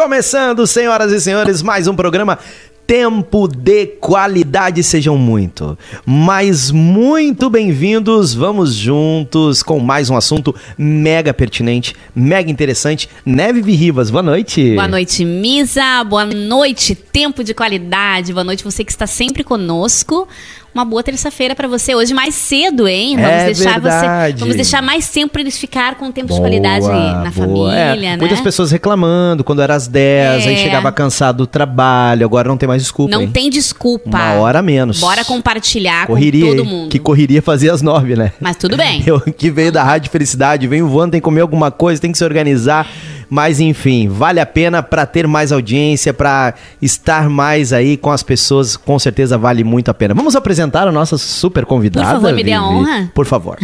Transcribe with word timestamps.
Começando, 0.00 0.66
senhoras 0.66 1.12
e 1.12 1.20
senhores, 1.20 1.60
mais 1.60 1.86
um 1.86 1.94
programa 1.94 2.38
Tempo 2.86 3.46
de 3.46 3.86
Qualidade. 3.86 4.82
Sejam 4.82 5.18
muito, 5.18 5.78
mas 6.06 6.70
muito 6.70 7.50
bem-vindos. 7.50 8.32
Vamos 8.32 8.74
juntos 8.74 9.62
com 9.62 9.78
mais 9.78 10.08
um 10.08 10.16
assunto 10.16 10.54
mega 10.78 11.34
pertinente, 11.34 11.94
mega 12.16 12.50
interessante. 12.50 13.10
Neve 13.26 13.60
Rivas, 13.60 14.10
boa 14.10 14.22
noite. 14.22 14.74
Boa 14.74 14.88
noite, 14.88 15.22
Misa. 15.22 16.02
Boa 16.02 16.24
noite, 16.24 16.94
Tempo 16.94 17.44
de 17.44 17.52
Qualidade. 17.52 18.32
Boa 18.32 18.42
noite, 18.42 18.64
você 18.64 18.82
que 18.82 18.90
está 18.90 19.06
sempre 19.06 19.44
conosco 19.44 20.26
uma 20.74 20.84
boa 20.84 21.02
terça-feira 21.02 21.54
para 21.54 21.66
você 21.66 21.94
hoje 21.94 22.14
mais 22.14 22.34
cedo, 22.34 22.86
hein? 22.86 23.16
Vamos 23.16 23.30
é 23.30 23.44
deixar 23.46 23.80
verdade. 23.80 24.32
você, 24.34 24.40
vamos 24.40 24.56
deixar 24.56 24.82
mais 24.82 25.08
tempo 25.08 25.32
para 25.32 25.40
eles 25.40 25.58
ficar 25.58 25.96
com 25.96 26.10
tempo 26.12 26.28
boa, 26.28 26.38
de 26.38 26.46
qualidade 26.46 26.86
na 26.86 27.30
boa. 27.30 27.32
família, 27.32 27.74
é, 27.74 27.96
né? 27.96 28.16
Muitas 28.16 28.40
pessoas 28.40 28.70
reclamando 28.70 29.42
quando 29.42 29.62
era 29.62 29.74
às 29.74 29.88
10, 29.88 30.46
é. 30.46 30.48
aí 30.48 30.56
chegava 30.56 30.92
cansado 30.92 31.38
do 31.38 31.46
trabalho, 31.46 32.24
agora 32.24 32.48
não 32.48 32.56
tem 32.56 32.68
mais 32.68 32.82
desculpa. 32.82 33.10
Não 33.10 33.22
hein? 33.22 33.30
tem 33.30 33.50
desculpa. 33.50 34.08
Uma 34.08 34.32
hora 34.34 34.62
menos. 34.62 35.00
Bora 35.00 35.24
compartilhar 35.24 36.06
correria, 36.06 36.46
com 36.46 36.56
todo 36.56 36.64
mundo. 36.64 36.88
Que 36.88 36.98
correria 36.98 37.42
fazer 37.42 37.70
às 37.70 37.82
9, 37.82 38.16
né? 38.16 38.32
Mas 38.40 38.56
tudo 38.56 38.76
bem. 38.76 39.02
Eu 39.06 39.20
que 39.20 39.50
veio 39.50 39.72
da 39.72 39.82
Rádio 39.82 40.10
Felicidade, 40.10 40.66
venho 40.66 40.86
voando, 40.86 41.12
tem 41.12 41.20
que 41.20 41.24
comer 41.24 41.40
alguma 41.40 41.70
coisa, 41.70 42.00
tem 42.00 42.12
que 42.12 42.18
se 42.18 42.24
organizar. 42.24 42.86
Mas 43.30 43.60
enfim, 43.60 44.08
vale 44.08 44.40
a 44.40 44.46
pena 44.46 44.82
para 44.82 45.06
ter 45.06 45.26
mais 45.28 45.52
audiência, 45.52 46.12
para 46.12 46.52
estar 46.82 47.30
mais 47.30 47.72
aí 47.72 47.96
com 47.96 48.10
as 48.10 48.24
pessoas, 48.24 48.76
com 48.76 48.98
certeza 48.98 49.38
vale 49.38 49.62
muito 49.62 49.88
a 49.88 49.94
pena. 49.94 50.12
Vamos 50.12 50.34
apresentar 50.34 50.88
a 50.88 50.92
nossa 50.92 51.16
super 51.16 51.64
convidada. 51.64 52.06
Por 52.06 52.14
favor, 52.14 52.32
me 52.34 52.42
dê 52.42 52.52
a 52.52 52.64
honra. 52.64 53.10
Por 53.14 53.26
favor. 53.26 53.56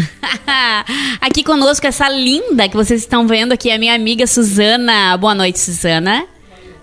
aqui 1.20 1.42
conosco 1.42 1.84
essa 1.84 2.08
linda 2.08 2.68
que 2.68 2.76
vocês 2.76 3.00
estão 3.00 3.26
vendo 3.26 3.52
aqui, 3.52 3.70
a 3.70 3.78
minha 3.78 3.94
amiga 3.94 4.24
Suzana. 4.26 5.16
Boa 5.16 5.34
noite, 5.34 5.58
Suzana. 5.58 6.24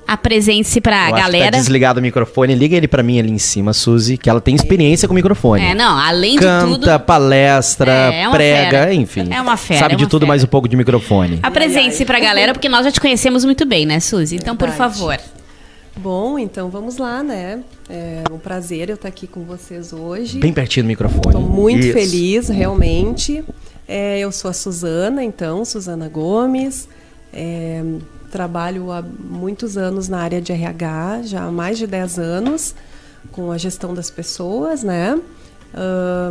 Apresente-se 0.08 0.82
pra 0.82 1.10
Eu 1.10 1.16
galera. 1.16 1.28
Acho 1.28 1.38
que 1.38 1.52
tá 1.52 1.58
desligado 1.58 2.00
o 2.00 2.04
microfone. 2.04 2.56
Liga 2.56 2.76
ele 2.76 2.88
pra 2.88 3.02
mim 3.02 3.20
ali 3.20 3.32
em 3.32 3.38
cima, 3.38 3.74
Suzy, 3.74 4.18
que 4.18 4.30
ela 4.30 4.42
tem 4.42 4.54
experiência 4.56 5.08
com 5.08 5.14
o 5.14 5.16
microfone. 5.16 5.64
É, 5.64 5.74
não, 5.74 5.98
além 5.98 6.36
Canta, 6.36 6.66
de 6.66 6.72
tudo. 6.74 6.86
Canta, 6.86 7.00
palestra, 7.00 7.92
é, 8.14 8.22
é 8.24 8.30
prega, 8.30 8.70
fera. 8.70 8.94
enfim. 8.94 9.28
É 9.32 9.42
uma 9.42 9.58
fera. 9.58 9.80
Sabe 9.80 9.94
é 9.94 9.98
de 9.98 10.08
tudo 10.08 10.22
fera. 10.22 10.28
mais 10.28 10.44
um 10.44 10.48
pouco 10.48 10.68
de 10.68 10.76
microfone. 10.76 11.40
Apresente-se 11.42 12.06
pra 12.06 12.20
galera, 12.20 12.54
porque 12.54 12.70
nós 12.70 12.86
já 12.86 12.92
te 12.92 13.00
conhecemos 13.00 13.46
muito 13.46 13.66
bem, 13.66 13.86
né, 13.86 14.00
Suzy? 14.00 14.36
Então, 14.36 14.56
Verdade. 14.56 14.72
por 14.72 14.78
favor. 14.78 15.20
Bom, 15.96 16.40
então 16.40 16.70
vamos 16.70 16.98
lá, 16.98 17.22
né? 17.22 17.60
É 17.90 18.24
um 18.32 18.40
prazer 18.40 18.90
eu 18.90 18.96
estar 18.96 19.08
aqui 19.08 19.28
com 19.28 19.44
vocês 19.44 19.94
hoje. 19.94 20.40
Bem 20.40 20.52
pertinho 20.52 20.86
do 20.86 20.88
microfone. 20.88 21.28
Estou 21.28 21.42
muito 21.42 21.86
Isso. 21.86 21.94
feliz, 21.94 22.50
realmente. 22.50 23.44
É, 23.88 24.20
eu 24.20 24.32
sou 24.32 24.50
a 24.50 24.54
Suzana, 24.54 25.24
então, 25.24 25.64
Suzana 25.64 26.08
Gomes. 26.10 26.88
É, 27.32 27.82
trabalho 28.34 28.92
há 28.92 29.00
muitos 29.02 29.78
anos 29.78 30.10
na 30.10 30.20
área 30.20 30.42
de 30.42 30.52
RH, 30.52 31.22
já 31.26 31.44
há 31.44 31.52
mais 31.52 31.78
de 31.78 31.86
10 31.86 32.18
anos, 32.18 32.74
com 33.32 33.52
a 33.52 33.60
gestão 33.60 33.94
das 33.94 34.10
pessoas, 34.10 34.82
né? 34.82 35.20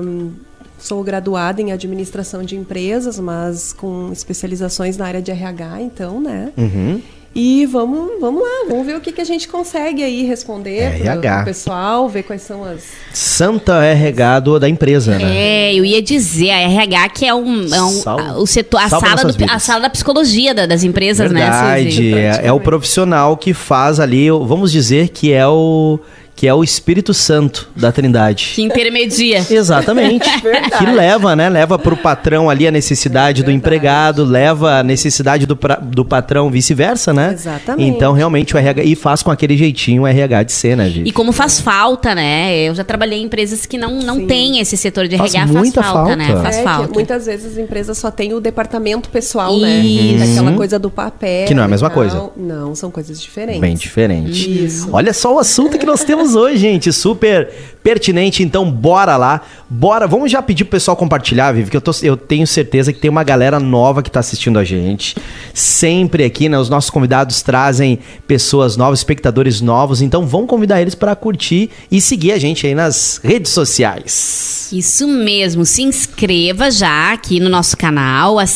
Um, 0.04 0.32
sou 0.80 1.02
graduada 1.04 1.62
em 1.62 1.70
administração 1.70 2.42
de 2.42 2.56
empresas, 2.56 3.20
mas 3.20 3.72
com 3.72 4.10
especializações 4.12 4.96
na 4.96 5.06
área 5.06 5.22
de 5.22 5.30
RH, 5.30 5.80
então, 5.80 6.20
né? 6.20 6.52
Uhum. 6.58 7.00
E 7.34 7.64
vamos, 7.64 8.20
vamos 8.20 8.42
lá, 8.42 8.66
vamos 8.68 8.86
ver 8.86 8.94
o 8.96 9.00
que, 9.00 9.10
que 9.10 9.20
a 9.20 9.24
gente 9.24 9.48
consegue 9.48 10.02
aí 10.02 10.22
responder 10.24 11.02
para 11.02 11.40
o 11.40 11.44
pessoal, 11.44 12.08
ver 12.08 12.24
quais 12.24 12.42
são 12.42 12.62
as. 12.62 12.82
Santa 13.12 13.82
RH 13.82 14.40
do, 14.40 14.60
da 14.60 14.68
empresa, 14.68 15.16
né? 15.16 15.34
É, 15.34 15.74
eu 15.74 15.82
ia 15.82 16.02
dizer, 16.02 16.50
a 16.50 16.60
RH 16.60 17.08
que 17.08 17.24
é 17.24 17.34
um, 17.34 17.74
é 17.74 17.82
um 17.82 17.90
Sal, 17.90 18.18
o 18.36 18.46
setor, 18.46 18.80
a 18.82 18.88
sala, 18.90 19.24
do, 19.24 19.44
a 19.50 19.58
sala 19.58 19.80
da 19.80 19.90
psicologia 19.90 20.54
da, 20.54 20.66
das 20.66 20.84
empresas, 20.84 21.32
Verdade, 21.32 21.84
né? 21.84 22.14
Verdade, 22.14 22.44
é, 22.44 22.48
é 22.48 22.52
o 22.52 22.60
profissional 22.60 23.34
que 23.36 23.54
faz 23.54 23.98
ali, 23.98 24.30
vamos 24.30 24.70
dizer 24.70 25.08
que 25.08 25.32
é 25.32 25.46
o 25.46 25.98
que 26.42 26.48
é 26.48 26.52
o 26.52 26.64
Espírito 26.64 27.14
Santo 27.14 27.70
da 27.76 27.92
Trindade. 27.92 28.50
Que 28.56 28.62
intermedia. 28.62 29.46
Exatamente. 29.48 30.28
que 30.76 30.86
leva, 30.86 31.36
né? 31.36 31.48
Leva 31.48 31.78
para 31.78 31.94
o 31.94 31.96
patrão 31.96 32.50
ali 32.50 32.66
a 32.66 32.70
necessidade 32.72 33.44
do 33.44 33.50
empregado, 33.52 34.24
leva 34.24 34.80
a 34.80 34.82
necessidade 34.82 35.46
do, 35.46 35.54
pra, 35.54 35.76
do 35.76 36.04
patrão 36.04 36.50
vice-versa, 36.50 37.12
né? 37.14 37.30
Exatamente. 37.32 37.88
Então, 37.88 38.12
realmente, 38.12 38.56
o 38.56 38.58
RH... 38.58 38.82
E 38.82 38.96
faz 38.96 39.22
com 39.22 39.30
aquele 39.30 39.56
jeitinho 39.56 40.02
o 40.02 40.06
RH 40.08 40.42
de 40.42 40.52
ser, 40.52 40.76
né, 40.76 40.90
gente? 40.90 41.08
E 41.08 41.12
como 41.12 41.30
faz 41.30 41.60
falta, 41.60 42.12
né? 42.12 42.56
Eu 42.56 42.74
já 42.74 42.82
trabalhei 42.82 43.20
em 43.20 43.26
empresas 43.26 43.64
que 43.64 43.78
não, 43.78 44.00
não 44.00 44.26
têm 44.26 44.58
esse 44.58 44.76
setor 44.76 45.06
de 45.06 45.16
faz 45.16 45.32
RH, 45.32 45.52
muita 45.52 45.80
faz 45.80 45.92
falta, 45.92 46.08
falta. 46.08 46.16
né? 46.16 46.42
Faz 46.42 46.56
é 46.56 46.62
falta. 46.64 46.92
muitas 46.92 47.26
vezes 47.26 47.52
as 47.52 47.56
empresas 47.56 47.96
só 47.96 48.10
têm 48.10 48.34
o 48.34 48.40
departamento 48.40 49.08
pessoal, 49.10 49.56
né? 49.56 49.78
Isso. 49.78 50.18
né? 50.18 50.26
Daquela 50.26 50.56
coisa 50.56 50.76
do 50.76 50.90
papel. 50.90 51.46
Que 51.46 51.54
não 51.54 51.62
é 51.62 51.66
a 51.66 51.68
mesma 51.68 51.88
coisa. 51.88 52.32
Não, 52.36 52.74
são 52.74 52.90
coisas 52.90 53.22
diferentes. 53.22 53.60
Bem 53.60 53.76
diferente. 53.76 54.64
Isso. 54.64 54.88
Olha 54.92 55.12
só 55.12 55.36
o 55.36 55.38
assunto 55.38 55.78
que 55.78 55.86
nós 55.86 56.02
temos 56.02 56.31
hoje, 56.34 56.58
gente. 56.58 56.92
Super 56.92 57.50
pertinente, 57.82 58.42
então 58.42 58.70
bora 58.70 59.16
lá. 59.16 59.42
Bora, 59.68 60.06
vamos 60.06 60.30
já 60.30 60.40
pedir 60.40 60.64
pro 60.64 60.72
pessoal 60.72 60.96
compartilhar, 60.96 61.52
Vivi, 61.52 61.70
que 61.70 61.76
eu, 61.76 61.80
tô, 61.80 61.90
eu 62.02 62.16
tenho 62.16 62.46
certeza 62.46 62.92
que 62.92 63.00
tem 63.00 63.10
uma 63.10 63.24
galera 63.24 63.58
nova 63.58 64.02
que 64.02 64.10
tá 64.10 64.20
assistindo 64.20 64.58
a 64.58 64.64
gente. 64.64 65.16
Sempre 65.52 66.24
aqui, 66.24 66.48
né? 66.48 66.58
Os 66.58 66.68
nossos 66.68 66.90
convidados 66.90 67.42
trazem 67.42 67.98
pessoas 68.26 68.76
novas, 68.76 69.00
espectadores 69.00 69.60
novos, 69.60 70.00
então 70.00 70.26
vamos 70.26 70.48
convidar 70.48 70.80
eles 70.80 70.94
para 70.94 71.16
curtir 71.16 71.70
e 71.90 72.00
seguir 72.00 72.32
a 72.32 72.38
gente 72.38 72.66
aí 72.66 72.74
nas 72.74 73.20
redes 73.22 73.50
sociais. 73.50 74.68
Isso 74.72 75.06
mesmo, 75.06 75.64
se 75.64 75.82
inscreva 75.82 76.70
já 76.70 77.12
aqui 77.12 77.40
no 77.40 77.48
nosso 77.48 77.76
canal, 77.76 78.38
a, 78.38 78.44
a, 78.44 78.46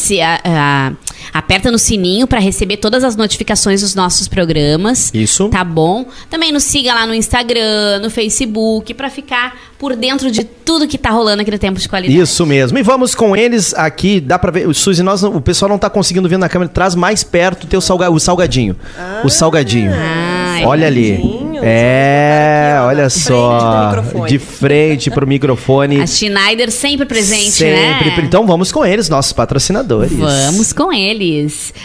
a, 0.44 0.92
aperta 1.32 1.70
no 1.70 1.78
sininho 1.78 2.26
para 2.26 2.38
receber 2.38 2.76
todas 2.78 3.04
as 3.04 3.16
notificações 3.16 3.80
dos 3.80 3.94
nossos 3.94 4.28
programas. 4.28 5.10
Isso. 5.14 5.48
Tá 5.48 5.64
bom? 5.64 6.06
Também 6.30 6.52
nos 6.52 6.64
siga 6.64 6.94
lá 6.94 7.06
no 7.06 7.14
Instagram, 7.14 8.00
no 8.02 8.10
Facebook, 8.10 8.92
para 8.94 9.10
ficar 9.10 9.56
por 9.78 9.94
dentro 9.94 10.30
de 10.30 10.44
tudo 10.44 10.88
que 10.88 10.96
tá 10.96 11.10
rolando 11.10 11.42
aqui 11.42 11.50
no 11.50 11.58
Tempo 11.58 11.78
de 11.78 11.88
Qualidade. 11.88 12.18
Isso 12.18 12.46
mesmo. 12.46 12.78
E 12.78 12.82
vamos 12.82 13.14
com 13.14 13.36
eles 13.36 13.74
aqui, 13.74 14.20
dá 14.20 14.38
para 14.38 14.50
ver, 14.50 14.74
Suzy, 14.74 15.02
nós, 15.02 15.22
o 15.22 15.40
pessoal 15.40 15.68
não 15.68 15.78
tá 15.78 15.90
conseguindo 15.90 16.28
ver 16.28 16.38
na 16.38 16.48
câmera, 16.48 16.70
traz 16.70 16.94
mais 16.94 17.22
perto 17.22 17.64
o 17.64 17.66
teu 17.66 17.80
salga, 17.80 18.10
o 18.10 18.18
salgadinho. 18.18 18.76
Ah, 18.98 19.20
o 19.24 19.28
salgadinho. 19.28 19.92
Ah, 19.94 20.36
Olha 20.64 20.86
ali. 20.86 21.20
É, 21.62 22.78
olha 22.82 23.10
só. 23.10 23.92
De 24.26 24.38
frente 24.38 25.10
pro 25.10 25.26
microfone. 25.26 26.00
A 26.00 26.06
Schneider 26.06 26.70
sempre 26.70 27.06
presente, 27.06 27.50
sempre. 27.50 28.10
né? 28.10 28.22
Então 28.22 28.46
vamos 28.46 28.72
com 28.72 28.84
eles, 28.84 29.08
nossos 29.08 29.32
patrocinadores. 29.32 30.12
Vamos 30.12 30.72
com 30.72 30.92
eles. 30.92 31.15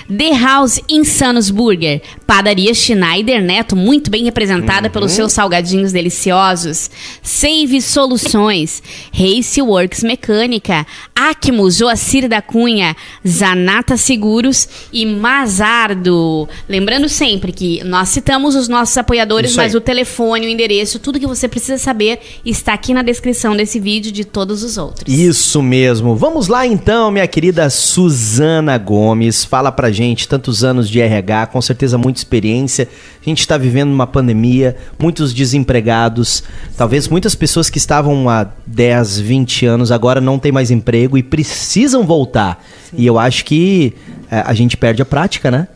The 0.08 0.38
House 0.38 0.80
Insanos 0.90 1.50
Burger. 1.50 2.02
Padaria 2.26 2.74
Schneider 2.74 3.42
Neto, 3.42 3.76
muito 3.76 4.10
bem 4.10 4.24
representada 4.24 4.88
uhum. 4.88 4.94
pelos 4.94 5.12
seus 5.12 5.34
salgadinhos 5.34 5.92
deliciosos. 5.92 6.90
Save 7.22 7.82
Soluções. 7.82 8.82
Race 9.14 9.62
Works 9.62 10.04
Mecânica. 10.04 10.86
Acmo 11.16 11.70
Joacir 11.70 12.28
da 12.28 12.42
Cunha. 12.42 12.96
Zanata 13.28 13.98
Seguros 13.98 14.68
e 14.92 15.06
Mazardo. 15.06 16.48
Lembrando 16.68 17.08
sempre 17.08 17.52
que 17.52 17.84
nós 17.84 18.10
citamos 18.10 18.56
os 18.56 18.68
nossos 18.68 18.98
apoiadores, 18.98 19.56
mas 19.56 19.76
o 19.76 19.82
telefone, 19.82 20.48
o 20.48 20.50
endereço, 20.50 21.00
tudo 21.00 21.20
que 21.20 21.28
você 21.28 21.48
precisa 21.48 21.78
saber 21.78 22.20
está 22.46 22.74
aqui 22.74 22.94
na 22.94 23.02
descrição 23.02 23.56
desse 23.56 23.80
vídeo 23.80 24.12
de 24.12 24.26
todos 24.26 24.64
os 24.64 24.78
outros. 24.78 25.14
Isso 25.14 25.62
mesmo. 25.62 26.16
Vamos 26.16 26.48
lá 26.48 26.66
então, 26.66 27.12
minha 27.12 27.28
querida 27.28 27.70
Suzana 27.70 28.78
Gomes. 28.78 29.21
Fala 29.30 29.72
pra 29.72 29.92
gente, 29.92 30.28
tantos 30.28 30.64
anos 30.64 30.90
de 30.90 31.00
RH, 31.00 31.48
com 31.48 31.62
certeza 31.62 31.98
muita 31.98 32.20
experiência. 32.20 32.88
A 33.22 33.30
gente 33.30 33.40
está 33.40 33.58
vivendo 33.58 33.92
uma 33.92 34.08
pandemia, 34.08 34.76
muitos 35.00 35.34
desempregados, 35.34 36.44
talvez 36.78 37.08
muitas 37.08 37.36
pessoas 37.36 37.70
que 37.70 37.78
estavam 37.78 38.30
há 38.30 38.48
10, 38.66 39.20
20 39.20 39.66
anos 39.66 39.92
agora 39.92 40.20
não 40.20 40.40
têm 40.40 40.52
mais 40.52 40.72
emprego 40.72 41.18
e 41.18 41.24
precisam 41.24 42.06
voltar. 42.06 42.64
Sim. 42.90 42.98
E 43.00 43.06
eu 43.06 43.20
acho 43.20 43.46
que 43.46 43.94
é, 44.30 44.44
a 44.46 44.54
gente 44.54 44.78
perde 44.78 45.02
a 45.02 45.06
prática, 45.06 45.52
né? 45.52 45.68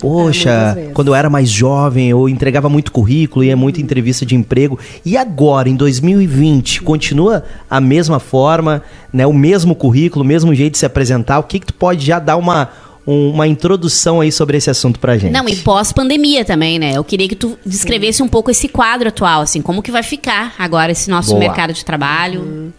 Poxa, 0.00 0.76
é, 0.78 0.90
quando 0.92 1.08
eu 1.08 1.14
era 1.14 1.30
mais 1.30 1.48
jovem, 1.48 2.10
eu 2.10 2.28
entregava 2.28 2.68
muito 2.68 2.92
currículo, 2.92 3.44
ia 3.44 3.56
muito 3.56 3.80
entrevista 3.80 4.26
de 4.26 4.34
emprego. 4.34 4.78
E 5.04 5.16
agora, 5.16 5.68
em 5.68 5.74
2020, 5.74 6.82
continua 6.82 7.44
a 7.68 7.80
mesma 7.80 8.20
forma, 8.20 8.82
né? 9.12 9.26
O 9.26 9.32
mesmo 9.32 9.74
currículo, 9.74 10.24
o 10.24 10.28
mesmo 10.28 10.54
jeito 10.54 10.72
de 10.72 10.78
se 10.78 10.86
apresentar. 10.86 11.38
O 11.38 11.44
que, 11.44 11.58
que 11.58 11.66
tu 11.66 11.74
pode 11.74 12.04
já 12.04 12.18
dar 12.18 12.36
uma, 12.36 12.68
uma 13.06 13.46
introdução 13.46 14.20
aí 14.20 14.32
sobre 14.32 14.56
esse 14.56 14.68
assunto 14.68 14.98
pra 14.98 15.16
gente. 15.16 15.32
Não, 15.32 15.48
e 15.48 15.56
pós-pandemia 15.56 16.44
também, 16.44 16.78
né? 16.78 16.92
Eu 16.96 17.04
queria 17.04 17.28
que 17.28 17.36
tu 17.36 17.56
descrevesse 17.64 18.22
um 18.22 18.28
pouco 18.28 18.50
esse 18.50 18.68
quadro 18.68 19.08
atual, 19.08 19.42
assim, 19.42 19.62
como 19.62 19.80
que 19.80 19.92
vai 19.92 20.02
ficar 20.02 20.54
agora 20.58 20.90
esse 20.90 21.08
nosso 21.08 21.30
Boa. 21.30 21.40
mercado 21.40 21.72
de 21.72 21.84
trabalho. 21.84 22.42
Hum. 22.42 22.70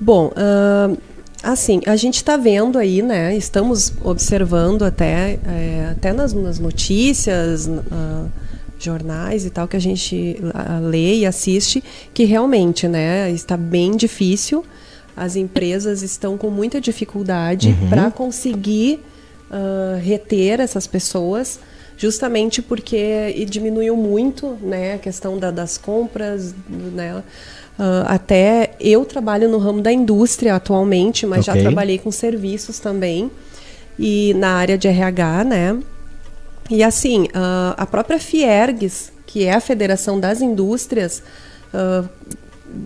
Bom, 0.00 0.32
uh, 0.36 0.96
Assim, 1.44 1.82
a 1.86 1.94
gente 1.94 2.16
está 2.16 2.38
vendo 2.38 2.78
aí, 2.78 3.02
né? 3.02 3.36
Estamos 3.36 3.92
observando 4.02 4.82
até, 4.82 5.38
é, 5.46 5.88
até 5.90 6.10
nas, 6.10 6.32
nas 6.32 6.58
notícias, 6.58 7.66
uh, 7.66 8.30
jornais 8.78 9.44
e 9.44 9.50
tal 9.50 9.68
que 9.68 9.76
a 9.76 9.80
gente 9.80 10.38
uh, 10.40 10.86
lê 10.88 11.16
e 11.18 11.26
assiste, 11.26 11.84
que 12.14 12.24
realmente, 12.24 12.88
né? 12.88 13.30
Está 13.30 13.58
bem 13.58 13.94
difícil. 13.94 14.64
As 15.14 15.36
empresas 15.36 16.00
estão 16.00 16.38
com 16.38 16.48
muita 16.48 16.80
dificuldade 16.80 17.76
uhum. 17.78 17.90
para 17.90 18.10
conseguir 18.10 19.00
uh, 19.54 19.98
reter 20.00 20.60
essas 20.60 20.86
pessoas. 20.86 21.60
justamente 21.96 22.60
porque 22.60 23.46
diminuiu 23.48 23.96
muito 23.96 24.58
né, 24.60 24.94
a 24.94 24.98
questão 24.98 25.38
da, 25.38 25.52
das 25.52 25.78
compras, 25.78 26.52
né? 26.68 27.22
Uh, 27.78 28.06
até 28.06 28.72
eu 28.80 29.04
trabalho 29.04 29.48
no 29.48 29.58
ramo 29.58 29.80
da 29.80 29.92
indústria 29.92 30.54
atualmente, 30.54 31.26
mas 31.26 31.46
okay. 31.46 31.60
já 31.60 31.68
trabalhei 31.68 31.98
com 31.98 32.10
serviços 32.10 32.78
também 32.78 33.30
e 33.98 34.34
na 34.34 34.54
área 34.54 34.78
de 34.78 34.88
RH, 34.88 35.44
né? 35.44 35.78
E 36.70 36.82
assim, 36.82 37.24
uh, 37.24 37.74
a 37.76 37.86
própria 37.86 38.18
Fiergs, 38.18 39.12
que 39.26 39.44
é 39.44 39.54
a 39.54 39.60
Federação 39.60 40.18
das 40.18 40.40
Indústrias, 40.40 41.22
uh, 41.72 42.08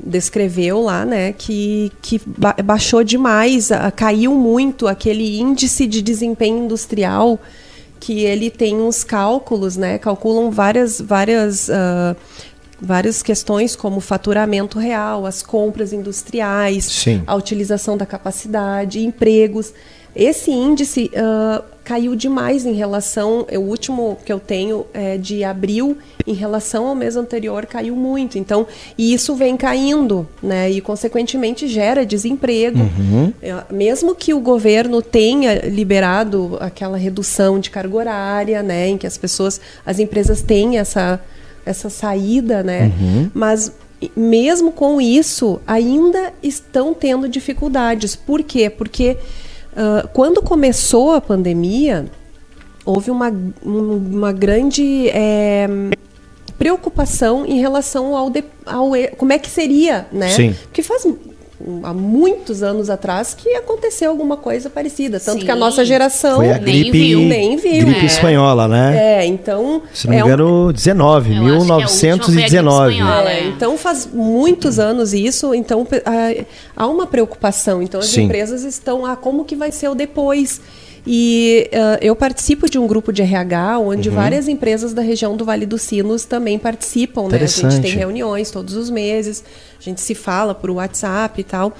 descreveu 0.04 0.82
lá, 0.82 1.04
né, 1.04 1.32
que, 1.32 1.92
que 2.02 2.20
baixou 2.64 3.02
demais, 3.02 3.70
caiu 3.96 4.34
muito 4.34 4.86
aquele 4.86 5.38
índice 5.38 5.86
de 5.86 6.02
desempenho 6.02 6.64
industrial 6.64 7.38
que 8.00 8.24
ele 8.24 8.50
tem 8.50 8.76
uns 8.76 9.02
cálculos, 9.02 9.76
né, 9.76 9.98
calculam 9.98 10.50
várias 10.50 11.00
várias 11.00 11.68
uh, 11.68 12.16
várias 12.80 13.22
questões 13.22 13.74
como 13.74 14.00
faturamento 14.00 14.78
real, 14.78 15.26
as 15.26 15.42
compras 15.42 15.92
industriais, 15.92 16.84
Sim. 16.84 17.22
a 17.26 17.34
utilização 17.34 17.96
da 17.96 18.06
capacidade, 18.06 19.04
empregos. 19.04 19.72
Esse 20.14 20.50
índice 20.50 21.10
uh, 21.14 21.64
caiu 21.88 22.14
demais 22.14 22.66
em 22.66 22.74
relação. 22.74 23.46
O 23.50 23.60
último 23.60 24.18
que 24.22 24.30
eu 24.30 24.38
tenho 24.38 24.84
é 24.92 25.16
de 25.16 25.42
abril, 25.42 25.96
em 26.26 26.34
relação 26.34 26.86
ao 26.86 26.94
mês 26.94 27.16
anterior, 27.16 27.64
caiu 27.64 27.96
muito. 27.96 28.36
Então, 28.36 28.66
e 28.98 29.14
isso 29.14 29.34
vem 29.34 29.56
caindo, 29.56 30.28
né? 30.42 30.70
E 30.70 30.82
consequentemente 30.82 31.66
gera 31.66 32.04
desemprego. 32.04 32.80
Uhum. 32.80 33.32
É, 33.40 33.54
mesmo 33.72 34.14
que 34.14 34.34
o 34.34 34.40
governo 34.40 35.00
tenha 35.00 35.66
liberado 35.66 36.58
aquela 36.60 36.98
redução 36.98 37.58
de 37.58 37.70
carga 37.70 37.96
horária, 37.96 38.62
né? 38.62 38.88
Em 38.88 38.98
que 38.98 39.06
as 39.06 39.16
pessoas, 39.16 39.58
as 39.86 39.98
empresas 39.98 40.42
têm 40.42 40.76
essa, 40.76 41.18
essa 41.64 41.88
saída, 41.88 42.62
né? 42.62 42.92
Uhum. 43.00 43.30
Mas 43.32 43.72
mesmo 44.14 44.72
com 44.72 45.00
isso, 45.00 45.58
ainda 45.66 46.34
estão 46.42 46.92
tendo 46.92 47.26
dificuldades. 47.30 48.14
Por 48.14 48.42
quê? 48.42 48.68
Porque 48.68 49.16
uh, 49.78 50.08
quando 50.08 50.42
começou 50.42 51.12
a 51.12 51.20
pandemia, 51.20 52.06
houve 52.84 53.10
uma, 53.10 53.32
uma 53.62 54.32
grande 54.32 55.08
é, 55.10 55.68
preocupação 56.58 57.46
em 57.46 57.60
relação 57.60 58.16
ao, 58.16 58.28
de, 58.28 58.42
ao, 58.66 58.90
como 59.16 59.32
é 59.32 59.38
que 59.38 59.48
seria, 59.48 60.06
né? 60.10 60.30
Sim. 60.30 60.56
Porque 60.64 60.82
faz 60.82 61.06
há 61.82 61.92
muitos 61.92 62.62
anos 62.62 62.88
atrás 62.88 63.34
que 63.34 63.54
aconteceu 63.54 64.10
alguma 64.10 64.36
coisa 64.36 64.70
parecida. 64.70 65.18
Tanto 65.18 65.40
Sim. 65.40 65.44
que 65.44 65.50
a 65.50 65.56
nossa 65.56 65.84
geração 65.84 66.36
Foi 66.36 66.52
a 66.52 66.58
gripe, 66.58 66.90
nem 66.90 66.92
viu. 66.92 67.20
Nem 67.20 67.56
viu 67.56 67.86
gripe 67.86 68.02
é. 68.02 68.06
espanhola, 68.06 68.68
né? 68.68 69.20
É, 69.20 69.26
então... 69.26 69.82
Se 69.92 70.06
não 70.06 70.14
me 70.14 70.20
é 70.20 70.24
engano, 70.24 70.68
um... 70.68 70.72
19, 70.72 71.34
Eu 71.34 71.42
1919. 71.42 72.92
Espanhola, 72.92 73.30
é, 73.30 73.44
então 73.44 73.76
faz 73.76 74.08
muitos 74.12 74.78
anos 74.78 75.12
isso, 75.12 75.54
então 75.54 75.86
há 76.76 76.86
uma 76.86 77.06
preocupação. 77.06 77.82
Então 77.82 78.00
as 78.00 78.06
Sim. 78.06 78.22
empresas 78.22 78.62
estão, 78.62 79.04
ah, 79.04 79.16
como 79.16 79.44
que 79.44 79.56
vai 79.56 79.72
ser 79.72 79.88
o 79.88 79.94
depois? 79.94 80.60
E 81.10 81.70
uh, 81.72 81.98
eu 82.02 82.14
participo 82.14 82.68
de 82.68 82.78
um 82.78 82.86
grupo 82.86 83.10
de 83.14 83.22
RH 83.22 83.78
onde 83.78 84.10
uhum. 84.10 84.14
várias 84.14 84.46
empresas 84.46 84.92
da 84.92 85.00
região 85.00 85.38
do 85.38 85.42
Vale 85.42 85.64
dos 85.64 85.80
Sinos 85.80 86.26
também 86.26 86.58
participam. 86.58 87.28
Né? 87.28 87.38
A 87.42 87.46
gente 87.46 87.80
tem 87.80 87.92
reuniões 87.92 88.50
todos 88.50 88.74
os 88.74 88.90
meses, 88.90 89.42
a 89.80 89.82
gente 89.82 90.02
se 90.02 90.14
fala 90.14 90.54
por 90.54 90.68
WhatsApp 90.68 91.40
e 91.40 91.44
tal. 91.44 91.72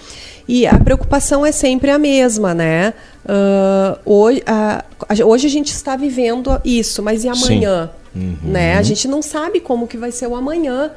E 0.48 0.66
a 0.66 0.78
preocupação 0.78 1.44
é 1.44 1.52
sempre 1.52 1.90
a 1.90 1.98
mesma, 1.98 2.54
né? 2.54 2.94
Uh, 3.22 3.98
hoje, 4.06 4.42
uh, 4.48 5.26
hoje 5.26 5.46
a 5.46 5.50
gente 5.50 5.72
está 5.72 5.94
vivendo 5.94 6.58
isso, 6.64 7.02
mas 7.02 7.22
e 7.22 7.28
amanhã? 7.28 7.90
Uhum. 8.16 8.34
Né? 8.44 8.78
A 8.78 8.82
gente 8.82 9.06
não 9.06 9.20
sabe 9.20 9.60
como 9.60 9.86
que 9.86 9.98
vai 9.98 10.10
ser 10.10 10.26
o 10.26 10.34
amanhã. 10.34 10.90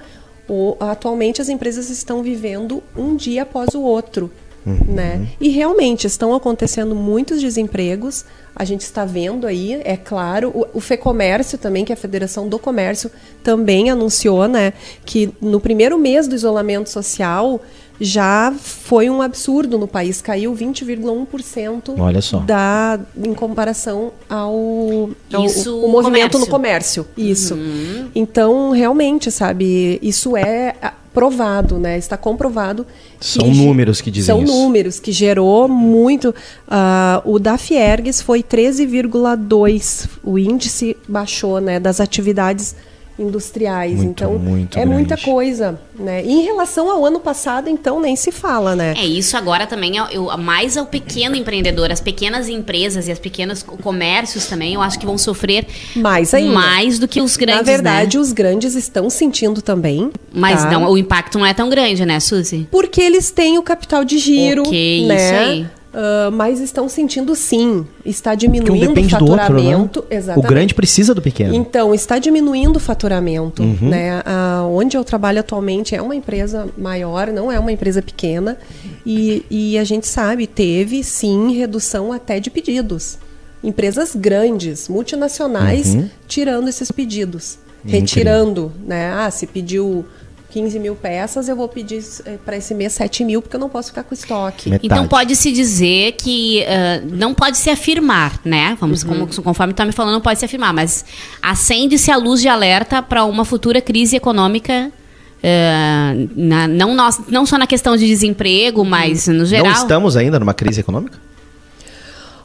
O, 0.48 0.78
atualmente 0.80 1.42
as 1.42 1.50
empresas 1.50 1.90
estão 1.90 2.24
vivendo 2.24 2.82
um 2.96 3.14
dia 3.14 3.44
após 3.44 3.76
o 3.76 3.82
outro. 3.82 4.32
Uhum. 4.66 4.94
Né? 4.94 5.28
E 5.40 5.50
realmente 5.50 6.06
estão 6.06 6.34
acontecendo 6.36 6.96
muitos 6.96 7.42
desempregos. 7.42 8.26
A 8.56 8.64
gente 8.64 8.82
está 8.82 9.06
vendo 9.06 9.48
aí, 9.48 9.82
é 9.84 9.98
claro, 9.98 10.50
o, 10.50 10.78
o 10.78 10.82
FEComércio 10.82 11.58
também, 11.58 11.84
que 11.86 11.92
é 11.92 11.96
a 11.96 11.98
Federação 11.98 12.48
do 12.48 12.60
Comércio, 12.60 13.10
também 13.44 13.90
anunciou 13.90 14.48
né, 14.48 14.74
que 15.06 15.34
no 15.42 15.60
primeiro 15.60 15.98
mês 15.98 16.28
do 16.28 16.36
isolamento 16.36 16.90
social 16.90 17.62
já 18.04 18.52
foi 18.60 19.12
um 19.12 19.22
absurdo 19.22 19.78
no 19.78 19.88
país, 19.88 20.22
caiu 20.22 20.54
20,1% 20.56 22.00
Olha 22.00 22.20
só. 22.20 22.40
Da, 22.40 23.00
em 23.16 23.34
comparação 23.36 24.12
ao, 24.28 25.12
ao 25.32 25.46
isso, 25.46 25.76
o, 25.76 25.86
o 25.86 25.88
movimento 25.88 26.32
comércio. 26.32 26.40
no 26.40 26.48
comércio. 26.48 27.08
Isso. 27.16 27.54
Uhum. 27.54 28.10
Então, 28.16 28.72
realmente, 28.72 29.30
sabe, 29.30 30.00
isso 30.02 30.36
é 30.36 30.74
provado, 31.14 31.78
né? 31.78 31.98
Está 31.98 32.18
comprovado. 32.18 32.86
São 33.20 33.48
números 33.48 34.02
que 34.02 34.10
dizem 34.10 34.34
são 34.34 34.44
isso. 34.44 34.54
São 34.54 34.64
números 34.64 35.00
que 35.00 35.12
gerou 35.12 35.68
muito. 35.68 36.30
Uh, 36.30 37.32
o 37.32 37.40
da 37.40 37.58
Fiergues 37.58 38.22
foi 38.22 38.42
13,2. 38.42 40.08
O 40.24 40.38
índice 40.38 40.96
baixou, 41.08 41.60
né? 41.60 41.80
Das 41.80 42.00
atividades 42.00 42.76
industriais. 43.22 43.94
Muito, 43.96 44.10
então, 44.10 44.38
muito 44.38 44.78
é 44.78 44.82
grande. 44.82 44.96
muita 44.96 45.18
coisa. 45.18 45.80
Né? 45.98 46.24
E 46.26 46.32
em 46.32 46.44
relação 46.44 46.90
ao 46.90 47.06
ano 47.06 47.20
passado, 47.20 47.70
então, 47.70 48.00
nem 48.00 48.16
se 48.16 48.32
fala, 48.32 48.76
né? 48.76 48.94
É, 48.98 49.06
isso 49.06 49.38
agora 49.38 49.68
também, 49.68 50.00
é, 50.00 50.08
eu, 50.12 50.36
mais 50.38 50.76
ao 50.78 50.86
pequeno 50.86 51.36
empreendedor, 51.36 51.92
as 51.92 52.02
pequenas 52.02 52.50
empresas 52.50 53.08
e 53.08 53.12
as 53.12 53.20
pequenos 53.20 53.62
comércios 53.64 54.48
também, 54.48 54.74
eu 54.74 54.82
acho 54.82 54.98
que 55.00 55.06
vão 55.06 55.18
sofrer 55.18 55.66
mais 55.96 56.34
ainda. 56.34 56.54
Mais 56.54 56.98
do 57.00 57.08
que 57.08 57.22
os 57.22 57.38
grandes, 57.38 57.66
Na 57.68 57.72
verdade, 57.72 58.18
né? 58.18 58.22
os 58.22 58.32
grandes 58.32 58.76
estão 58.76 59.10
sentindo 59.10 59.62
também. 59.62 60.12
Mas 60.34 60.64
tá? 60.64 60.72
não, 60.72 60.90
o 60.90 60.98
impacto 60.98 61.38
não 61.38 61.46
é 61.46 61.54
tão 61.54 61.70
grande, 61.70 62.06
né, 62.06 62.20
Suzy? 62.20 62.68
Porque 62.72 63.02
eles 63.02 63.32
têm 63.32 63.58
o 63.58 63.64
capital 63.64 64.04
de 64.04 64.18
giro, 64.18 64.62
Ok, 64.62 65.08
né? 65.08 65.16
isso 65.16 65.34
aí. 65.36 65.66
Uh, 65.94 66.32
mas 66.32 66.62
estão 66.62 66.88
sentindo 66.88 67.36
sim, 67.36 67.86
está 68.06 68.34
diminuindo 68.34 68.98
um 68.98 69.04
o 69.04 69.10
faturamento. 69.10 70.00
Outro, 70.00 70.26
né? 70.26 70.36
O 70.38 70.42
grande 70.42 70.74
precisa 70.74 71.14
do 71.14 71.22
pequeno. 71.22 71.54
Então, 71.54 71.94
está 71.94 72.18
diminuindo 72.18 72.78
o 72.78 72.80
faturamento. 72.80 73.62
Uhum. 73.62 73.90
Né? 73.90 74.22
Uh, 74.22 74.74
onde 74.74 74.96
eu 74.96 75.04
trabalho 75.04 75.42
atualmente 75.42 75.94
é 75.94 76.02
uma 76.02 76.16
empresa 76.16 76.70
maior, 76.78 77.28
não 77.28 77.52
é 77.52 77.60
uma 77.60 77.74
empresa 77.74 78.02
pequena. 78.02 78.58
E, 79.06 79.46
e 79.52 79.78
a 79.78 79.84
gente 79.84 80.08
sabe, 80.08 80.48
teve 80.48 81.04
sim 81.04 81.52
redução 81.58 82.14
até 82.14 82.40
de 82.40 82.50
pedidos. 82.50 83.18
Empresas 83.62 84.16
grandes, 84.16 84.88
multinacionais, 84.88 85.94
uhum. 85.94 86.10
tirando 86.26 86.70
esses 86.70 86.90
pedidos. 86.90 87.60
Incrível. 87.84 88.00
Retirando, 88.00 88.72
né? 88.86 89.12
Ah, 89.12 89.30
se 89.30 89.46
pediu 89.46 90.06
15 90.52 90.80
mil 90.80 90.96
peças, 90.96 91.48
eu 91.48 91.56
vou 91.56 91.68
pedir 91.68 92.04
eh, 92.26 92.38
para 92.44 92.58
esse 92.58 92.74
mês 92.74 92.94
7 92.94 93.24
mil, 93.24 93.42
porque 93.42 93.56
eu 93.56 93.60
não 93.60 93.70
posso 93.70 93.90
ficar 93.90 94.04
com 94.04 94.14
estoque. 94.14 94.70
Metade. 94.70 94.86
Então 94.86 95.08
pode-se 95.08 95.52
dizer 95.52 96.14
que 96.14 96.64
uh, 96.64 97.16
não 97.16 97.34
pode 97.34 97.58
se 97.58 97.70
afirmar, 97.70 98.40
né? 98.44 98.78
Vamos, 98.80 99.04
uhum. 99.04 99.28
como, 99.28 99.44
conforme 99.44 99.72
está 99.72 99.86
me 99.86 99.94
falando, 99.94 100.14
não 100.14 100.22
pode 100.22 100.40
se 100.40 100.46
afirmar, 100.46 100.74
mas 100.74 101.06
acende-se 101.42 102.12
a 102.12 102.18
luz 102.18 102.42
de 102.42 102.50
alerta 102.50 103.02
para 103.02 103.24
uma 103.24 103.46
futura 103.46 103.80
crise 103.80 104.16
econômica. 104.16 104.92
Uh, 105.38 106.30
na, 106.36 106.68
não, 106.68 106.94
nós, 106.94 107.20
não 107.30 107.46
só 107.46 107.58
na 107.58 107.66
questão 107.66 107.96
de 107.96 108.06
desemprego, 108.06 108.84
mas 108.84 109.28
no 109.28 109.46
geral. 109.46 109.66
Não 109.66 109.74
estamos 109.74 110.18
ainda 110.18 110.38
numa 110.38 110.54
crise 110.54 110.82
econômica? 110.82 111.18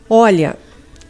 Olha, 0.08 0.56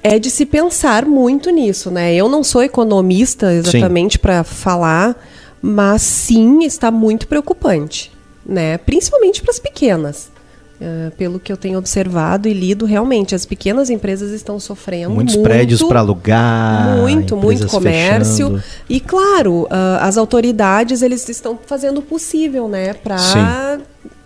é 0.02 0.18
de 0.18 0.30
se 0.30 0.46
pensar 0.46 1.04
muito 1.04 1.50
nisso, 1.50 1.90
né? 1.90 2.14
Eu 2.14 2.28
não 2.28 2.42
sou 2.42 2.62
economista 2.62 3.52
exatamente 3.52 4.18
para 4.18 4.42
falar 4.42 5.14
mas 5.60 6.02
sim 6.02 6.64
está 6.64 6.90
muito 6.90 7.26
preocupante, 7.26 8.12
né? 8.44 8.78
Principalmente 8.78 9.42
para 9.42 9.50
as 9.50 9.58
pequenas. 9.58 10.34
Uh, 10.78 11.10
pelo 11.12 11.40
que 11.40 11.50
eu 11.50 11.56
tenho 11.56 11.78
observado 11.78 12.46
e 12.46 12.52
lido, 12.52 12.84
realmente 12.84 13.34
as 13.34 13.46
pequenas 13.46 13.88
empresas 13.88 14.30
estão 14.30 14.60
sofrendo 14.60 15.14
muitos 15.14 15.34
muito, 15.34 15.48
prédios 15.48 15.82
para 15.82 16.00
alugar, 16.00 16.98
muito, 16.98 17.34
muito 17.34 17.66
comércio 17.66 18.48
fechando. 18.48 18.64
e 18.86 19.00
claro, 19.00 19.62
uh, 19.62 19.68
as 20.02 20.18
autoridades 20.18 21.00
eles 21.00 21.26
estão 21.30 21.58
fazendo 21.64 22.00
o 22.00 22.02
possível, 22.02 22.68
né, 22.68 22.92
para 22.92 23.16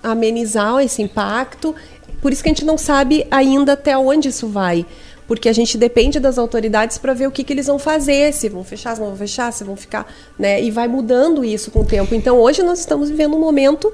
amenizar 0.02 0.80
esse 0.80 1.00
impacto. 1.00 1.72
Por 2.20 2.32
isso 2.32 2.42
que 2.42 2.49
a 2.49 2.52
gente 2.52 2.64
não 2.64 2.76
sabe 2.76 3.25
ainda 3.30 3.75
até 3.75 3.96
onde 3.96 4.28
isso 4.28 4.49
vai 4.49 4.84
porque 5.30 5.49
a 5.49 5.52
gente 5.52 5.78
depende 5.78 6.18
das 6.18 6.38
autoridades 6.38 6.99
para 6.99 7.14
ver 7.14 7.28
o 7.28 7.30
que, 7.30 7.44
que 7.44 7.52
eles 7.52 7.68
vão 7.68 7.78
fazer, 7.78 8.34
se 8.34 8.49
vão 8.49 8.64
fechar, 8.64 8.96
se 8.96 9.00
não 9.00 9.10
vão 9.10 9.16
fechar, 9.16 9.52
se 9.52 9.62
vão 9.62 9.76
ficar, 9.76 10.12
né? 10.37 10.60
E 10.60 10.72
vai 10.72 10.88
mudando 10.88 11.44
isso 11.44 11.70
com 11.70 11.82
o 11.82 11.84
tempo. 11.84 12.16
Então 12.16 12.37
hoje 12.37 12.64
nós 12.64 12.80
estamos 12.80 13.08
vivendo 13.08 13.37
um 13.37 13.38
momento 13.38 13.92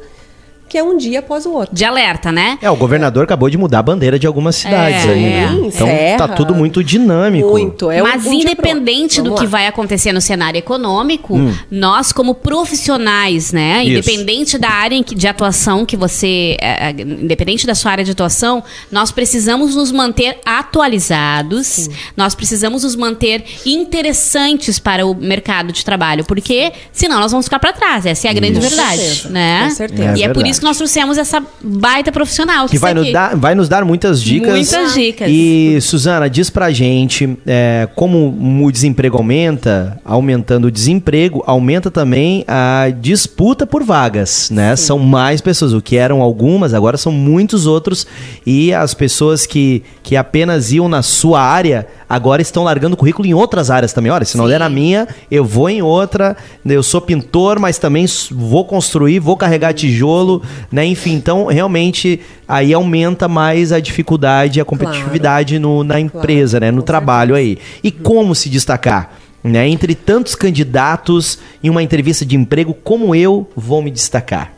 que 0.69 0.77
é 0.79 0.83
um 0.83 0.97
dia 0.97 1.21
após 1.21 1.47
o 1.47 1.53
outro. 1.53 1.75
De 1.75 1.85
alerta, 1.85 2.31
né? 2.33 2.59
É, 2.61 2.71
o 2.71 2.77
governador 2.77 3.25
acabou 3.25 3.49
de 3.51 3.57
mudar 3.59 3.79
a 3.81 3.83
bandeira 3.83 4.19
de 4.19 4.27
algumas 4.27 4.57
cidades 4.57 5.05
É, 5.05 5.09
aí, 5.11 5.21
né? 5.23 5.45
é. 5.45 5.67
Então 5.67 5.87
Serra. 5.87 6.19
tá 6.19 6.29
tudo 6.29 6.55
muito 6.55 6.83
dinâmico. 6.83 7.49
Muito. 7.51 7.91
É 7.91 8.03
Mas 8.03 8.27
um 8.27 8.33
independente 8.33 9.21
do 9.23 9.31
outro. 9.31 9.45
que 9.47 9.53
lá. 9.53 9.59
vai 9.59 9.67
acontecer 9.67 10.13
no 10.13 10.21
cenário 10.21 10.59
econômico, 10.59 11.35
nós 11.71 12.13
como 12.13 12.35
profissionais, 12.35 13.53
né, 13.53 13.83
Isso. 13.85 13.91
independente 13.93 14.59
da 14.59 14.69
área 14.71 15.01
de 15.03 15.29
atuação 15.29 15.85
que 15.87 15.97
você, 15.97 16.57
é, 16.61 16.89
é, 16.89 16.91
independente 16.91 17.67
da 17.67 17.75
sua 17.75 17.93
área 17.93 18.05
de 18.05 18.11
atuação, 18.11 18.63
nós 18.91 19.11
precisamos 19.11 19.75
nos 19.75 19.93
manter 19.93 20.39
atualizados, 20.45 21.89
nós 22.17 22.35
precisamos 22.35 22.83
nos 22.83 22.97
manter 22.97 23.45
interessantes 23.65 24.79
para 24.79 25.07
o 25.07 25.15
mercado 25.15 25.73
de 25.73 25.85
trabalho, 25.85 26.25
porque 26.25 26.73
senão 26.93 27.21
nós 27.21 27.31
vamos 27.31 27.47
ficar 27.47 27.59
para 27.59 27.73
trás. 27.73 28.07
Essa 28.07 28.29
é 28.29 28.31
a 28.31 28.35
grande 28.35 28.55
Com 28.55 28.61
verdade, 28.61 28.99
certeza, 28.99 29.29
né? 29.31 29.65
com 29.69 29.75
certeza. 29.75 30.03
E 30.19 30.23
É 30.23 30.25
é 30.27 30.29
por 30.29 30.35
verdade. 30.35 30.49
Isso 30.57 30.61
que 30.61 30.67
nós 30.67 30.77
trouxemos 30.77 31.19
essa 31.19 31.43
baita 31.63 32.11
profissional 32.11 32.67
Que 32.67 32.79
vai 32.79 32.93
está 32.93 33.03
nos, 33.03 33.13
dar, 33.13 33.37
vai 33.37 33.55
nos 33.55 33.69
dar 33.69 33.85
muitas 33.85 34.23
dicas. 34.23 34.51
Muitas 34.51 34.95
dicas. 34.95 35.29
E, 35.31 35.79
Suzana, 35.81 36.29
diz 36.29 36.51
pra 36.51 36.71
gente 36.71 37.37
é, 37.47 37.89
como 37.95 38.65
o 38.65 38.73
desemprego 38.73 39.19
aumenta, 39.19 40.01
aumentando 40.05 40.67
o 40.67 40.71
desemprego, 40.71 41.43
aumenta 41.47 41.91
também 41.91 42.45
a 42.49 42.89
disputa 43.01 43.67
por 43.67 43.85
vagas, 43.85 44.51
né? 44.51 44.75
São 44.77 44.99
mais 44.99 45.41
pessoas, 45.41 45.73
o 45.73 45.81
que 45.81 45.97
eram 45.97 46.23
algumas, 46.23 46.73
agora 46.73 46.97
são 46.97 47.13
muitos 47.13 47.67
outros. 47.67 48.07
E 48.47 48.73
as 48.73 48.95
pessoas 48.95 49.47
que, 49.47 49.83
que 50.03 50.17
apenas 50.17 50.73
iam 50.73 50.89
na 50.89 51.03
sua 51.03 51.41
área, 51.41 51.87
agora 52.09 52.41
estão 52.41 52.65
largando 52.65 52.97
currículo 52.97 53.29
em 53.29 53.35
outras 53.35 53.71
áreas 53.71 53.93
também. 53.93 54.11
Olha, 54.11 54.25
se 54.25 54.37
não 54.37 54.45
Sim. 54.45 54.51
der 54.51 54.61
na 54.61 54.69
minha, 54.69 55.07
eu 55.31 55.45
vou 55.45 55.69
em 55.69 55.83
outra. 55.83 56.37
Eu 56.65 56.83
sou 56.83 57.01
pintor, 57.01 57.59
mas 57.59 57.79
também 57.79 58.07
vou 58.31 58.65
construir, 58.65 59.19
vou 59.19 59.37
carregar 59.37 59.75
tijolo, 59.75 60.43
né? 60.71 60.85
Enfim, 60.87 61.15
então 61.15 61.47
realmente 61.47 62.21
aí 62.47 62.73
aumenta 62.73 63.29
mais 63.29 63.73
a 63.73 63.81
dificuldade 63.81 64.59
e 64.59 64.63
a 64.63 64.65
competitividade 64.65 65.59
no- 65.59 65.83
na 65.85 65.99
empresa, 66.01 66.59
né? 66.61 66.71
No 66.71 66.81
com 66.81 66.87
trabalho 66.87 67.35
aí. 67.35 67.59
E 67.83 67.91
como 67.91 68.35
se 68.35 68.49
destacar? 68.49 69.13
Né? 69.45 69.69
Entre 69.69 69.95
tantos 69.95 70.35
candidatos 70.35 71.39
em 71.63 71.71
uma 71.71 71.83
entrevista 71.83 72.25
de 72.25 72.35
emprego, 72.37 72.75
como 72.75 73.15
eu 73.15 73.49
vou 73.55 73.81
me 73.81 73.91
destacar? 73.93 74.53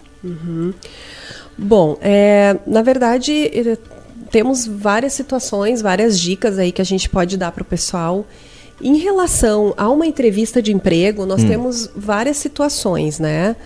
Bom, 1.56 1.98
é, 2.00 2.56
na 2.66 2.82
verdade, 2.82 3.78
temos 4.30 4.66
várias 4.66 5.12
situações, 5.12 5.82
várias 5.82 6.18
dicas 6.18 6.58
aí 6.58 6.70
que 6.72 6.80
a 6.80 6.84
gente 6.84 7.08
pode 7.08 7.36
dar 7.36 7.50
para 7.52 7.62
o 7.62 7.64
pessoal. 7.64 8.26
Em 8.80 8.96
relação 8.98 9.74
a 9.76 9.88
uma 9.90 10.06
entrevista 10.06 10.62
de 10.62 10.72
emprego, 10.72 11.26
nós 11.26 11.42
temos 11.48 11.90
várias 11.96 12.36
situações, 12.36 13.18
né? 13.18 13.56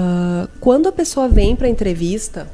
Ah, 0.00 0.46
quando 0.60 0.88
a 0.88 0.92
pessoa 0.92 1.28
vem 1.28 1.56
para 1.56 1.66
a 1.66 1.70
entrevista, 1.70 2.48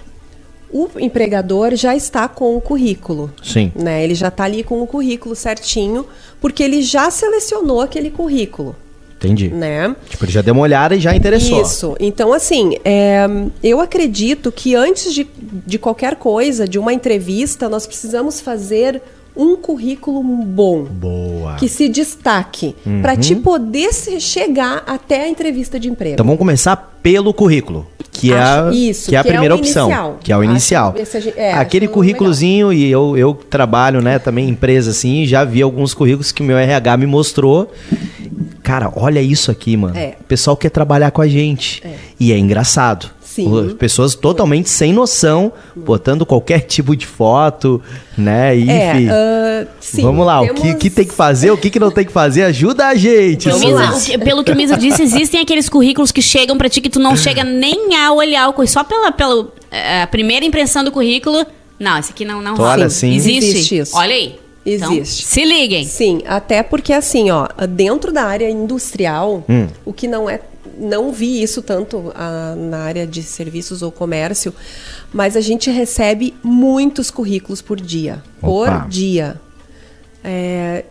o 0.73 0.89
empregador 0.99 1.77
já 1.77 1.95
está 1.95 2.27
com 2.27 2.57
o 2.57 2.61
currículo. 2.61 3.31
Sim. 3.43 3.71
Né? 3.77 4.03
Ele 4.03 4.15
já 4.15 4.29
está 4.29 4.45
ali 4.45 4.65
com 4.65 4.81
o 4.81 4.87
currículo 4.87 5.37
certinho, 5.37 6.07
porque 6.41 6.63
ele 6.63 6.81
já 6.81 7.11
selecionou 7.11 7.83
aquele 7.83 8.11
currículo. 8.11 8.75
Entendi. 9.17 9.49
Né? 9.49 9.95
Tipo, 10.09 10.25
ele 10.25 10.33
já 10.33 10.41
deu 10.41 10.55
uma 10.55 10.63
olhada 10.63 10.97
e 10.97 11.01
já 11.01 11.15
interessou. 11.15 11.61
Isso. 11.61 11.97
Então, 12.01 12.33
assim, 12.33 12.79
é, 12.83 13.27
eu 13.63 13.79
acredito 13.79 14.51
que 14.51 14.75
antes 14.75 15.13
de, 15.13 15.27
de 15.67 15.79
qualquer 15.79 16.17
coisa, 16.17 16.67
de 16.67 16.79
uma 16.79 16.95
entrevista, 16.95 17.69
nós 17.69 17.87
precisamos 17.87 18.41
fazer 18.41 19.03
um 19.37 19.57
currículo 19.57 20.23
bom. 20.23 20.85
Boa. 20.85 21.55
Que 21.57 21.69
se 21.69 21.89
destaque. 21.89 22.75
Para 23.03 23.17
te 23.17 23.35
poder 23.35 23.93
chegar 24.21 24.83
até 24.87 25.25
a 25.25 25.29
entrevista 25.29 25.79
de 25.79 25.89
emprego. 25.89 26.15
Então 26.15 26.27
vamos 26.27 26.39
começar 26.39 26.77
pelo 27.03 27.35
currículo, 27.35 27.87
que 28.11 28.33
é, 28.33 28.39
a, 28.39 28.71
isso, 28.73 29.11
que 29.11 29.17
é 29.17 29.19
a 29.19 29.23
que 29.23 29.29
é 29.29 29.33
primeira 29.33 29.55
o 29.55 29.59
opção, 29.59 29.89
inicial. 29.89 30.19
que 30.23 30.33
é 30.33 30.37
o 30.37 30.43
inicial. 30.45 30.95
é, 31.37 31.53
Aquele 31.53 31.87
que 31.87 31.93
é 31.93 31.95
currículozinho 31.95 32.73
e 32.73 32.91
eu, 32.91 33.17
eu 33.17 33.35
trabalho, 33.35 34.01
né, 34.01 34.19
também 34.19 34.47
em 34.47 34.51
empresa 34.51 34.91
assim, 34.91 35.27
já 35.27 35.45
vi 35.45 35.61
alguns 35.61 35.93
currículos 35.93 36.33
que 36.33 36.41
o 36.41 36.45
meu 36.45 36.57
RH 36.57 36.97
me 36.97 37.07
mostrou. 37.07 37.71
Cara, 38.63 38.91
olha 38.97 39.21
isso 39.21 39.51
aqui, 39.51 39.77
mano. 39.77 39.95
É. 39.97 40.15
O 40.19 40.25
pessoal 40.25 40.57
quer 40.57 40.71
trabalhar 40.71 41.11
com 41.11 41.21
a 41.21 41.29
gente. 41.29 41.83
E 42.19 42.33
é 42.33 42.39
engraçado. 42.39 43.11
Sim. 43.35 43.67
As 43.67 43.73
Pessoas 43.73 44.15
totalmente 44.15 44.69
sem 44.69 44.93
noção, 44.93 45.53
botando 45.75 46.25
qualquer 46.25 46.61
tipo 46.61 46.95
de 46.95 47.05
foto, 47.05 47.83
né? 48.17 48.57
E, 48.57 48.71
É, 48.71 48.93
enfim. 48.95 49.09
ah, 49.11 49.67
sim, 49.81 50.03
Vamos 50.03 50.25
lá, 50.25 50.41
o 50.41 50.55
que, 50.55 50.61
temos- 50.63 50.79
que 50.79 50.91
tem 50.91 51.05
que 51.05 51.13
fazer, 51.15 51.51
o 51.51 51.57
que, 51.57 51.69
que 51.69 51.81
não 51.81 51.91
tem 51.91 52.05
que 52.05 52.13
fazer, 52.13 52.45
ajuda 52.45 52.87
a 52.87 52.95
gente. 52.95 53.49
Misa- 53.49 54.19
pelo 54.21 54.45
que 54.45 54.53
o 54.53 54.57
Misa 54.57 54.77
disse, 54.77 55.03
existem 55.03 55.41
aqueles 55.41 55.69
currículos 55.69 56.13
que 56.13 56.23
chegam 56.23 56.57
pra 56.57 56.69
ti 56.69 56.81
que 56.81 56.89
tu 56.89 57.01
não 57.01 57.17
chega 57.17 57.43
nem 57.43 57.97
a 57.97 58.13
olhar 58.13 58.49
o 58.49 58.53
currículo. 58.53 58.69
Só 58.73 58.85
pela, 58.85 59.11
pela 59.11 59.49
eh, 59.71 60.07
primeira 60.07 60.45
impressão 60.45 60.85
do 60.85 60.93
currículo. 60.93 61.45
Não, 61.79 61.99
esse 61.99 62.13
aqui 62.13 62.25
não, 62.25 62.41
não 62.41 62.53
olha 62.55 62.61
rola. 62.63 62.85
assim. 62.87 63.15
Existe. 63.15 63.51
Existe 63.51 63.77
isso. 63.79 63.97
Olha 63.97 64.15
aí. 64.15 64.37
Então, 64.65 64.93
Existe. 64.95 65.27
se 65.27 65.45
liguem. 65.45 65.85
Sim, 65.85 66.23
até 66.25 66.63
porque 66.63 66.93
assim, 66.93 67.31
ó, 67.31 67.49
dentro 67.69 68.13
da 68.13 68.23
área 68.23 68.49
industrial, 68.49 69.45
Hum. 69.49 69.67
o 69.85 69.93
que 69.93 70.07
não 70.09 70.31
é, 70.31 70.41
não 70.79 71.13
vi 71.13 71.43
isso 71.43 71.63
tanto 71.63 72.13
ah, 72.15 72.55
na 72.57 72.79
área 72.79 73.07
de 73.07 73.23
serviços 73.23 73.83
ou 73.83 73.91
comércio, 73.93 74.55
mas 75.13 75.37
a 75.37 75.41
gente 75.41 75.71
recebe 75.71 76.35
muitos 76.43 77.11
currículos 77.11 77.61
por 77.63 77.81
dia, 77.81 78.23
Opa. 78.43 78.81
por 78.81 78.89
dia. 78.89 79.41
É, 80.23 80.85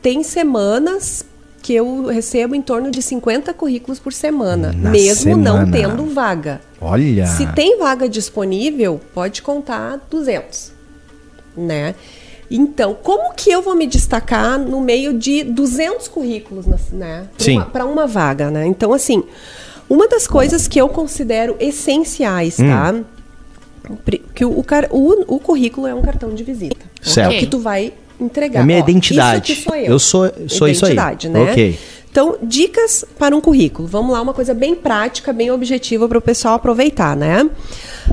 tem 0.00 0.22
semanas 0.22 1.24
que 1.62 1.74
eu 1.74 2.06
recebo 2.06 2.54
em 2.54 2.62
torno 2.62 2.90
de 2.90 3.02
50 3.02 3.52
currículos 3.52 3.98
por 3.98 4.12
semana, 4.12 4.72
Na 4.72 4.90
mesmo 4.90 5.36
não 5.36 5.58
semana. 5.66 5.72
tendo 5.72 6.06
vaga. 6.06 6.60
Olha. 6.80 7.26
Se 7.26 7.46
tem 7.52 7.78
vaga 7.78 8.08
disponível, 8.08 9.00
pode 9.12 9.42
contar 9.42 10.00
200, 10.10 10.72
né? 11.56 11.94
Então, 12.50 12.96
como 13.00 13.32
que 13.34 13.50
eu 13.50 13.62
vou 13.62 13.76
me 13.76 13.86
destacar 13.86 14.58
no 14.58 14.80
meio 14.80 15.14
de 15.14 15.44
200 15.44 16.08
currículos, 16.08 16.66
né? 16.92 17.28
Para 17.72 17.84
uma 17.86 18.06
vaga, 18.06 18.50
né? 18.50 18.66
Então, 18.66 18.92
assim, 18.92 19.22
uma 19.88 20.08
das 20.08 20.26
coisas 20.26 20.66
que 20.66 20.80
eu 20.80 20.88
considero 20.88 21.54
essenciais, 21.60 22.56
tá? 22.56 22.92
Hum. 22.92 23.04
Pri- 24.04 24.22
Que 24.34 24.44
o, 24.44 24.50
o, 24.50 24.64
o- 24.90 25.24
o 25.36 25.38
currículo 25.40 25.86
é 25.86 25.94
um 25.94 26.02
cartão 26.02 26.34
de 26.34 26.42
visita. 26.42 26.84
Certo. 27.00 27.32
É 27.32 27.36
o 27.36 27.38
que 27.40 27.46
tu 27.46 27.58
vai 27.60 27.92
entregar. 28.20 28.60
É 28.60 28.62
a 28.62 28.66
minha 28.66 28.78
Ó, 28.78 28.82
identidade. 28.82 29.52
Isso 29.52 29.62
aqui 29.62 29.70
sou 29.70 29.76
eu. 29.76 29.86
Eu 29.92 29.98
sou- 29.98 30.32
sou 30.48 30.68
isso 30.68 30.84
aí. 30.86 30.92
Identidade, 30.92 31.28
né? 31.28 31.42
Ok. 31.50 31.78
Então, 32.10 32.36
dicas 32.42 33.04
para 33.18 33.34
um 33.36 33.40
currículo. 33.40 33.86
Vamos 33.86 34.12
lá, 34.12 34.20
uma 34.20 34.34
coisa 34.34 34.52
bem 34.52 34.74
prática, 34.74 35.32
bem 35.32 35.50
objetiva 35.52 36.08
para 36.08 36.18
o 36.18 36.20
pessoal 36.20 36.54
aproveitar, 36.54 37.16
né? 37.16 37.48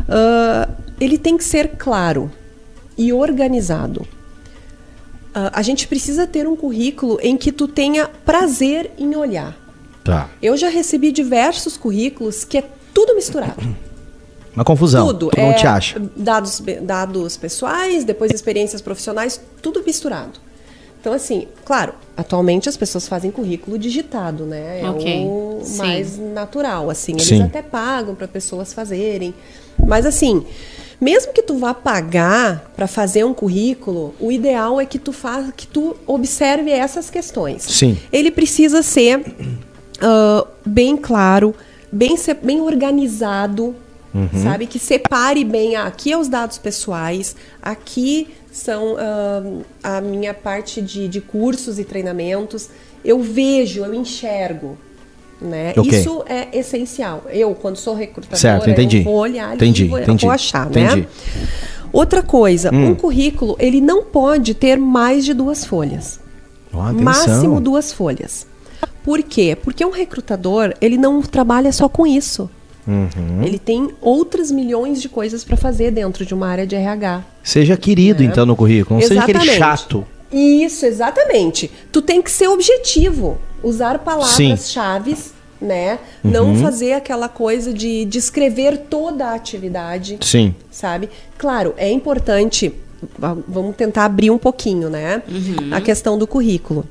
Ah, 0.08 0.70
ele 1.01 1.17
tem 1.17 1.36
que 1.38 1.44
ser 1.44 1.70
claro 1.77 2.32
e 2.98 3.12
organizado. 3.12 4.08
Ah, 5.39 5.51
a 5.53 5.62
gente 5.62 5.88
precisa 5.88 6.25
ter 6.25 6.48
um 6.48 6.56
currículo 6.56 7.20
em 7.22 7.38
que 7.38 7.51
tu 7.51 7.67
tenha 7.67 8.10
prazer 8.25 8.89
em 8.98 9.15
olhar. 9.15 9.56
Tá. 10.03 10.32
Eu 10.41 10.58
já 10.58 10.67
recebi 10.67 11.12
diversos 11.12 11.77
currículos 11.77 12.44
que 12.44 12.58
é 12.58 12.63
tudo 12.91 13.13
misturado. 13.13 13.62
Uma 14.56 14.63
confusão. 14.63 15.06
Tudo. 15.06 15.29
Tu 15.29 15.39
não 15.39 15.51
é, 15.51 15.53
te 15.53 15.67
acha. 15.67 16.01
Dados, 16.15 16.63
dados 16.82 17.38
pessoais, 17.38 18.03
depois 18.03 18.32
experiências 18.32 18.82
profissionais, 18.82 19.39
tudo 19.62 19.84
misturado. 19.86 20.39
Então, 21.00 21.13
assim, 21.13 21.48
claro, 21.63 21.94
atualmente 22.17 22.67
as 22.67 22.75
pessoas 22.75 23.08
fazem 23.08 23.29
currículo 23.29 23.77
digitado, 23.77 24.44
né? 24.44 24.82
É 24.82 24.89
Ok, 24.89 25.24
o 25.24 25.62
sim. 25.63 25.77
mais 25.77 26.17
natural, 26.17 26.89
assim. 26.89 27.12
Eles 27.12 27.27
Sim. 27.27 27.44
até 27.44 27.62
pagam 27.62 28.15
para 28.15 28.27
pessoas 28.27 28.74
fazerem. 28.74 29.36
Mas, 29.86 30.03
assim, 30.08 30.44
mesmo 31.00 31.32
que 31.34 31.42
tu 31.42 31.58
vá 31.58 31.74
pagar 31.74 32.72
para 32.75 32.88
fazer 32.88 33.24
um 33.24 33.34
currículo, 33.34 34.13
o 34.20 34.32
ideal 34.32 34.80
é 34.82 34.86
que 34.86 34.98
tu 35.00 35.13
faça, 35.13 35.51
que 35.56 35.68
tu 35.68 35.96
observe 36.08 36.72
essas 36.72 37.10
questões. 37.10 37.63
Sim. 37.63 37.98
Ele 38.12 38.32
precisa 38.32 38.82
ser 38.82 39.24
ah, 40.01 40.46
bem 40.66 40.98
claro, 40.98 41.54
bem, 41.92 42.18
se- 42.18 42.34
bem 42.34 42.62
organizado, 42.62 43.75
Uhum. 44.16 44.30
sabe? 44.42 44.66
Que 44.66 44.80
separe 44.80 45.44
bem, 45.44 45.75
ah, 45.75 45.86
aqui 45.86 46.12
é 46.12 46.18
os 46.18 46.27
dados 46.27 46.58
pessoais, 46.58 47.36
aqui 47.62 48.30
são 48.51 48.96
ah, 48.98 49.44
a 49.98 50.01
minha 50.01 50.34
parte 50.34 50.82
de, 50.82 51.08
de 51.08 51.22
cursos 51.22 51.77
e 51.77 51.84
treinamentos. 51.84 52.70
Eu 53.06 53.22
vejo, 53.22 53.84
eu 53.86 53.94
enxergo. 53.94 54.75
Né? 55.41 55.74
Ok. 55.77 56.00
Isso 56.00 56.24
é 56.27 56.48
essencial. 56.58 57.24
Eu, 57.29 57.53
quando 57.53 57.75
sou 57.77 57.94
recrutadora, 57.94 58.38
Certo, 58.39 58.70
entendi. 58.70 59.01
vou 59.01 59.17
olhar 59.17 59.53
Entendi, 59.56 59.86
e 59.86 59.88
vou, 59.88 60.00
entendi, 60.00 60.25
vou 60.25 60.32
achar, 60.34 60.67
entendi. 60.67 61.01
né? 61.01 61.08
Outra 61.94 62.22
coisa, 62.24 62.74
Hum. 62.74 62.88
um 62.89 62.96
currículo, 62.96 63.56
ele 63.60 63.79
não 63.79 64.03
pode 64.03 64.53
ter 64.53 64.77
mais 64.77 65.24
de 65.24 65.34
duas 65.34 65.63
folhas 65.63 66.20
atenção. 66.74 67.01
máximo 67.03 67.62
duas 67.62 67.94
folhas. 67.94 68.46
Por 69.03 69.24
quê? 69.24 69.56
Porque 69.62 69.86
um 69.86 69.91
recrutador, 69.91 70.74
ele 70.82 70.98
não 70.98 71.22
trabalha 71.22 71.72
só 71.72 71.88
com 71.88 72.06
isso. 72.06 72.50
Uhum. 72.88 73.44
Ele 73.44 73.60
tem 73.60 73.89
outras 74.01 74.50
milhões 74.51 75.01
de 75.01 75.08
coisas 75.10 75.44
para 75.44 75.56
fazer 75.58 75.91
dentro 75.91 76.25
de 76.25 76.34
uma 76.34 76.48
área 76.48 76.65
de 76.65 76.75
RH. 76.75 77.24
Seja 77.44 77.77
querido, 77.77 78.24
então, 78.24 78.46
no 78.46 78.56
currículo. 78.56 79.00
Não 79.00 79.08
seja 79.08 79.22
aquele. 79.22 79.38
Exatamente. 79.39 79.60
chato. 79.60 80.06
Isso, 80.31 80.86
exatamente. 80.86 81.72
Tu 81.91 82.01
tem 82.01 82.22
que 82.22 82.29
ser 82.31 82.48
objetivo. 82.48 83.38
Usar 83.63 84.00
palavras-chave 84.00 85.15
né? 85.60 85.98
Não 86.24 86.55
fazer 86.57 86.93
aquela 86.93 87.27
coisa 87.27 87.74
de 87.74 88.05
descrever 88.05 88.77
toda 88.77 89.25
a 89.25 89.34
atividade, 89.34 90.19
Sim. 90.22 90.53
sabe? 90.69 91.10
Claro, 91.36 91.74
é 91.77 91.89
importante, 91.89 92.72
va- 93.17 93.36
vamos 93.48 93.75
tentar 93.75 94.05
abrir 94.05 94.29
um 94.29 94.38
pouquinho, 94.38 94.88
né? 94.88 95.24
A 95.72 95.81
questão 95.81 96.15
do 96.15 96.27
currículo. 96.27 96.86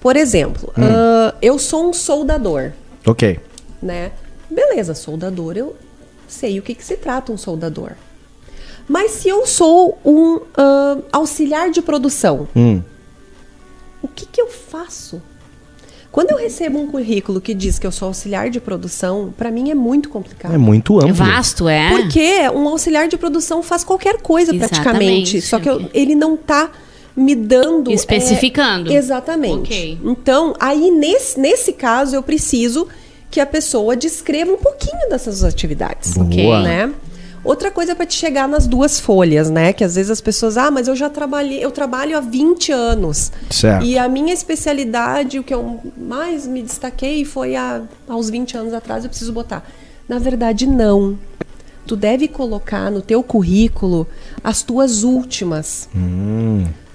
Por 0.00 0.14
exemplo, 0.16 0.72
ah, 0.76 1.34
eu 1.42 1.58
sou 1.58 1.88
um 1.90 1.92
soldador, 1.92 2.70
Ok. 3.04 3.40
né? 3.82 4.12
Beleza, 4.48 4.94
soldador, 4.94 5.56
eu 5.56 5.74
sei 6.28 6.60
o 6.60 6.62
que, 6.62 6.76
que 6.76 6.84
se 6.84 6.96
trata 6.96 7.32
um 7.32 7.36
soldador. 7.36 7.92
Mas 8.92 9.12
se 9.12 9.28
eu 9.28 9.46
sou 9.46 9.96
um 10.04 10.40
ah, 10.56 10.98
auxiliar 11.12 11.70
de 11.70 11.80
produção, 11.80 12.48
Hum. 12.56 12.82
o 14.02 14.08
que, 14.08 14.26
que 14.26 14.40
eu 14.40 14.48
faço? 14.48 15.22
Quando 16.10 16.32
eu 16.32 16.38
recebo 16.38 16.76
um 16.76 16.88
currículo 16.88 17.40
que 17.40 17.54
diz 17.54 17.78
que 17.78 17.86
eu 17.86 17.92
sou 17.92 18.08
auxiliar 18.08 18.50
de 18.50 18.58
produção, 18.60 19.32
para 19.38 19.48
mim 19.48 19.70
é 19.70 19.76
muito 19.76 20.08
complicado. 20.08 20.52
É 20.52 20.58
muito 20.58 20.96
amplo. 20.98 21.08
É 21.08 21.12
vasto, 21.12 21.68
é. 21.68 21.88
Porque 21.96 22.48
um 22.52 22.66
auxiliar 22.68 23.06
de 23.06 23.16
produção 23.16 23.62
faz 23.62 23.84
qualquer 23.84 24.16
coisa 24.20 24.52
Exatamente. 24.52 24.80
praticamente. 24.82 25.40
Só 25.42 25.60
que 25.60 25.70
eu- 25.70 25.88
ele 25.94 26.16
não 26.16 26.36
tá 26.36 26.68
me 27.14 27.36
dando. 27.36 27.92
é, 27.92 27.94
Especificando. 27.94 28.92
exatamente. 28.92 29.54
Ok. 29.72 29.98
Então, 30.02 30.52
aí 30.58 30.90
nesse, 30.90 31.38
nesse 31.38 31.72
caso, 31.72 32.16
eu 32.16 32.24
preciso 32.24 32.88
que 33.30 33.38
a 33.38 33.46
pessoa 33.46 33.94
descreva 33.96 34.50
um 34.52 34.56
pouquinho 34.58 35.08
dessas 35.08 35.44
atividades. 35.44 36.14
Boa. 36.16 36.60
Né? 36.62 36.92
Outra 37.42 37.70
coisa 37.70 37.94
para 37.94 38.04
te 38.04 38.14
chegar 38.14 38.46
nas 38.46 38.66
duas 38.66 39.00
folhas, 39.00 39.48
né? 39.48 39.72
Que 39.72 39.82
às 39.82 39.94
vezes 39.94 40.10
as 40.10 40.20
pessoas, 40.20 40.56
ah, 40.58 40.70
mas 40.70 40.88
eu 40.88 40.94
já 40.94 41.08
trabalhei, 41.08 41.64
eu 41.64 41.70
trabalho 41.70 42.16
há 42.16 42.20
20 42.20 42.70
anos. 42.70 43.32
Certo. 43.50 43.84
E 43.84 43.96
a 43.96 44.06
minha 44.08 44.34
especialidade, 44.34 45.38
o 45.38 45.42
que 45.42 45.54
eu 45.54 45.80
mais 45.96 46.46
me 46.46 46.62
destaquei 46.62 47.24
foi 47.24 47.56
há, 47.56 47.80
aos 48.08 48.28
20 48.28 48.56
anos 48.56 48.74
atrás, 48.74 49.04
eu 49.04 49.08
preciso 49.10 49.32
botar. 49.32 49.64
Na 50.08 50.18
verdade, 50.18 50.66
não. 50.66 51.18
Tu 51.86 51.96
deve 51.96 52.28
colocar 52.28 52.90
no 52.90 53.00
teu 53.00 53.22
currículo 53.22 54.06
as 54.44 54.62
tuas 54.62 55.02
últimas. 55.02 55.88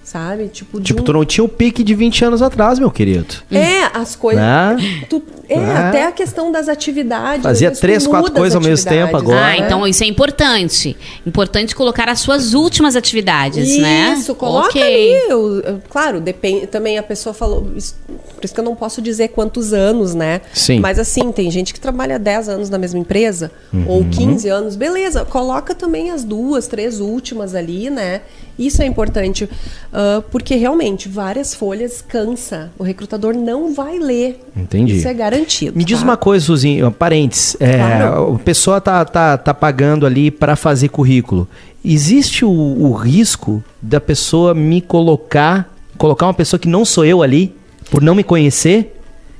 Sabe? 0.03 0.47
Tipo, 0.49 0.79
Tipo, 0.79 1.01
um- 1.01 1.03
tu 1.03 1.13
não 1.13 1.25
tinha 1.25 1.43
o 1.43 1.49
pique 1.49 1.83
de 1.83 1.95
20 1.95 2.23
anos 2.23 2.41
atrás, 2.41 2.77
meu 2.77 2.91
querido. 2.91 3.35
É, 3.51 3.85
as 3.91 4.15
coisas. 4.15 4.43
Né? 4.43 4.77
tu- 5.09 5.23
é, 5.49 5.57
Né? 5.57 5.75
até 5.75 6.05
a 6.07 6.11
questão 6.11 6.51
das 6.51 6.67
atividades. 6.69 7.43
Fazia 7.43 7.71
três, 7.71 8.05
quatro 8.07 8.31
coisas 8.31 8.55
ao 8.55 8.61
mesmo 8.61 8.89
tempo 8.89 9.15
agora. 9.17 9.45
Ah, 9.45 9.57
então 9.57 9.85
isso 9.87 10.03
é 10.03 10.07
importante. 10.07 10.95
Importante 11.25 11.75
colocar 11.75 12.09
as 12.09 12.19
suas 12.19 12.53
últimas 12.53 12.95
atividades, 12.95 13.77
né? 13.77 14.15
Isso, 14.17 14.33
coloca 14.35 14.69
Ok. 14.69 14.81
ali. 14.81 15.29
eu- 15.29 15.59
eu- 15.61 15.81
claro, 15.89 16.19
depende. 16.19 16.67
Também 16.67 16.97
a 16.97 17.03
pessoa 17.03 17.33
falou. 17.33 17.71
isso- 17.75 17.95
por 18.35 18.43
isso 18.45 18.53
que 18.53 18.59
eu 18.59 18.63
não 18.63 18.75
posso 18.75 19.01
dizer 19.01 19.29
quantos 19.29 19.73
anos, 19.73 20.13
né? 20.13 20.41
Sim. 20.53 20.79
Mas 20.79 20.99
assim, 20.99 21.31
tem 21.31 21.49
gente 21.51 21.73
que 21.73 21.79
trabalha 21.79 22.17
10 22.19 22.47
anos 22.49 22.69
na 22.69 22.77
mesma 22.77 22.99
empresa, 22.99 23.51
Uhum. 23.73 23.85
ou 23.87 24.05
15 24.05 24.47
anos, 24.49 24.75
beleza. 24.75 25.25
Coloca 25.25 25.73
também 25.73 26.11
as 26.11 26.23
duas, 26.23 26.67
três 26.67 26.99
últimas 26.99 27.55
ali, 27.55 27.89
né? 27.89 28.21
Isso 28.57 28.81
é 28.81 28.85
importante. 28.85 29.49
ah, 29.93 30.21
porque 30.31 30.55
realmente, 30.55 31.07
várias 31.07 31.53
folhas 31.55 32.01
cansa. 32.05 32.71
O 32.77 32.83
recrutador 32.83 33.33
não 33.33 33.73
vai 33.73 33.97
ler. 33.97 34.39
Entendi. 34.55 34.97
Isso 34.97 35.07
é 35.07 35.13
garantido. 35.35 35.77
Me 35.77 35.83
diz 35.83 35.99
tá? 35.99 36.05
uma 36.05 36.17
coisa, 36.17 36.45
Suzinho, 36.45 36.91
parênteses. 36.91 37.55
É, 37.59 37.77
Claro. 37.77 38.35
A 38.35 38.39
pessoa 38.39 38.81
tá, 38.81 39.03
tá, 39.05 39.37
tá 39.37 39.53
pagando 39.53 40.05
ali 40.05 40.31
para 40.31 40.55
fazer 40.55 40.89
currículo. 40.89 41.47
Existe 41.83 42.43
o, 42.43 42.49
o 42.49 42.93
risco 42.93 43.63
da 43.81 44.01
pessoa 44.01 44.53
me 44.53 44.81
colocar, 44.81 45.69
colocar 45.97 46.25
uma 46.25 46.33
pessoa 46.33 46.59
que 46.59 46.67
não 46.67 46.83
sou 46.83 47.05
eu 47.05 47.21
ali, 47.21 47.53
por 47.91 48.01
não 48.01 48.15
me 48.15 48.23
conhecer? 48.23 48.94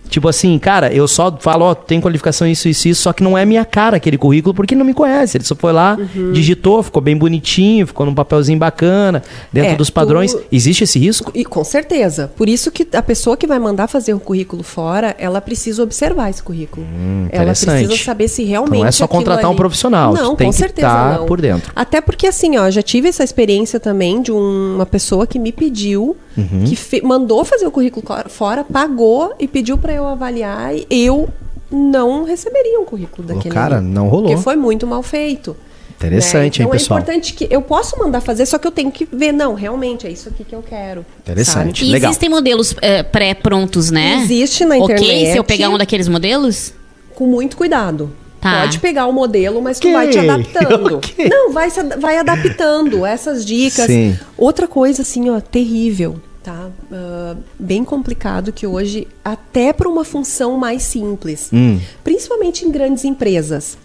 Tipo 0.10 0.28
assim, 0.30 0.58
cara, 0.60 0.94
eu 0.94 1.08
só 1.08 1.36
falo, 1.40 1.66
ó, 1.66 1.76
tem 1.76 2.00
qualificação 2.00 2.48
isso, 2.48 2.70
isso, 2.70 2.88
isso, 2.88 3.02
só 3.02 3.12
que 3.14 3.24
não 3.24 3.38
é 3.38 3.44
minha 3.46 3.66
cara 3.66 3.98
aquele 3.98 4.18
currículo, 4.18 4.54
porque 4.54 4.74
ele 4.74 4.80
não 4.80 4.86
me 4.86 4.94
conhece. 4.94 5.38
Ele 5.38 5.44
só 5.44 5.56
foi 5.56 5.74
lá, 5.74 5.98
Uhum. 6.16 6.32
digitou, 6.32 6.82
ficou 6.84 7.02
bem 7.02 7.18
bonitinho, 7.18 7.86
ficou 7.88 8.06
num 8.06 8.14
papelzinho 8.14 8.58
bacana, 8.60 9.24
dentro 9.52 9.72
É, 9.72 9.76
dos 9.76 9.90
padrões. 9.90 10.34
tu- 10.34 10.44
Existe 10.52 10.84
esse 10.84 10.98
risco? 11.00 11.32
E 11.34 11.44
com 11.44 11.64
certeza. 11.64 12.32
Por 12.36 12.48
isso 12.48 12.72
que 12.72 12.88
a 12.94 13.02
pessoa 13.02 13.36
que 13.36 13.46
vai 13.48 13.60
mandar 13.60 13.88
fazer 13.88 14.14
o 14.14 14.20
currículo 14.20 14.64
fora, 14.64 15.16
ela 15.18 15.42
precisa 15.42 15.82
observar 15.84 16.30
esse 16.30 16.42
currículo. 16.44 16.86
ela 16.86 16.96
Hum, 16.96 17.26
interessante. 17.26 17.86
precisa 17.88 18.04
saber 18.06 18.28
se 18.28 18.44
realmente. 18.44 18.80
Não 18.82 18.88
é 18.88 18.92
só 18.92 19.08
contratar 19.08 19.46
um 19.46 19.50
ali- 19.50 19.58
profissional, 19.58 20.14
tu 20.14 20.22
Não, 20.22 20.36
tem 20.36 20.48
com 20.48 20.54
que 20.54 20.58
certeza 20.60 20.88
tá 20.88 21.18
não. 21.20 21.26
por 21.26 21.42
dentro. 21.42 21.72
Até 21.76 22.00
porque 22.02 22.28
assim, 22.28 22.58
ó, 22.58 22.70
já 22.70 22.82
tive 22.82 23.10
essa 23.10 23.24
experiência 23.24 23.80
também 23.80 24.22
de 24.22 24.32
um- 24.32 24.76
uma 24.76 24.86
pessoa 24.86 25.26
que 25.28 25.38
me 25.40 25.52
pediu, 25.52 26.16
Uhum. 26.38 26.64
que 26.66 27.02
mandou 27.02 27.46
fazer 27.46 27.66
o 27.66 27.72
currículo 27.72 28.06
fora, 28.30 28.64
pagou 28.64 29.34
e 29.40 29.48
pediu 29.48 29.78
para 29.78 29.94
eu 29.94 30.06
avaliar 30.06 30.76
e 30.76 30.86
eu 30.90 31.30
não 31.72 32.24
receberia 32.24 32.80
um 32.80 32.86
currículo 32.86 33.28
daquele. 33.28 33.54
cara, 33.54 33.78
ali, 33.78 33.88
não 33.88 34.08
rolou. 34.08 34.28
Porque 34.30 34.42
foi 34.44 34.56
muito 34.56 34.86
mal 34.86 35.02
feito. 35.02 35.56
Interessante, 35.98 36.60
né? 36.60 36.64
hein, 36.66 36.68
então 36.68 36.70
pessoal? 36.72 37.00
é 37.00 37.02
importante 37.02 37.34
que 37.34 37.48
eu 37.50 37.62
posso 37.62 37.98
mandar 37.98 38.20
fazer, 38.20 38.46
só 38.46 38.58
que 38.58 38.68
eu 38.68 38.72
tenho 38.72 38.92
que 38.92 39.06
ver, 39.12 39.32
não, 39.32 39.54
realmente 39.54 40.06
é 40.06 40.12
isso 40.12 40.28
aqui 40.28 40.44
que 40.44 40.54
eu 40.54 40.62
quero. 40.62 41.06
Interessante. 41.22 41.80
sabe? 41.80 41.90
E 41.90 41.92
Legal. 41.94 42.10
existem 42.12 42.30
modelos 42.30 42.76
eh, 42.82 43.02
pré-prontos, 43.02 43.90
né? 43.92 44.20
Existe 44.24 44.66
na 44.66 44.76
Ok, 44.76 44.94
internet. 44.94 45.32
se 45.32 45.38
eu 45.38 45.44
pegar 45.44 45.70
um 45.70 45.78
daqueles 45.78 46.08
modelos? 46.10 46.74
Com 47.16 47.26
muito 47.28 47.56
cuidado. 47.56 48.12
Tá. 48.42 48.62
Pode 48.62 48.80
pegar 48.80 49.08
o 49.08 49.12
modelo, 49.14 49.62
mas 49.62 49.80
tu 49.80 49.88
Ok, 49.88 49.94
vai 49.94 50.10
te 50.10 50.20
adaptando. 50.20 50.98
ok. 50.98 51.30
Não, 51.30 51.52
vai, 51.52 51.70
vai 51.98 52.18
adaptando 52.18 53.06
essas 53.06 53.44
dicas. 53.46 53.86
Sim. 53.88 54.20
Outra 54.38 54.68
coisa, 54.68 55.02
assim, 55.02 55.30
ó, 55.30 55.40
terrível, 55.40 56.18
tá? 56.46 56.68
Ah, 56.92 57.36
bem 57.60 57.84
complicado 57.84 58.54
que 58.54 58.68
hoje, 58.68 59.08
até 59.24 59.74
para 59.74 59.90
uma 59.90 60.04
função 60.06 60.58
mais 60.58 60.84
simples, 60.84 61.50
Hum. 61.52 61.80
principalmente 62.04 62.66
em 62.66 62.72
grandes 62.72 63.04
empresas, 63.04 63.78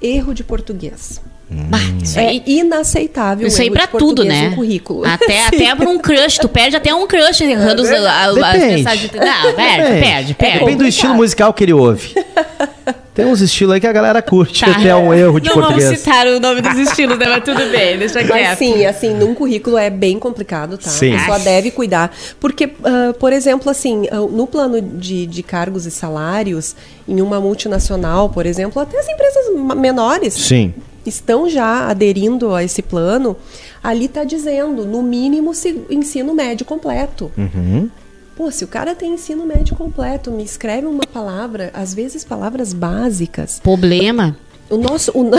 erro 0.00 0.32
de 0.34 0.42
português. 0.42 1.20
Bah, 1.68 1.76
isso 2.02 2.18
É 2.18 2.40
inaceitável. 2.46 3.46
isso 3.46 3.60
aí 3.60 3.70
pra 3.70 3.86
tudo, 3.86 4.24
né? 4.24 4.54
currículo. 4.54 5.04
Até, 5.04 5.50
Sim. 5.50 5.56
até 5.68 5.74
pra 5.76 5.86
um 5.90 5.98
crush, 5.98 6.38
tu 6.38 6.48
perde 6.48 6.76
até 6.76 6.94
um 6.94 7.06
crush 7.06 7.42
errando 7.42 7.82
os- 7.82 7.90
a- 7.90 8.24
as 8.24 8.34
mensagens. 8.58 9.12
Não, 9.12 9.20
perde, 9.20 9.82
Depende. 9.82 10.00
perde, 10.00 10.34
perde. 10.34 10.58
Depende 10.60 10.76
do 10.78 10.86
estilo 10.86 11.14
musical 11.14 11.52
que 11.52 11.62
ele 11.64 11.74
ouve. 11.74 12.14
Tem 13.14 13.26
uns 13.26 13.42
estilos 13.42 13.74
aí 13.74 13.80
que 13.80 13.86
a 13.86 13.92
galera 13.92 14.22
curte, 14.22 14.64
Tá. 14.64 14.70
até 14.70 14.94
um 14.96 15.12
erro 15.12 15.38
de 15.38 15.46
Não 15.48 15.54
português. 15.56 15.84
vamos 15.84 15.98
citar 16.00 16.26
o 16.28 16.40
nome 16.40 16.62
dos 16.62 16.78
estilos, 16.78 17.18
né? 17.18 17.26
Mas 17.28 17.44
tudo 17.44 17.58
bem, 17.70 17.98
deixa 17.98 18.20
Mas 18.22 18.26
quieto. 18.30 18.58
sim, 18.58 18.86
assim, 18.86 19.12
num 19.14 19.34
currículo 19.34 19.76
é 19.76 19.90
bem 19.90 20.18
complicado, 20.18 20.78
tá? 20.78 20.88
Sim. 20.88 21.14
A 21.14 21.18
pessoa 21.18 21.38
deve 21.38 21.70
cuidar. 21.70 22.10
Porque, 22.40 22.70
ah, 22.82 23.14
por 23.18 23.30
exemplo, 23.32 23.70
assim, 23.70 24.06
ah, 24.10 24.16
no 24.16 24.46
plano 24.46 24.80
de, 24.80 25.26
de 25.26 25.42
cargos 25.42 25.84
e 25.84 25.90
salários, 25.90 26.74
em 27.06 27.20
uma 27.20 27.38
multinacional, 27.38 28.30
por 28.30 28.46
exemplo, 28.46 28.80
até 28.80 28.98
as 28.98 29.06
empresas 29.06 29.76
menores 29.76 30.32
Sim. 30.32 30.72
estão 31.04 31.48
já 31.50 31.88
aderindo 31.88 32.54
a 32.54 32.64
esse 32.64 32.80
plano, 32.80 33.36
ali 33.84 34.06
está 34.06 34.24
dizendo, 34.24 34.86
no 34.86 35.02
mínimo, 35.02 35.52
se- 35.52 35.82
ensino 35.90 36.32
médio 36.34 36.64
completo. 36.64 37.30
Uhum. 37.36 37.90
Pô, 38.36 38.50
se 38.50 38.64
o 38.64 38.68
cara 38.68 38.94
tem 38.94 39.12
ensino 39.12 39.44
médio 39.44 39.76
completo, 39.76 40.30
me 40.30 40.42
escreve 40.42 40.86
uma 40.86 41.06
palavra, 41.06 41.70
às 41.74 41.92
vezes 41.92 42.24
palavras 42.24 42.72
básicas, 42.72 43.60
Problema. 43.60 44.36
o 44.70 44.76
nosso, 44.76 45.12
o, 45.14 45.30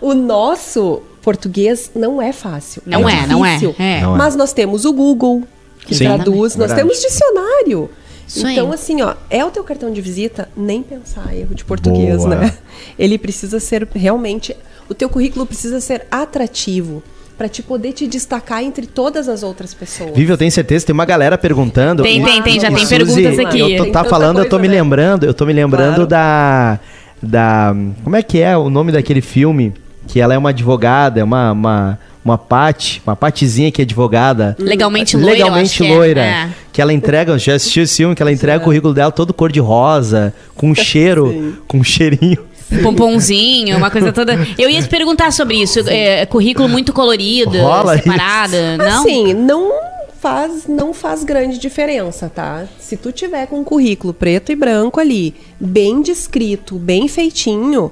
o 0.10 0.14
nosso 0.14 1.02
português 1.22 1.90
não 1.94 2.20
é 2.20 2.32
fácil. 2.32 2.82
Não 2.84 3.08
é, 3.08 3.26
não 3.26 3.44
é, 3.44 3.54
difícil. 3.54 3.76
é. 3.78 4.00
Não 4.00 4.14
é. 4.14 4.18
Mas 4.18 4.34
nós 4.34 4.52
temos 4.52 4.84
o 4.84 4.92
Google, 4.92 5.44
que 5.86 5.94
Sim. 5.94 6.04
traduz, 6.04 6.56
nós 6.56 6.72
temos 6.72 7.00
dicionário. 7.00 7.88
Isso 8.26 8.46
aí. 8.46 8.54
então, 8.54 8.72
assim, 8.72 9.02
ó, 9.02 9.14
é 9.28 9.44
o 9.44 9.50
teu 9.50 9.62
cartão 9.62 9.92
de 9.92 10.00
visita, 10.00 10.48
nem 10.56 10.82
pensar 10.82 11.36
erro 11.36 11.54
de 11.54 11.64
português, 11.64 12.18
Boa. 12.18 12.36
né? 12.36 12.58
Ele 12.98 13.18
precisa 13.18 13.60
ser 13.60 13.86
realmente. 13.94 14.56
O 14.88 14.94
teu 14.94 15.08
currículo 15.08 15.46
precisa 15.46 15.80
ser 15.80 16.06
atrativo 16.10 17.02
para 17.36 17.48
te 17.48 17.62
poder 17.62 17.92
te 17.92 18.06
destacar 18.06 18.62
entre 18.62 18.86
todas 18.86 19.28
as 19.28 19.42
outras 19.42 19.74
pessoas. 19.74 20.14
Vivi, 20.14 20.30
eu 20.30 20.38
tenho 20.38 20.50
certeza, 20.50 20.86
tem 20.86 20.92
uma 20.94 21.04
galera 21.04 21.36
perguntando. 21.36 22.02
Tem, 22.02 22.22
tem, 22.22 22.42
tem, 22.42 22.60
já 22.60 22.68
tem 22.68 22.78
Suzy, 22.78 22.96
perguntas 22.96 23.38
aqui. 23.38 23.60
Eu 23.60 23.86
tô, 23.86 23.92
tá 23.92 24.04
falando, 24.04 24.38
eu 24.38 24.44
tô 24.44 24.50
coisa, 24.50 24.62
me 24.62 24.68
né? 24.68 24.74
lembrando, 24.74 25.24
eu 25.24 25.34
tô 25.34 25.44
me 25.46 25.52
lembrando 25.52 26.06
Claro. 26.06 26.06
da. 26.06 26.78
Da. 27.22 27.74
Como 28.02 28.16
é 28.16 28.22
que 28.22 28.40
é 28.40 28.56
o 28.56 28.68
nome 28.68 28.92
daquele 28.92 29.20
filme? 29.20 29.72
Que 30.06 30.20
ela 30.20 30.34
é 30.34 30.38
uma 30.38 30.50
advogada, 30.50 31.20
é 31.20 31.24
uma. 31.24 31.52
uma 31.52 31.98
uma 32.24 32.38
Pati, 32.38 33.02
uma 33.04 33.16
Patizinha 33.16 33.72
que 33.72 33.82
é 33.82 33.84
advogada. 33.84 34.56
Legalmente 34.58 35.16
loira, 35.16 35.30
eu 35.30 35.32
acho 35.32 35.42
Legalmente 35.44 35.82
que 35.82 35.86
é. 35.86 35.96
loira. 35.96 36.20
É. 36.20 36.48
Que 36.72 36.80
ela 36.80 36.92
entrega, 36.92 37.36
já 37.38 37.54
assisti 37.54 37.80
esse 37.80 37.96
filme, 37.96 38.14
que 38.14 38.22
ela 38.22 38.30
entrega 38.32 38.60
o 38.60 38.64
currículo 38.64 38.94
dela 38.94 39.10
todo 39.10 39.34
cor 39.34 39.50
de 39.50 39.58
rosa, 39.58 40.32
com 40.54 40.70
um 40.70 40.74
cheiro, 40.76 41.58
com 41.66 41.78
um 41.78 41.84
cheirinho. 41.84 42.38
Um 42.78 42.82
pomponzinho, 42.82 43.76
uma 43.76 43.90
coisa 43.90 44.12
toda. 44.12 44.34
Eu 44.58 44.68
ia 44.70 44.80
te 44.82 44.88
perguntar 44.88 45.32
sobre 45.32 45.56
isso. 45.62 45.80
É, 45.88 46.24
currículo 46.26 46.68
muito 46.68 46.92
colorido, 46.92 47.58
Rola 47.58 47.96
separado, 47.98 48.56
não? 48.78 49.00
Assim, 49.00 49.34
não 49.34 49.72
faz, 50.20 50.66
não 50.68 50.92
faz 50.94 51.24
grande 51.24 51.58
diferença, 51.58 52.30
tá? 52.34 52.64
Se 52.78 52.96
tu 52.96 53.10
tiver 53.12 53.46
com 53.46 53.58
um 53.60 53.64
currículo 53.64 54.14
preto 54.14 54.52
e 54.52 54.56
branco 54.56 55.00
ali, 55.00 55.34
bem 55.60 56.00
descrito, 56.00 56.76
bem 56.76 57.08
feitinho, 57.08 57.90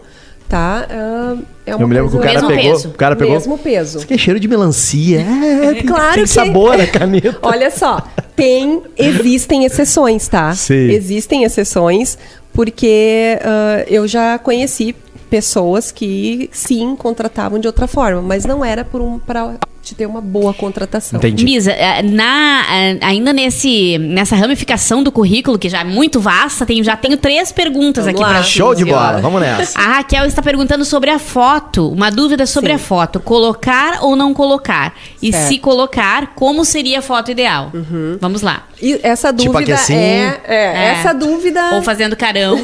tá? 0.49 0.87
Ah, 0.88 1.37
é 1.66 1.75
uma 1.75 1.83
Eu 1.85 1.88
me 1.88 1.95
lembro 1.95 2.11
que 2.11 2.16
o 2.16 2.21
cara 2.21 2.40
pegou. 2.47 2.57
peso. 2.73 2.88
O 2.88 2.93
cara 2.95 3.16
pegou. 3.16 3.35
Mesmo 3.35 3.59
peso. 3.59 3.99
Isso 3.99 4.05
aqui 4.07 4.14
é 4.14 4.19
cheiro 4.19 4.38
de 4.40 4.47
melancia. 4.49 5.21
É, 5.21 5.75
tem, 5.75 5.83
Claro 5.87 6.14
tem 6.14 6.23
que- 6.25 6.29
sabor 6.31 6.81
a 6.81 6.87
caneta. 6.87 7.38
Olha 7.43 7.71
só, 7.71 8.01
tem, 8.37 8.81
existem 8.97 9.64
exceções, 9.64 10.29
tá? 10.29 10.53
Sim. 10.55 10.90
Existem 10.90 11.43
exceções, 11.45 12.16
porque 12.61 13.38
ah, 13.42 13.85
eu 13.87 14.07
já 14.07 14.38
conheci 14.38 14.94
pessoas 15.31 15.90
que 15.90 16.51
sim 16.53 16.94
contratavam 16.94 17.59
de 17.59 17.66
outra 17.66 17.87
forma, 17.87 18.20
mas 18.20 18.44
não 18.44 18.62
era 18.62 18.85
por 18.85 19.01
um 19.01 19.18
para 19.18 19.57
te 19.90 19.94
ter 19.94 20.07
uma 20.07 20.20
boa 20.20 20.55
contratação. 20.55 21.18
Entendi. 21.18 21.44
Misa, 21.44 21.72
eh, 21.72 22.03
na, 22.03 22.64
eh, 22.70 22.98
ainda 23.03 23.33
nesse, 23.33 23.98
nessa 23.98 24.37
ramificação 24.37 25.03
do 25.03 25.11
currículo, 25.11 25.59
que 25.59 25.68
já 25.68 25.81
é 25.81 25.85
muito 25.85 26.20
vasta, 26.20 26.64
tem, 26.64 26.83
já 26.83 26.96
tenho 26.96 27.16
três 27.16 27.50
perguntas 27.53 28.05
Vamos 28.05 28.20
aqui 28.20 28.31
pra 28.31 28.42
Show 28.42 28.74
de 28.74 28.85
bola, 28.85 29.20
vamos 29.20 29.40
nessa. 29.40 29.79
A 29.79 29.96
Raquel 29.96 30.24
está 30.26 30.40
perguntando 30.42 30.85
sobre 30.85 31.11
a 31.11 31.18
foto. 31.18 31.88
Uma 31.90 32.11
dúvida 32.11 32.46
sobre 32.46 32.70
Sim. 32.70 32.76
a 32.76 32.79
foto. 32.79 33.20
Colocar 33.20 33.98
ou 34.03 34.14
não 34.16 34.33
colocar? 34.33 34.94
E 35.20 35.33
Certo. 35.33 35.48
se 35.48 35.59
colocar, 35.59 36.35
como 36.35 36.64
seria 36.64 37.00
a 37.00 37.03
foto 37.03 37.31
ideal? 37.31 37.72
Vamos 38.20 38.42
lá. 38.42 38.66
E 38.81 38.98
essa 39.03 39.33
Tipo 39.33 39.53
dúvida 39.53 39.74
aqui 39.74 39.83
assim? 39.83 39.94
é, 39.94 40.40
é, 40.46 40.55
É. 40.55 40.85
essa 40.92 41.12
dúvida 41.12 41.74
Ou 41.74 41.83
fazendo 41.83 42.16
carão. 42.16 42.57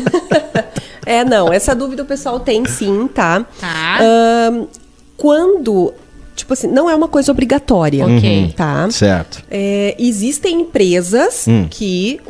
é 1.05 1.25
não, 1.25 1.53
essa 1.53 1.75
dúvida 1.75 2.03
o 2.03 2.07
pessoal 2.07 2.41
tem 2.41 2.65
sim, 2.67 3.09
tá? 3.09 3.45
Tá. 3.61 3.99
Quando, 5.17 5.95
tipo 6.37 6.53
assim, 6.53 6.69
não 6.69 6.89
é 6.89 6.95
uma 6.95 7.09
coisa 7.09 7.33
obrigatória, 7.33 8.07
Ok. 8.07 8.55
tá? 8.57 8.89
Certo. 8.91 9.43
É, 9.51 9.97
existem 9.99 10.61
empresas 10.61 11.47
Hum. 11.49 11.67
que, 11.69 12.21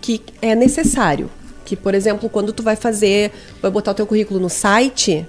que 0.00 0.20
é 0.42 0.54
necessário. 0.56 1.30
Que, 1.64 1.76
por 1.76 1.94
exemplo, 1.94 2.28
quando 2.28 2.52
tu 2.52 2.62
vai 2.64 2.74
fazer, 2.74 3.30
vai 3.62 3.70
botar 3.70 3.92
o 3.92 3.94
teu 3.94 4.06
currículo 4.06 4.40
no 4.40 4.48
site, 4.48 5.24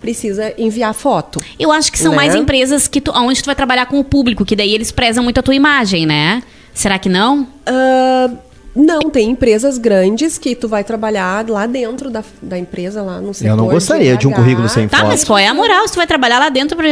precisa 0.00 0.52
enviar 0.58 0.92
foto. 0.92 1.40
Eu 1.58 1.72
acho 1.72 1.90
que 1.90 1.98
são 1.98 2.10
Né? 2.10 2.16
mais 2.16 2.34
empresas 2.34 2.86
que 2.86 3.00
tu, 3.00 3.10
onde 3.14 3.42
tu 3.42 3.46
vai 3.46 3.54
trabalhar 3.54 3.86
com 3.86 3.98
o 3.98 4.04
público, 4.04 4.44
que 4.44 4.54
daí 4.54 4.74
eles 4.74 4.92
prezam 4.92 5.24
muito 5.24 5.38
a 5.38 5.42
tua 5.42 5.54
imagem, 5.54 6.04
né? 6.04 6.42
Será 6.74 6.98
que 6.98 7.08
não? 7.08 7.46
Ah, 7.64 8.30
não, 8.76 9.10
tem 9.10 9.30
empresas 9.30 9.78
grandes 9.78 10.36
que 10.36 10.54
tu 10.54 10.68
vai 10.68 10.84
trabalhar 10.84 11.48
lá 11.48 11.66
dentro 11.66 12.10
da, 12.10 12.22
da 12.42 12.58
empresa, 12.58 13.02
lá 13.02 13.20
no 13.20 13.32
setor 13.32 13.50
Eu 13.50 13.56
não 13.56 13.66
gostaria 13.68 14.16
de 14.16 14.26
um 14.26 14.30
RH, 14.30 14.42
currículo 14.42 14.68
sem 14.68 14.86
Tá, 14.86 14.98
foto. 14.98 15.08
mas 15.08 15.24
qual 15.24 15.38
é 15.38 15.46
a 15.46 15.54
moral 15.54 15.86
se 15.88 15.94
tu 15.94 15.96
vai 15.96 16.06
trabalhar 16.06 16.38
lá 16.38 16.50
dentro 16.50 16.76
pra... 16.76 16.86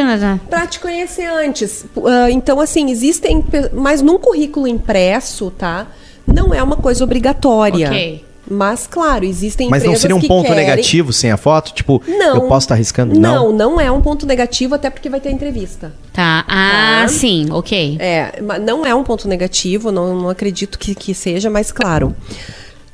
Pra 0.48 0.66
te 0.66 0.80
conhecer 0.80 1.26
antes. 1.26 1.84
Ah, 2.06 2.30
então, 2.30 2.58
assim, 2.58 2.90
existem. 2.90 3.44
Mas 3.72 4.00
num 4.00 4.18
currículo 4.18 4.66
impresso, 4.66 5.50
tá? 5.50 5.86
Não 6.26 6.54
é 6.54 6.62
uma 6.62 6.76
coisa 6.76 7.04
obrigatória. 7.04 7.88
Ok. 7.88 8.24
Mas, 8.50 8.86
claro, 8.86 9.24
existem 9.24 9.68
Mas 9.70 9.84
não 9.84 9.96
seria 9.96 10.14
um 10.14 10.20
ponto 10.20 10.46
querem- 10.46 10.66
negativo 10.66 11.12
sem 11.12 11.30
a 11.30 11.36
foto? 11.36 11.72
Tipo, 11.72 12.02
Não. 12.06 12.34
eu 12.36 12.40
posso 12.42 12.64
estar 12.66 12.74
arriscando? 12.74 13.18
Não, 13.18 13.52
não 13.52 13.80
é 13.80 13.90
um 13.90 14.02
ponto 14.02 14.26
negativo, 14.26 14.74
até 14.74 14.90
porque 14.90 15.08
vai 15.08 15.20
ter 15.20 15.30
entrevista. 15.30 15.92
Tá. 16.12 16.44
Ah, 16.46 17.00
Tá. 17.02 17.08
sim, 17.08 17.46
ok. 17.50 17.96
É, 17.98 18.40
não 18.60 18.84
é 18.84 18.94
um 18.94 19.02
ponto 19.02 19.26
negativo, 19.26 19.90
não, 19.90 20.14
não 20.20 20.28
acredito 20.28 20.78
que, 20.78 20.94
que 20.94 21.14
seja, 21.14 21.48
mas 21.48 21.72
claro. 21.72 22.14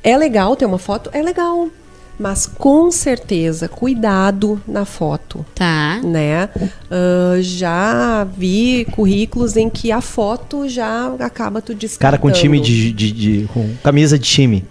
É 0.03 0.17
legal 0.17 0.55
ter 0.55 0.65
uma 0.65 0.79
foto? 0.79 1.09
É 1.13 1.21
legal. 1.21 1.67
Mas 2.19 2.45
com 2.45 2.91
certeza, 2.91 3.67
cuidado 3.67 4.61
na 4.67 4.85
foto. 4.85 5.43
Tá. 5.55 5.99
Né? 6.03 6.49
Ah, 6.89 7.37
já 7.41 8.27
vi 8.37 8.85
currículos 8.91 9.57
em 9.57 9.69
que 9.69 9.91
a 9.91 10.01
foto 10.01 10.69
já 10.69 11.13
acaba 11.19 11.61
tu 11.61 11.73
descartando. 11.73 11.99
Cara 11.99 12.17
com 12.19 12.31
time 12.31 12.59
de, 12.59 12.91
de- 12.91 13.11
de- 13.11 13.47
com 13.53 13.67
camisa 13.83 14.19
de 14.19 14.25
time. 14.29 14.63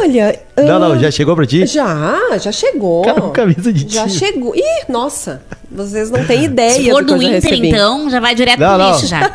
Olha. 0.00 0.38
Não, 0.56 0.78
não, 0.78 0.98
já 0.98 1.10
chegou 1.10 1.34
pra 1.36 1.46
ti? 1.46 1.66
Já, 1.66 2.38
já 2.40 2.52
chegou. 2.52 3.02
Cara 3.04 3.20
com 3.20 3.30
camisa 3.30 3.72
de 3.72 3.92
Já 3.92 4.08
chegou. 4.08 4.54
Ih, 4.54 4.84
nossa, 4.88 5.42
vocês 5.70 6.10
não 6.10 6.24
têm 6.24 6.44
ideia 6.44 6.70
Se 6.72 6.90
for 6.90 7.04
do 7.04 7.14
do 7.16 7.22
Inter, 7.22 7.42
recebi. 7.42 7.68
então, 7.68 8.08
já 8.10 8.20
vai 8.20 8.34
direto 8.34 8.58
Não, 8.60 8.68
pro 8.74 8.78
não. 8.78 8.92
lixo 8.94 9.06
já. 9.06 9.32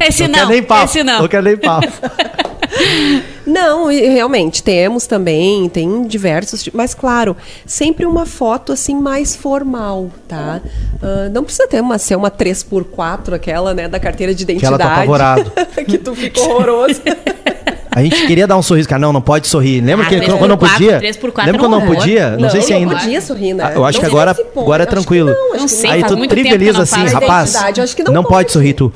esse 0.06 0.22
não 0.22 0.28
não, 0.28 0.34
quero 0.38 0.48
nem 0.48 0.62
papo. 0.62 0.84
esse 0.84 1.02
não. 1.02 1.20
Não 1.22 1.28
quero 1.28 1.42
nem 1.44 1.56
papo. 1.56 1.88
Não, 3.46 3.86
realmente, 3.86 4.62
temos 4.62 5.06
também, 5.06 5.68
tem 5.68 6.02
diversos, 6.04 6.68
mas 6.72 6.94
claro, 6.94 7.36
sempre 7.66 8.06
uma 8.06 8.24
foto 8.26 8.72
assim 8.72 8.96
mais 8.96 9.36
formal, 9.36 10.10
tá? 10.26 10.60
Ah, 11.00 11.28
não 11.30 11.44
precisa 11.44 11.68
ter 11.68 11.80
uma, 11.80 11.98
ser 11.98 12.16
uma 12.16 12.30
3x4, 12.30 13.34
aquela, 13.34 13.74
né, 13.74 13.86
da 13.86 14.00
carteira 14.00 14.34
de 14.34 14.44
Que 14.46 14.50
ela 14.64 14.76
identidade. 14.76 14.82
tá 14.82 14.94
apavorado. 14.94 15.52
que 15.86 15.98
tu 15.98 16.14
fica 16.16 16.40
horroroso. 16.40 17.00
A 17.94 18.02
gente 18.02 18.26
queria 18.26 18.46
dar 18.46 18.56
um 18.56 18.62
sorriso, 18.62 18.88
cara. 18.88 19.00
Não, 19.00 19.12
não 19.12 19.22
pode 19.22 19.46
sorrir. 19.46 19.80
Lembra 19.80 20.06
Ah, 20.06 20.08
que 20.08 20.20
quando 20.20 20.48
não 20.48 20.58
podia? 20.58 20.98
Lembra 20.98 21.58
quando 21.60 21.74
é 21.74 21.78
um 21.78 21.80
não 21.80 21.86
podia? 21.86 22.36
Não, 22.36 22.50
sei 22.50 22.60
se 22.62 22.72
não 22.72 22.78
ainda. 22.80 22.96
podia 22.96 23.20
sorrir, 23.20 23.54
né? 23.54 23.64
Ah, 23.66 23.72
Eu 23.74 23.84
acho 23.84 23.98
Não 23.98 24.04
que 24.04 24.10
agora, 24.10 24.36
agora 24.56 24.82
é 24.82 24.86
tranquilo. 24.86 25.30
não, 25.30 25.60
Não 25.60 25.68
sei, 25.68 25.90
Aí 25.90 26.00
faz 26.00 26.12
tu 26.12 26.26
trivializa 26.28 26.72
não 26.72 26.80
assim, 26.82 27.04
rapaz. 27.06 27.50
Identidade, 27.50 27.80
eu 27.80 27.84
acho 27.84 27.96
que 27.96 28.02
não 28.02 28.12
não 28.12 28.24
pode 28.24 28.50
sorrir, 28.50 28.74
tu. 28.74 28.92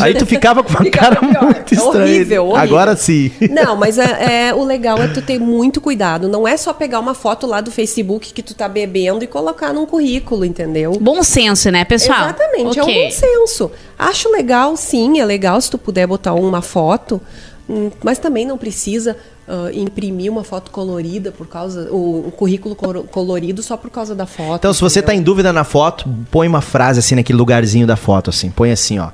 Aí 0.00 0.14
tu 0.14 0.24
ficava 0.26 0.62
com 0.62 0.70
uma 0.70 0.82
Ficava 0.82 1.16
cara 1.16 1.20
pior. 1.28 1.44
muito 1.44 1.72
É 1.74 1.76
estranha. 1.76 2.04
horrível, 2.04 2.44
horrível. 2.46 2.56
Agora 2.62 2.96
sim. 2.96 3.30
Não, 3.50 3.76
mas 3.76 3.98
é, 3.98 4.48
é- 4.48 4.54
o 4.54 4.64
legal 4.64 4.98
é 5.02 5.06
tu 5.08 5.20
ter 5.22 5.38
muito 5.38 5.80
cuidado. 5.80 6.28
Não 6.28 6.48
é 6.48 6.56
só 6.56 6.72
pegar 6.72 6.98
uma 6.98 7.14
foto 7.14 7.46
lá 7.46 7.60
do 7.60 7.70
Facebook 7.70 8.32
que 8.32 8.42
tu 8.42 8.54
tá 8.54 8.68
bebendo 8.68 9.22
e 9.22 9.26
colocar 9.26 9.72
num 9.72 9.84
currículo, 9.86 10.44
entendeu? 10.44 10.92
Bom 11.00 11.22
senso, 11.22 11.70
né, 11.70 11.84
pessoal? 11.84 12.20
Exatamente, 12.20 12.78
é 12.78 12.82
um 12.82 12.86
bom 12.86 13.10
senso. 13.10 13.70
Acho 13.98 14.30
legal, 14.30 14.76
sim, 14.76 15.20
é 15.20 15.24
legal 15.24 15.60
se 15.60 15.70
tu 15.70 15.78
puder 15.78 16.06
botar 16.06 16.32
uma 16.32 16.62
foto, 16.62 17.20
mas 18.02 18.18
também 18.18 18.46
não 18.46 18.58
precisa 18.58 19.16
ah, 19.46 19.70
imprimir 19.72 20.30
uma 20.30 20.44
foto 20.44 20.70
colorida 20.70 21.32
por 21.32 21.46
causa. 21.46 21.90
O, 21.90 22.28
o 22.28 22.32
currículo 22.32 22.74
colorido 22.74 23.62
só 23.62 23.76
por 23.76 23.90
causa 23.90 24.14
da 24.14 24.26
foto. 24.26 24.60
Então, 24.60 24.72
se 24.72 24.80
você 24.80 25.02
tá 25.02 25.12
entendeu? 25.12 25.20
em 25.20 25.24
dúvida 25.24 25.52
na 25.52 25.64
foto, 25.64 26.08
põe 26.30 26.46
uma 26.46 26.60
frase 26.60 26.98
assim 27.00 27.14
naquele 27.14 27.38
lugarzinho 27.38 27.86
da 27.86 27.96
foto, 27.96 28.30
assim. 28.30 28.50
Põe 28.50 28.72
assim, 28.72 28.98
ó. 28.98 29.10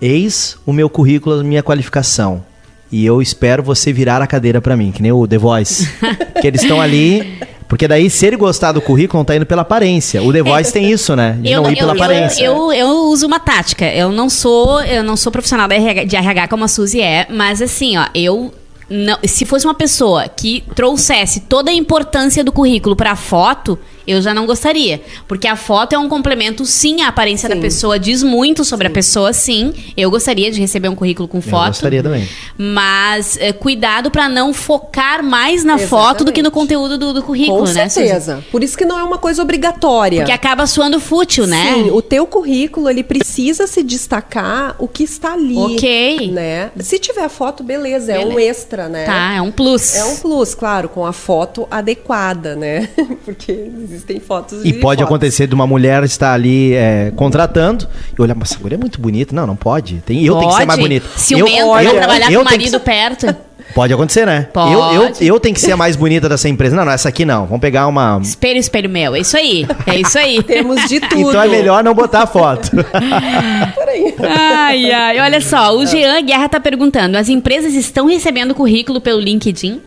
Eis 0.00 0.56
o 0.64 0.72
meu 0.72 0.88
currículo, 0.88 1.40
a 1.40 1.44
minha 1.44 1.62
qualificação. 1.62 2.44
E 2.90 3.04
eu 3.04 3.20
espero 3.20 3.62
você 3.62 3.92
virar 3.92 4.22
a 4.22 4.26
cadeira 4.26 4.60
pra 4.60 4.76
mim, 4.76 4.92
que 4.92 5.02
nem 5.02 5.12
o 5.12 5.26
The 5.26 5.38
Voice. 5.38 5.88
que 6.40 6.46
eles 6.46 6.62
estão 6.62 6.80
ali. 6.80 7.38
Porque 7.68 7.88
daí, 7.88 8.08
se 8.08 8.24
ele 8.24 8.36
gostar 8.36 8.70
do 8.72 8.80
currículo, 8.80 9.18
não 9.18 9.24
tá 9.24 9.34
indo 9.34 9.44
pela 9.44 9.62
aparência. 9.62 10.22
O 10.22 10.32
The 10.32 10.42
Voice 10.42 10.72
tem 10.72 10.90
isso, 10.90 11.16
né? 11.16 11.36
De 11.40 11.50
Eu, 11.50 11.62
não 11.62 11.70
ir 11.70 11.76
pela 11.76 11.92
eu, 11.92 11.96
aparência. 11.96 12.44
eu, 12.44 12.72
eu 12.72 12.88
uso 13.08 13.26
uma 13.26 13.40
tática. 13.40 13.84
Eu 13.86 14.12
não 14.12 14.30
sou, 14.30 14.80
eu 14.82 15.02
não 15.02 15.16
sou 15.16 15.32
profissional 15.32 15.66
da 15.66 15.74
RH 15.74 16.04
de 16.04 16.16
RH 16.16 16.48
como 16.48 16.64
a 16.64 16.68
Suzy 16.68 17.00
é, 17.00 17.26
mas 17.28 17.60
assim, 17.60 17.96
ó, 17.96 18.06
eu 18.14 18.52
não, 18.88 19.18
se 19.24 19.44
fosse 19.44 19.66
uma 19.66 19.74
pessoa 19.74 20.28
que 20.28 20.62
trouxesse 20.74 21.40
toda 21.40 21.70
a 21.72 21.74
importância 21.74 22.44
do 22.44 22.52
currículo 22.52 22.94
pra 22.94 23.16
foto, 23.16 23.76
eu 24.06 24.20
já 24.22 24.32
não 24.34 24.46
gostaria, 24.46 25.00
porque 25.26 25.46
a 25.46 25.56
foto 25.56 25.94
é 25.94 25.98
um 25.98 26.08
complemento 26.08 26.64
sim 26.64 27.02
à 27.02 27.08
aparência 27.08 27.48
da 27.48 27.54
Sim. 27.54 27.60
pessoa, 27.60 27.98
diz 27.98 28.22
muito 28.22 28.64
sobre 28.64 28.86
a 28.86 28.90
pessoa, 28.90 29.32
sim. 29.32 29.72
Eu 29.96 30.10
gostaria 30.10 30.50
de 30.50 30.60
receber 30.60 30.88
um 30.88 30.94
currículo 30.94 31.26
com 31.28 31.38
Eu 31.38 31.42
foto. 31.42 31.68
gostaria 31.68 32.02
também. 32.02 32.28
Mas 32.58 33.36
é, 33.40 33.52
cuidado 33.52 34.10
pra 34.10 34.28
não 34.28 34.52
focar 34.52 35.22
mais 35.22 35.64
na 35.64 35.78
foto 35.78 36.24
do 36.24 36.32
que 36.32 36.42
no 36.42 36.48
Exatamente. 36.48 36.52
conteúdo 36.68 36.98
do, 36.98 37.12
do 37.14 37.22
currículo, 37.22 37.66
Com 37.66 37.72
né? 37.72 37.88
Suzy? 37.88 38.06
certeza. 38.06 38.44
Por 38.50 38.62
isso 38.62 38.76
que 38.76 38.84
não 38.84 38.98
é 38.98 39.02
uma 39.02 39.18
coisa 39.18 39.42
obrigatória. 39.42 40.18
Porque 40.20 40.32
acaba 40.32 40.66
soando 40.66 40.98
fútil, 41.00 41.46
né? 41.46 41.74
Sim, 41.74 41.90
o 41.90 42.02
teu 42.02 42.26
currículo 42.26 42.88
ele 42.88 43.02
precisa 43.02 43.66
se 43.66 43.82
destacar 43.82 44.74
o 44.78 44.86
que 44.88 45.02
está 45.04 45.32
ali. 45.32 45.56
Ok. 45.56 46.30
Né? 46.32 46.70
Se 46.80 46.98
tiver 46.98 47.28
foto, 47.28 47.62
beleza, 47.62 48.12
é 48.12 48.24
um 48.24 48.38
extra, 48.38 48.88
né? 48.88 49.04
Tá, 49.04 49.34
é 49.34 49.40
um 49.42 49.50
plus. 49.50 49.94
É 49.94 50.04
um 50.04 50.16
plus, 50.16 50.54
claro, 50.54 50.88
com 50.88 51.04
a 51.06 51.12
foto 51.12 51.66
adequada, 51.70 52.54
né? 52.56 52.88
Porque 53.24 53.52
existem 53.96 54.20
fotos 54.20 54.60
E 54.64 54.72
de 54.72 54.78
pode 54.78 55.00
fotos. 55.00 55.14
acontecer 55.14 55.46
de 55.46 55.54
uma 55.54 55.66
mulher 55.66 56.02
estar 56.04 56.32
ali 56.32 56.74
é, 56.74 57.12
contratando 57.16 57.88
e 58.16 58.22
olhar, 58.22 58.34
mas 58.34 58.52
essa 58.52 58.60
mulher 58.60 58.76
é 58.76 58.78
muito 58.78 59.00
bonita. 59.00 59.34
Não, 59.34 59.46
não 59.46 59.56
pode. 59.56 60.02
Tem, 60.06 60.24
eu 60.24 60.36
tenho 60.36 60.50
que 60.50 60.56
ser 60.56 60.66
mais 60.66 60.80
bonita. 60.80 61.06
Ciumenta, 61.16 61.58
eu, 61.58 61.76
eu, 61.78 61.94
trabalhar 61.94 62.32
eu 62.32 62.40
com 62.40 62.48
o 62.48 62.50
marido 62.50 62.80
perto. 62.80 63.34
Pode 63.74 63.92
acontecer, 63.92 64.24
né? 64.24 64.48
Pode. 64.52 64.72
Eu, 64.72 64.80
eu, 64.80 65.12
eu 65.20 65.40
tenho 65.40 65.54
que 65.54 65.60
ser 65.60 65.72
a 65.72 65.76
mais 65.76 65.96
bonita 65.96 66.28
dessa 66.28 66.48
empresa. 66.48 66.76
Não, 66.76 66.84
não, 66.84 66.92
essa 66.92 67.08
aqui 67.08 67.24
não. 67.24 67.46
Vamos 67.46 67.60
pegar 67.60 67.86
uma. 67.88 68.18
Espelho, 68.22 68.58
espelho 68.58 68.88
meu. 68.88 69.14
É 69.14 69.20
isso 69.20 69.36
aí. 69.36 69.66
É 69.86 69.96
isso 69.96 70.18
aí. 70.18 70.42
Temos 70.44 70.88
de 70.88 71.00
tudo. 71.00 71.16
Então 71.28 71.42
é 71.42 71.48
melhor 71.48 71.82
não 71.82 71.92
botar 71.92 72.22
a 72.22 72.26
foto. 72.26 72.70
Peraí. 73.74 74.14
Ai, 74.20 74.90
ai. 74.92 75.20
Olha 75.20 75.40
só, 75.40 75.76
o 75.76 75.84
Jean 75.84 76.22
Guerra 76.22 76.48
tá 76.48 76.60
perguntando: 76.60 77.18
as 77.18 77.28
empresas 77.28 77.74
estão 77.74 78.06
recebendo 78.06 78.54
currículo 78.54 79.00
pelo 79.00 79.20
LinkedIn? 79.20 79.80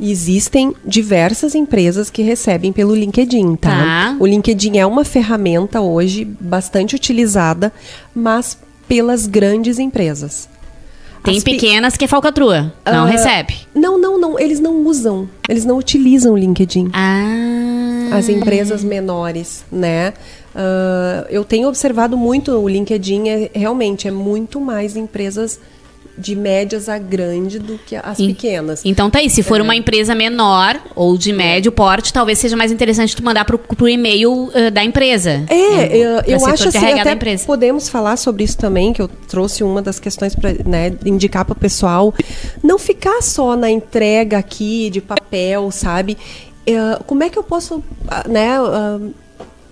Existem 0.00 0.74
diversas 0.84 1.54
empresas 1.54 2.08
que 2.08 2.22
recebem 2.22 2.72
pelo 2.72 2.94
LinkedIn, 2.94 3.56
tá? 3.56 3.70
Tá. 3.70 4.16
O 4.18 4.26
LinkedIn 4.26 4.78
é 4.78 4.86
uma 4.86 5.04
ferramenta 5.04 5.80
hoje 5.80 6.24
bastante 6.24 6.94
utilizada, 6.96 7.70
mas 8.14 8.56
pelas 8.88 9.26
grandes 9.26 9.78
empresas. 9.78 10.48
Tem 11.22 11.36
As 11.36 11.44
pe- 11.44 11.50
pequenas 11.52 11.98
que 11.98 12.06
é 12.06 12.08
falcatrua. 12.08 12.72
Não 12.86 13.04
Ah, 13.04 13.06
recebe. 13.06 13.54
Não, 13.74 13.98
não, 14.00 14.18
não. 14.18 14.38
Eles 14.38 14.58
não 14.58 14.86
usam. 14.86 15.28
Eles 15.46 15.66
não 15.66 15.76
utilizam 15.76 16.32
o 16.32 16.36
LinkedIn. 16.36 16.88
Ah. 16.94 18.16
As 18.16 18.28
empresas 18.30 18.82
menores, 18.82 19.62
né? 19.70 20.14
Ah, 20.54 21.26
eu 21.28 21.44
tenho 21.44 21.68
observado 21.68 22.16
muito 22.16 22.52
o 22.52 22.66
LinkedIn, 22.66 23.28
é, 23.28 23.50
realmente, 23.54 24.08
é 24.08 24.10
muito 24.10 24.58
mais 24.60 24.96
empresas 24.96 25.60
de 26.20 26.36
médias 26.36 26.88
a 26.88 26.98
grande 26.98 27.58
do 27.58 27.78
que 27.78 27.96
as 27.96 28.20
En- 28.20 28.28
pequenas. 28.28 28.82
Então 28.84 29.10
tá 29.10 29.18
aí, 29.18 29.30
se 29.30 29.42
for 29.42 29.60
uma 29.60 29.74
empresa 29.74 30.14
menor 30.14 30.80
ou 30.94 31.16
de 31.16 31.32
médio 31.32 31.72
porte, 31.72 32.12
talvez 32.12 32.38
seja 32.38 32.56
mais 32.56 32.70
interessante 32.70 33.16
tu 33.16 33.24
mandar 33.24 33.44
pro, 33.44 33.58
pro 33.58 33.88
e-mail 33.88 34.50
eh, 34.54 34.70
da 34.70 34.84
empresa. 34.84 35.44
É, 35.48 35.96
eu, 35.96 36.10
eu 36.26 36.38
setor 36.38 36.52
acho 36.52 36.68
assim, 36.68 37.00
até 37.00 37.12
empresa. 37.12 37.44
podemos 37.46 37.88
falar 37.88 38.16
sobre 38.16 38.44
isso 38.44 38.58
também, 38.58 38.92
que 38.92 39.00
eu 39.00 39.08
trouxe 39.28 39.64
uma 39.64 39.80
das 39.80 39.98
questões 39.98 40.34
para 40.34 40.50
indicar 41.04 41.44
para 41.44 41.52
o 41.52 41.56
pessoal. 41.56 42.14
Não 42.62 42.78
ficar 42.78 43.22
só 43.22 43.56
na 43.56 43.70
entrega 43.70 44.38
aqui 44.38 44.90
de 44.90 45.00
papel, 45.00 45.70
sabe? 45.70 46.16
É, 46.66 46.98
como 47.06 47.22
é 47.24 47.28
que 47.30 47.38
eu 47.38 47.42
posso, 47.42 47.82
ah, 48.06 48.24
né, 48.28 48.48
ah, 48.58 48.98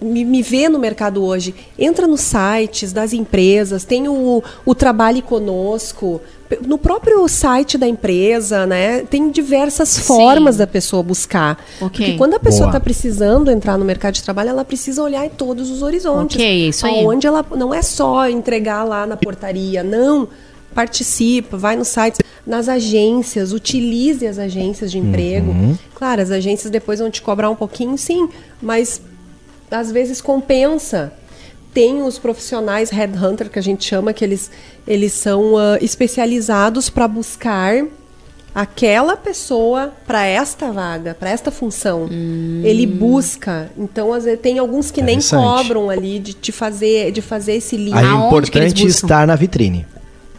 me, 0.01 0.25
me 0.25 0.43
ver 0.43 0.69
no 0.69 0.79
mercado 0.79 1.23
hoje? 1.25 1.55
Entra 1.79 2.07
nos 2.07 2.21
sites 2.23 2.93
das 2.93 3.13
empresas, 3.13 3.85
tem 3.85 4.09
o, 4.09 4.43
o 4.65 4.75
Trabalhe 4.75 5.21
Conosco. 5.23 6.21
No 6.67 6.79
próprio 6.79 7.27
site 7.29 7.77
da 7.77 7.87
empresa, 7.87 8.67
né, 8.67 9.03
tem 9.03 9.31
diversas 9.31 9.99
formas 9.99 10.57
da 10.57 10.67
pessoa 10.67 11.03
buscar. 11.03 11.63
Ok. 11.81 11.89
Porque 11.91 12.17
quando 12.17 12.35
a 12.35 12.41
pessoa 12.41 12.69
está 12.69 12.81
precisando 12.81 13.51
entrar 13.51 13.77
no 13.77 13.85
mercado 13.85 14.15
de 14.15 14.23
trabalho, 14.23 14.51
ela 14.51 14.65
precisa 14.65 15.03
olhar 15.03 15.27
em 15.27 15.31
todos 15.31 15.71
os 15.71 15.83
horizontes. 15.83 16.37
Ok, 16.37 16.69
isso 16.69 16.87
aí. 16.87 17.05
Onde 17.05 17.27
ela 17.27 17.45
não 17.55 17.75
é 17.75 17.83
só 17.83 18.29
entregar 18.29 18.85
lá 18.85 19.07
na 19.07 19.17
portaria, 19.17 19.83
não. 19.83 20.29
Participa, 20.75 21.57
vai 21.57 21.77
no 21.77 21.85
site, 21.85 22.19
nas 22.47 22.69
agências, 22.69 23.53
utilize 23.53 24.27
as 24.27 24.39
agências 24.39 24.91
de 24.91 24.99
emprego. 24.99 25.55
Claro, 25.95 26.23
as 26.23 26.31
agências 26.31 26.71
depois 26.71 27.01
vão 27.01 27.11
te 27.11 27.21
cobrar 27.21 27.51
um 27.51 27.55
pouquinho, 27.57 27.99
sim, 27.99 28.29
mas 28.63 29.03
às 29.71 29.91
vezes 29.93 30.21
compensa. 30.21 31.13
Tem 31.79 32.03
os 32.03 32.19
profissionais 32.19 32.91
headhunter 32.91 33.49
que 33.49 33.57
a 33.59 33.63
gente 33.63 33.85
chama, 33.85 34.13
que 34.13 34.25
eles, 34.25 34.51
eles 34.85 35.13
são 35.13 35.57
ah, 35.57 35.79
especializados 35.81 36.91
para 36.91 37.07
buscar 37.07 37.85
aquela 38.53 39.17
pessoa 39.17 39.93
para 40.05 40.27
esta 40.27 40.73
vaga, 40.73 41.15
para 41.15 41.31
esta 41.31 41.53
função. 41.53 42.09
Ele 42.65 42.85
busca. 42.85 43.71
Então, 43.79 44.13
às 44.13 44.25
vezes, 44.25 44.41
tem 44.41 44.59
alguns 44.59 44.91
que 44.91 45.01
nem 45.01 45.21
cobram 45.21 45.89
ali 45.89 46.19
de, 46.19 46.33
te 46.33 46.51
fazer, 46.51 47.13
de 47.13 47.23
fazer 47.23 47.53
esse 47.53 47.77
link. 47.77 47.95
Aí 47.97 48.05
importante 48.07 48.83
é 48.83 48.85
buscam? 48.87 49.07
estar 49.07 49.27
na 49.29 49.37
vitrine. 49.37 49.87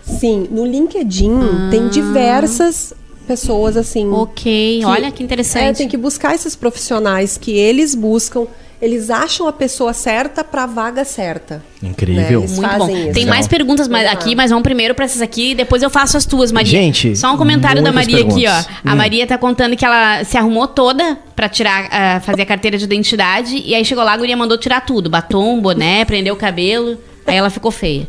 Sim, 0.04 0.46
no 0.52 0.66
LinkedIn 0.66 1.40
tem 1.72 1.88
diversas 1.88 2.94
pessoas 3.26 3.78
assim. 3.78 4.10
Ok, 4.12 4.80
que- 4.82 4.86
olha 4.86 5.10
que 5.10 5.24
interessante. 5.24 5.64
É, 5.68 5.74
tem 5.74 5.88
que 5.88 5.96
buscar 5.96 6.36
esses 6.36 6.54
profissionais 6.56 7.38
que 7.38 7.52
eles 7.52 7.96
buscam, 7.96 8.46
eles 8.82 9.10
acham 9.10 9.46
a 9.48 9.52
pessoa 9.54 9.94
certa 9.94 10.44
para 10.44 10.64
a 10.64 10.66
vaga 10.66 11.04
certa. 11.04 11.62
Incrível. 11.84 12.42
Né? 12.42 12.48
Muito 12.48 12.78
bom. 12.78 12.90
isso. 12.90 13.12
Tem 13.14 13.26
mais 13.26 13.48
perguntas 13.48 13.90
aqui, 14.12 14.36
mas 14.36 14.50
vamos 14.52 14.64
primeiro 14.64 14.96
para 14.96 15.06
essas 15.06 15.22
aqui 15.22 15.52
e 15.52 15.56
depois 15.56 15.84
eu 15.84 15.90
faço 15.90 16.16
as 16.16 16.26
tuas, 16.26 16.52
Maria. 16.52 16.72
Gente, 16.72 17.16
Só 17.16 17.34
um 17.34 17.38
comentário 17.38 17.84
da 17.84 17.92
Maria 17.92 18.22
aqui, 18.22 18.44
perguntas. 18.44 18.68
ó. 18.86 18.90
A 18.90 18.94
Hum. 18.94 18.98
Maria 18.98 19.28
tá 19.28 19.38
contando 19.38 19.76
que 19.76 19.84
ela 19.86 20.24
se 20.24 20.38
arrumou 20.38 20.68
toda 20.68 21.18
pra 21.36 21.50
tirar, 21.50 21.88
ah, 21.92 22.20
fazer 22.22 22.44
a 22.44 22.46
carteira 22.46 22.78
de 22.78 22.84
identidade 22.86 23.62
e 23.66 23.76
aí 23.76 23.84
chegou 23.84 24.04
lá, 24.04 24.14
a 24.14 24.18
guria 24.18 24.38
mandou 24.38 24.58
tirar 24.58 24.82
tudo, 24.86 25.10
batom, 25.10 25.60
boné, 25.60 26.06
prendeu 26.06 26.34
o 26.34 26.38
cabelo, 26.38 26.98
aí 27.28 27.36
ela 27.36 27.50
ficou 27.50 27.72
feia. 27.72 28.08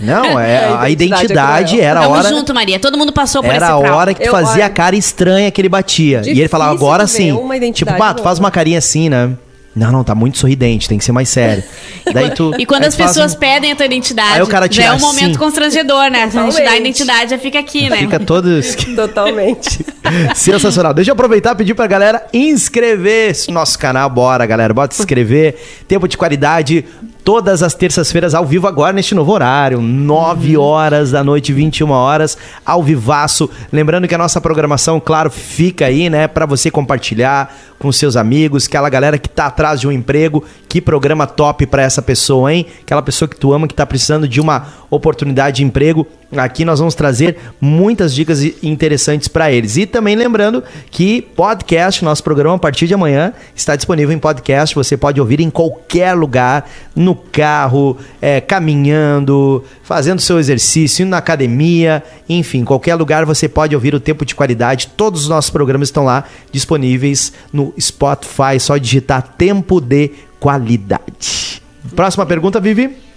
Não, 0.00 0.38
é, 0.38 0.66
A 0.70 0.82
a 0.82 0.90
identidade 0.90 1.24
identidade 1.24 1.80
é 1.80 1.84
era 1.84 1.98
a 1.98 2.02
Tamo 2.04 2.14
hora. 2.14 2.28
junto, 2.28 2.54
Maria. 2.54 2.78
Todo 2.78 2.96
mundo 2.96 3.12
passou 3.12 3.42
por 3.42 3.52
Era 3.52 3.70
a 3.70 3.78
hora 3.78 4.14
que 4.14 4.20
tu 4.20 4.26
Eu- 4.26 4.30
fazia 4.32 4.62
a 4.62 4.66
olha, 4.66 4.70
cara 4.70 4.94
estranha 4.94 5.50
que 5.50 5.60
ele 5.60 5.68
batia. 5.68 6.22
E 6.24 6.30
ele 6.30 6.46
falava, 6.48 6.70
agora 6.70 7.06
sim. 7.08 7.32
uma 7.32 7.40
Tipo, 7.40 7.54
identidade 7.56 7.98
pá, 7.98 8.14
tu 8.14 8.22
faz 8.22 8.38
uma 8.38 8.50
carinha 8.52 8.78
assim, 8.78 9.08
né? 9.08 9.32
Não, 9.74 9.90
não, 9.90 10.04
tá 10.04 10.14
muito 10.14 10.36
sorridente, 10.36 10.86
tem 10.88 10.98
que 10.98 11.04
ser 11.04 11.12
mais 11.12 11.28
sério. 11.30 11.62
Daí 12.12 12.30
tu, 12.30 12.52
E 12.58 12.66
quando 12.66 12.84
as 12.84 12.94
pessoas 12.94 13.34
um- 13.34 13.38
pedem 13.38 13.72
a 13.72 13.76
tua 13.76 13.86
identidade, 13.86 14.34
Aí 14.34 14.42
o 14.42 14.46
cara 14.46 14.68
já 14.70 14.84
é 14.84 14.92
um 14.92 14.98
momento 14.98 15.30
assim. 15.30 15.38
constrangedor, 15.38 16.10
né? 16.10 16.28
Se 16.30 16.38
a 16.38 16.42
gente 16.42 16.52
dá 16.52 16.60
a 16.60 16.64
Totalmente. 16.64 16.80
identidade, 16.80 17.30
já 17.30 17.38
fica 17.38 17.58
aqui, 17.58 17.88
né? 17.88 17.96
Fica 17.96 18.20
todo. 18.20 18.48
Totalmente. 18.94 19.84
Sensacional. 20.34 20.92
Deixa 20.92 21.10
eu 21.10 21.14
aproveitar 21.14 21.52
e 21.52 21.56
pedir 21.56 21.74
pra 21.74 21.86
galera 21.86 22.26
inscrever-se 22.32 23.48
no 23.48 23.54
nosso 23.54 23.78
canal. 23.78 24.08
Bora, 24.10 24.44
galera. 24.46 24.74
Bota 24.74 24.94
se 24.94 25.00
inscrever. 25.02 25.56
Tempo 25.88 26.06
de 26.06 26.16
qualidade. 26.18 26.84
Todas 27.24 27.62
as 27.62 27.72
terças-feiras 27.72 28.34
ao 28.34 28.44
vivo 28.44 28.66
agora 28.66 28.92
neste 28.92 29.14
novo 29.14 29.30
horário, 29.30 29.80
9 29.80 30.56
horas 30.56 31.12
da 31.12 31.22
noite, 31.22 31.52
21 31.52 31.88
horas, 31.88 32.36
ao 32.66 32.82
vivaço. 32.82 33.48
Lembrando 33.72 34.08
que 34.08 34.14
a 34.14 34.18
nossa 34.18 34.40
programação, 34.40 34.98
claro, 34.98 35.30
fica 35.30 35.86
aí, 35.86 36.10
né, 36.10 36.26
Pra 36.26 36.46
você 36.46 36.68
compartilhar 36.68 37.54
com 37.78 37.92
seus 37.92 38.16
amigos, 38.16 38.66
aquela 38.66 38.88
galera 38.88 39.18
que 39.18 39.28
tá 39.28 39.46
atrás 39.46 39.80
de 39.80 39.86
um 39.86 39.92
emprego, 39.92 40.44
que 40.68 40.80
programa 40.80 41.24
top 41.24 41.64
pra 41.66 41.82
essa 41.82 42.02
pessoa, 42.02 42.52
hein? 42.52 42.66
Aquela 42.82 43.02
pessoa 43.02 43.28
que 43.28 43.36
tu 43.36 43.52
ama 43.52 43.68
que 43.68 43.74
tá 43.74 43.86
precisando 43.86 44.26
de 44.26 44.40
uma 44.40 44.66
oportunidade 44.90 45.58
de 45.58 45.64
emprego. 45.64 46.06
Aqui 46.36 46.64
nós 46.64 46.78
vamos 46.78 46.94
trazer 46.94 47.36
muitas 47.60 48.14
dicas 48.14 48.42
interessantes 48.62 49.28
para 49.28 49.52
eles. 49.52 49.76
E 49.76 49.84
também 49.84 50.16
lembrando 50.16 50.62
que 50.90 51.20
podcast, 51.20 52.02
nosso 52.02 52.24
programa 52.24 52.56
a 52.56 52.58
partir 52.58 52.86
de 52.86 52.94
amanhã 52.94 53.34
está 53.54 53.76
disponível 53.76 54.14
em 54.14 54.18
podcast. 54.18 54.74
Você 54.74 54.96
pode 54.96 55.20
ouvir 55.20 55.40
em 55.40 55.50
qualquer 55.50 56.14
lugar, 56.14 56.68
no 56.96 57.14
carro, 57.14 57.98
é, 58.20 58.40
caminhando, 58.40 59.62
fazendo 59.82 60.20
seu 60.20 60.38
exercício, 60.38 61.02
indo 61.02 61.10
na 61.10 61.18
academia, 61.18 62.02
enfim, 62.28 62.64
qualquer 62.64 62.94
lugar 62.94 63.26
você 63.26 63.48
pode 63.48 63.74
ouvir 63.74 63.94
o 63.94 64.00
tempo 64.00 64.24
de 64.24 64.34
qualidade. 64.34 64.88
Todos 64.96 65.22
os 65.22 65.28
nossos 65.28 65.50
programas 65.50 65.88
estão 65.88 66.04
lá 66.04 66.24
disponíveis 66.50 67.32
no 67.52 67.74
Spotify. 67.78 68.58
Só 68.58 68.78
digitar 68.78 69.34
tempo 69.36 69.80
de 69.80 70.10
qualidade. 70.40 71.62
Próxima 71.94 72.24
pergunta, 72.24 72.58
Vivi. 72.58 73.11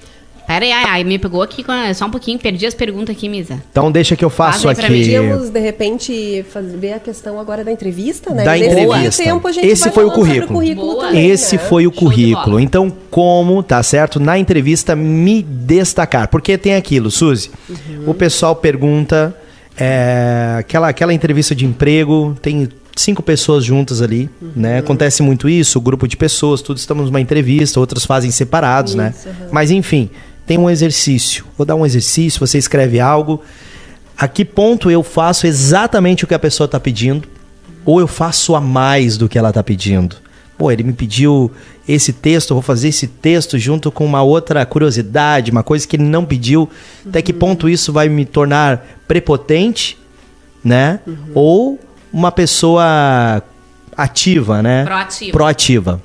Pera 0.47 0.63
aí, 0.63 0.71
ai, 0.71 0.85
ai, 0.87 1.03
me 1.03 1.17
pegou 1.17 1.41
aqui 1.41 1.65
só 1.95 2.05
um 2.05 2.11
pouquinho, 2.11 2.37
perdi 2.37 2.65
as 2.65 2.73
perguntas 2.73 3.15
aqui, 3.15 3.27
Misa. 3.27 3.61
Então 3.71 3.91
deixa 3.91 4.15
que 4.15 4.23
eu 4.23 4.29
faço 4.29 4.63
Faz 4.63 4.79
aqui. 4.79 4.87
Podíamos, 4.87 5.49
de 5.49 5.59
repente, 5.59 6.45
fazer, 6.51 6.77
ver 6.77 6.93
a 6.93 6.99
questão 6.99 7.39
agora 7.39 7.63
da 7.63 7.71
entrevista, 7.71 8.33
né? 8.33 8.43
Da 8.43 8.53
Nesse 8.53 8.69
entrevista. 8.69 9.23
tempo, 9.23 9.47
a 9.47 9.51
gente 9.51 9.67
Esse 9.67 9.83
vai 9.85 9.93
foi 9.93 10.05
o 10.05 10.11
currículo. 10.11 10.75
Boa. 10.75 11.07
também, 11.07 11.29
Esse 11.29 11.55
né? 11.57 11.61
foi 11.63 11.87
o 11.87 11.91
currículo. 11.91 12.59
Então, 12.59 12.91
como, 13.09 13.63
tá 13.63 13.81
certo? 13.81 14.19
Na 14.19 14.37
entrevista, 14.37 14.95
me 14.95 15.41
destacar. 15.41 16.27
Porque 16.27 16.57
tem 16.57 16.75
aquilo, 16.75 17.09
Suzy. 17.09 17.49
O 18.05 18.13
pessoal 18.13 18.55
pergunta. 18.55 19.35
é, 19.77 20.55
aquela, 20.59 20.87
aquela 20.89 21.13
entrevista 21.13 21.53
de 21.53 21.65
emprego, 21.65 22.35
tem 22.41 22.69
cinco 22.95 23.21
pessoas 23.21 23.63
juntas 23.65 24.01
ali, 24.01 24.29
né? 24.55 24.77
Acontece 24.77 25.21
muito 25.21 25.49
isso, 25.49 25.81
grupo 25.81 26.07
de 26.07 26.15
pessoas, 26.15 26.61
todos 26.61 26.81
estamos 26.81 27.07
numa 27.07 27.19
entrevista, 27.19 27.77
outros 27.79 28.05
fazem 28.05 28.31
separados, 28.31 28.95
né? 28.95 29.13
Isso, 29.17 29.27
aham. 29.27 29.49
Mas 29.51 29.69
enfim, 29.71 30.09
tem 30.45 30.57
um 30.57 30.69
exercício. 30.69 31.45
Vou 31.57 31.65
dar 31.65 31.75
um 31.75 31.85
exercício, 31.85 32.39
você 32.39 32.57
escreve 32.57 32.99
algo. 32.99 33.41
A 34.17 34.27
que 34.27 34.45
ponto 34.45 34.89
eu 34.89 35.03
faço 35.03 35.47
exatamente 35.47 36.23
o 36.23 36.27
que 36.27 36.33
a 36.33 36.39
pessoa 36.39 36.65
está 36.65 36.79
pedindo? 36.79 37.27
Ou 37.83 37.99
eu 37.99 38.07
faço 38.07 38.55
a 38.55 38.61
mais 38.61 39.17
do 39.17 39.27
que 39.27 39.37
ela 39.37 39.49
está 39.49 39.63
pedindo? 39.63 40.17
Pô, 40.57 40.71
ele 40.71 40.83
me 40.83 40.93
pediu 40.93 41.51
esse 41.87 42.13
texto, 42.13 42.51
eu 42.51 42.55
vou 42.55 42.61
fazer 42.61 42.87
esse 42.87 43.07
texto 43.07 43.59
junto 43.59 43.91
com 43.91 44.05
uma 44.05 44.23
outra 44.23 44.65
curiosidade, 44.65 45.51
uma 45.51 45.63
coisa 45.63 45.85
que 45.85 45.97
ele 45.97 46.03
não 46.03 46.23
pediu. 46.23 46.69
Até 47.05 47.21
que 47.21 47.33
ponto 47.33 47.67
isso 47.67 47.91
vai 47.91 48.07
me 48.07 48.25
tornar 48.25 48.85
prepotente, 49.07 49.97
né? 50.63 51.01
Ou 51.33 51.79
uma 52.11 52.31
pessoa 52.31 53.43
ativa, 53.97 54.63
né? 54.63 54.85
Proativa. 54.85 55.31
Proativa. 55.31 56.01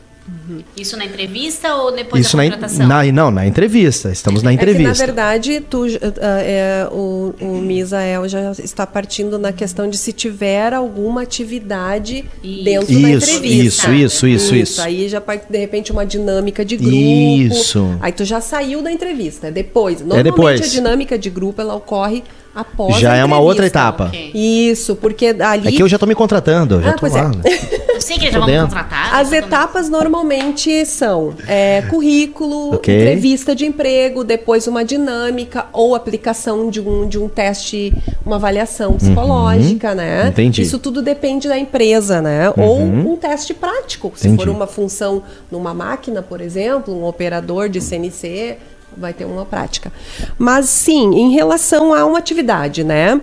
Isso 0.76 0.96
na 0.96 1.04
entrevista 1.04 1.74
ou 1.76 1.92
depois 1.92 2.26
Isso 2.26 2.36
da 2.36 2.42
contratação? 2.44 2.86
na, 2.86 3.04
não, 3.04 3.30
na 3.30 3.46
entrevista. 3.46 4.10
Estamos 4.10 4.42
na 4.42 4.52
É 4.52 4.56
que, 4.56 4.62
entrevista. 4.62 4.88
na 4.88 4.94
verdade, 4.94 5.60
tu, 5.60 5.84
ah, 6.20 6.40
é, 6.42 6.88
o, 6.90 7.34
o 7.40 7.58
Misael 7.60 8.28
já 8.28 8.52
está 8.52 8.86
partindo 8.86 9.38
na 9.38 9.52
questão 9.52 9.88
de 9.88 9.96
se 9.96 10.12
tiver 10.12 10.72
alguma 10.72 11.22
atividade 11.22 12.24
Isso. 12.42 12.64
dentro 12.64 12.86
da 12.86 12.92
Isso, 12.92 13.30
entrevista. 13.36 13.90
isso, 13.92 13.92
isso, 13.92 14.26
isso, 14.26 14.54
isso. 14.54 14.82
Aí 14.82 15.08
já 15.08 15.20
parte, 15.20 15.46
de 15.50 15.58
repente, 15.58 15.92
uma 15.92 16.04
dinâmica 16.06 16.64
de 16.64 16.76
grupo. 16.76 16.94
Isso. 16.96 17.96
Aí 18.00 18.12
tu 18.12 18.24
já 18.24 18.40
saiu 18.40 18.82
da 18.82 18.90
entrevista. 18.90 19.48
É 19.48 19.50
depois. 19.50 20.00
Normalmente, 20.00 20.24
depois. 20.24 20.60
a 20.60 20.66
dinâmica 20.66 21.18
de 21.18 21.30
grupo, 21.30 21.60
ela 21.60 21.74
ocorre 21.74 22.22
após 22.54 22.96
Já 22.98 23.12
a 23.12 23.16
é 23.16 23.24
uma 23.24 23.38
outra 23.38 23.66
entrevista. 23.66 23.78
etapa. 23.78 24.04
Ok. 24.06 24.30
Isso, 24.34 24.96
porque 24.96 25.26
ali... 25.38 25.68
É 25.68 25.72
que 25.72 25.82
eu 25.82 25.88
já 25.88 25.98
tô 25.98 26.06
me 26.06 26.14
contratando, 26.14 26.76
eu 26.76 26.82
já 26.82 26.90
Ah, 26.90 26.92
tô 26.94 27.00
pois 27.00 27.14
é. 27.14 27.20
sei 28.10 28.18
que 28.18 28.24
eles 28.24 28.34
já 28.34 28.40
vão 28.40 28.66
contratar. 28.66 29.14
As 29.14 29.32
etapas 29.32 29.88
normalmente 29.88 30.84
são 30.84 31.34
é, 31.46 31.82
currículo, 31.82 32.74
Ok. 32.74 32.94
entrevista 32.94 33.54
de 33.54 33.66
emprego, 33.66 34.24
depois 34.24 34.66
uma 34.66 34.84
dinâmica 34.84 35.66
ou 35.72 35.94
aplicação 35.94 36.68
de 36.70 36.80
um, 36.80 37.06
de 37.08 37.18
um 37.18 37.28
teste, 37.28 37.92
uma 38.26 38.36
avaliação 38.36 38.94
psicológica, 38.94 39.94
né? 39.94 40.22
Uhum. 40.24 40.28
Entendi. 40.28 40.60
Uhum. 40.60 40.66
Isso 40.66 40.78
tudo 40.78 41.00
depende 41.02 41.48
da 41.48 41.58
empresa, 41.58 42.20
né? 42.20 42.50
Ou 42.56 42.80
um 42.80 43.16
teste 43.16 43.54
prático. 43.54 44.12
Se 44.16 44.26
Entendi. 44.28 44.44
for 44.44 44.50
uma 44.50 44.66
função 44.66 45.22
numa 45.50 45.72
máquina, 45.72 46.22
por 46.22 46.40
exemplo, 46.40 46.94
um 46.94 47.04
operador 47.04 47.68
de 47.68 47.80
CNC, 47.80 48.56
vai 48.96 49.12
ter 49.12 49.24
uma 49.24 49.44
prática. 49.44 49.92
Mas 50.36 50.68
sim, 50.68 51.14
em 51.14 51.32
relação 51.32 51.94
a 51.94 52.04
uma 52.04 52.18
atividade, 52.18 52.82
né? 52.82 53.20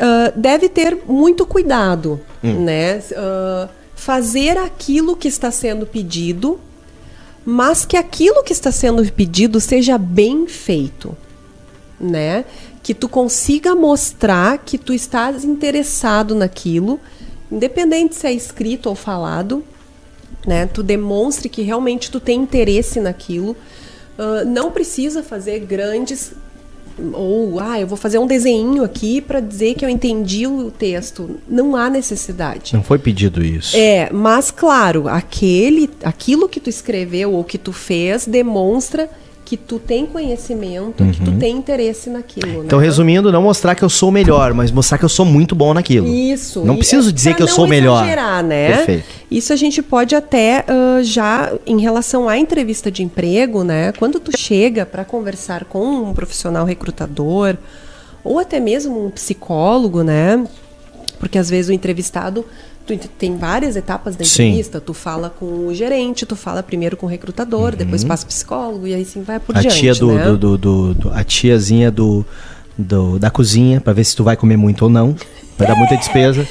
ah, 0.00 0.32
deve 0.34 0.68
ter 0.68 0.98
muito 1.08 1.44
cuidado, 1.46 2.20
Hum. 2.42 2.64
né? 2.64 3.00
Ah, 3.16 3.68
fazer 3.98 4.56
aquilo 4.56 5.16
que 5.16 5.26
está 5.26 5.50
sendo 5.50 5.84
pedido, 5.84 6.60
mas 7.44 7.84
que 7.84 7.96
aquilo 7.96 8.44
que 8.44 8.52
está 8.52 8.70
sendo 8.70 9.04
pedido 9.12 9.60
seja 9.60 9.98
bem 9.98 10.46
feito, 10.46 11.16
né? 12.00 12.44
que 12.82 12.94
tu 12.94 13.06
consiga 13.06 13.74
mostrar 13.74 14.56
que 14.58 14.78
tu 14.78 14.94
estás 14.94 15.44
interessado 15.44 16.34
naquilo, 16.34 16.98
independente 17.52 18.14
se 18.14 18.26
é 18.26 18.32
escrito 18.32 18.88
ou 18.88 18.94
falado, 18.94 19.62
né? 20.46 20.66
Tu 20.66 20.82
demonstre 20.82 21.50
que 21.50 21.60
realmente 21.60 22.10
tu 22.10 22.18
tem 22.18 22.40
interesse 22.40 22.98
naquilo. 22.98 23.54
Uh, 24.18 24.42
não 24.46 24.70
precisa 24.70 25.22
fazer 25.22 25.58
grandes 25.60 26.32
ou 27.12 27.60
ah, 27.60 27.80
eu 27.80 27.86
vou 27.86 27.96
fazer 27.96 28.18
um 28.18 28.26
desenho 28.26 28.82
aqui 28.84 29.20
para 29.20 29.40
dizer 29.40 29.74
que 29.74 29.84
eu 29.84 29.88
entendi 29.88 30.46
o 30.46 30.70
texto. 30.70 31.38
Não 31.48 31.76
há 31.76 31.88
necessidade. 31.88 32.74
Não 32.74 32.82
foi 32.82 32.98
pedido 32.98 33.42
isso. 33.42 33.76
É, 33.76 34.10
mas 34.12 34.50
claro, 34.50 35.08
aquele, 35.08 35.90
aquilo 36.02 36.48
que 36.48 36.60
tu 36.60 36.70
escreveu 36.70 37.32
ou 37.32 37.44
que 37.44 37.58
tu 37.58 37.72
fez 37.72 38.26
demonstra 38.26 39.08
que 39.48 39.56
tu 39.56 39.78
tem 39.78 40.04
conhecimento, 40.04 41.02
uhum. 41.02 41.10
que 41.10 41.22
tu 41.22 41.30
uhum. 41.30 41.38
tem 41.38 41.56
interesse 41.56 42.10
naquilo. 42.10 42.64
Então, 42.64 42.78
né? 42.78 42.84
resumindo, 42.84 43.32
não 43.32 43.40
mostrar 43.40 43.74
que 43.74 43.82
eu 43.82 43.88
sou 43.88 44.10
o 44.10 44.12
melhor, 44.12 44.52
mas 44.52 44.70
mostrar 44.70 44.98
que 44.98 45.06
eu 45.06 45.08
sou 45.08 45.24
muito 45.24 45.54
bom 45.54 45.72
naquilo. 45.72 46.06
Isso. 46.06 46.62
Não 46.66 46.76
preciso 46.76 47.10
dizer 47.10 47.34
que 47.34 47.42
eu 47.42 47.48
sou 47.48 47.64
o 47.64 47.68
melhor. 47.68 48.04
né? 48.42 48.76
Perfeito. 48.76 49.04
Isso 49.30 49.50
a 49.50 49.56
gente 49.56 49.80
pode 49.80 50.14
até 50.14 50.66
uh, 50.68 51.02
já 51.02 51.50
em 51.66 51.80
relação 51.80 52.28
à 52.28 52.36
entrevista 52.36 52.90
de 52.90 53.02
emprego, 53.02 53.64
né? 53.64 53.90
Quando 53.92 54.20
tu 54.20 54.36
chega 54.36 54.84
para 54.84 55.02
conversar 55.02 55.64
com 55.64 55.82
um 55.82 56.12
profissional 56.12 56.66
recrutador 56.66 57.56
ou 58.22 58.38
até 58.38 58.60
mesmo 58.60 59.06
um 59.06 59.08
psicólogo, 59.08 60.02
né? 60.02 60.46
Porque 61.18 61.38
às 61.38 61.48
vezes 61.48 61.70
o 61.70 61.72
entrevistado 61.72 62.44
tu 62.96 63.08
tem 63.08 63.36
várias 63.36 63.76
etapas 63.76 64.16
da 64.16 64.24
entrevista. 64.24 64.78
Sim. 64.78 64.84
Tu 64.84 64.94
fala 64.94 65.28
com 65.28 65.66
o 65.66 65.74
gerente, 65.74 66.24
tu 66.24 66.36
fala 66.36 66.62
primeiro 66.62 66.96
com 66.96 67.06
o 67.06 67.08
recrutador, 67.08 67.72
uhum. 67.72 67.78
depois 67.78 68.04
passa 68.04 68.24
o 68.24 68.28
psicólogo 68.28 68.86
e 68.86 68.94
aí 68.94 69.04
sim 69.04 69.22
vai 69.22 69.38
por 69.38 69.56
a 69.56 69.60
diante. 69.60 69.78
Tia 69.78 69.94
do, 69.94 70.12
né? 70.12 70.24
do, 70.24 70.56
do, 70.56 70.94
do, 70.94 71.10
a 71.12 71.22
tiazinha 71.24 71.90
do, 71.90 72.24
da 73.18 73.30
cozinha 73.30 73.80
para 73.80 73.92
ver 73.92 74.04
se 74.04 74.14
tu 74.14 74.24
vai 74.24 74.36
comer 74.36 74.56
muito 74.56 74.82
ou 74.82 74.90
não. 74.90 75.16
Vai 75.58 75.66
dar 75.66 75.74
muita 75.74 75.96
despesa. 75.96 76.46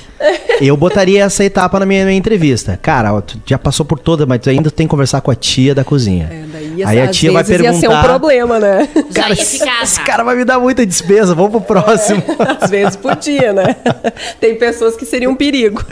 Eu 0.59 0.75
botaria 0.75 1.23
essa 1.23 1.43
etapa 1.45 1.79
na 1.79 1.85
minha, 1.85 2.03
minha 2.03 2.17
entrevista. 2.17 2.75
Cara, 2.75 3.21
tu 3.21 3.39
já 3.45 3.57
passou 3.57 3.85
por 3.85 3.99
toda, 3.99 4.25
mas 4.25 4.41
tu 4.41 4.49
ainda 4.49 4.69
tem 4.69 4.85
que 4.85 4.91
conversar 4.91 5.21
com 5.21 5.31
a 5.31 5.35
tia 5.35 5.73
da 5.73 5.83
cozinha. 5.83 6.27
É, 6.29 6.45
Aí 6.85 6.99
a 6.99 7.07
tia 7.07 7.31
vai 7.31 7.43
perguntar. 7.43 7.73
Ia 7.73 7.79
ser 7.79 7.89
um 7.89 8.01
problema, 8.01 8.59
né? 8.59 8.87
Cara, 9.13 9.33
esse, 9.33 9.63
esse 9.83 10.01
cara 10.01 10.23
vai 10.23 10.35
me 10.35 10.45
dar 10.45 10.59
muita 10.59 10.85
despesa, 10.85 11.33
vamos 11.33 11.51
pro 11.51 11.61
próximo. 11.61 12.21
É, 12.39 12.57
às 12.63 12.69
vezes 12.69 12.95
podia, 12.95 13.53
né? 13.53 13.75
Tem 14.39 14.55
pessoas 14.55 14.95
que 14.95 15.05
seriam 15.05 15.31
um 15.31 15.35
perigo. 15.35 15.83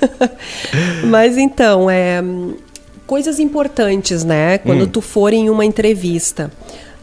Mas 1.06 1.38
então, 1.38 1.90
é, 1.90 2.24
coisas 3.08 3.40
importantes, 3.40 4.24
né? 4.24 4.58
Quando 4.60 4.84
hum. 4.84 4.88
tu 4.88 5.02
for 5.02 5.34
em 5.34 5.50
uma 5.50 5.66
entrevista. 5.66 6.52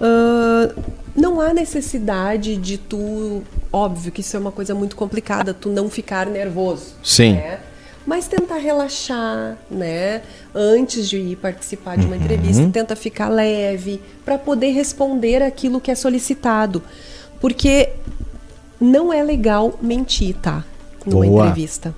Uh, 0.01 0.83
não 1.15 1.41
há 1.41 1.53
necessidade 1.53 2.57
de 2.57 2.79
tu. 2.79 3.43
Óbvio 3.73 4.11
que 4.11 4.21
isso 4.21 4.37
é 4.37 4.41
uma 4.41 4.53
coisa 4.53 4.75
muito 4.75 4.97
complicada, 4.97 5.55
tu 5.55 5.69
não 5.69 5.89
ficar 5.89 6.27
nervoso. 6.27 6.95
Sim. 7.03 7.35
Né? 7.35 7.59
Mas 8.05 8.27
tentar 8.27 8.57
relaxar, 8.57 9.57
né? 9.71 10.23
Antes 10.55 11.09
de 11.09 11.17
ir 11.17 11.37
participar 11.37 11.97
de 11.97 12.05
uma 12.05 12.15
uhum. 12.15 12.23
entrevista, 12.23 12.69
tenta 12.71 12.95
ficar 12.95 13.29
leve 13.29 14.01
para 14.25 14.37
poder 14.37 14.71
responder 14.73 15.43
aquilo 15.43 15.81
que 15.81 15.91
é 15.91 15.95
solicitado. 15.95 16.83
Porque 17.41 17.91
não 18.81 19.13
é 19.13 19.23
legal 19.23 19.79
mentir, 19.81 20.37
tá? 20.37 20.65
Numa 21.07 21.25
Boa. 21.25 21.47
entrevista. 21.47 21.95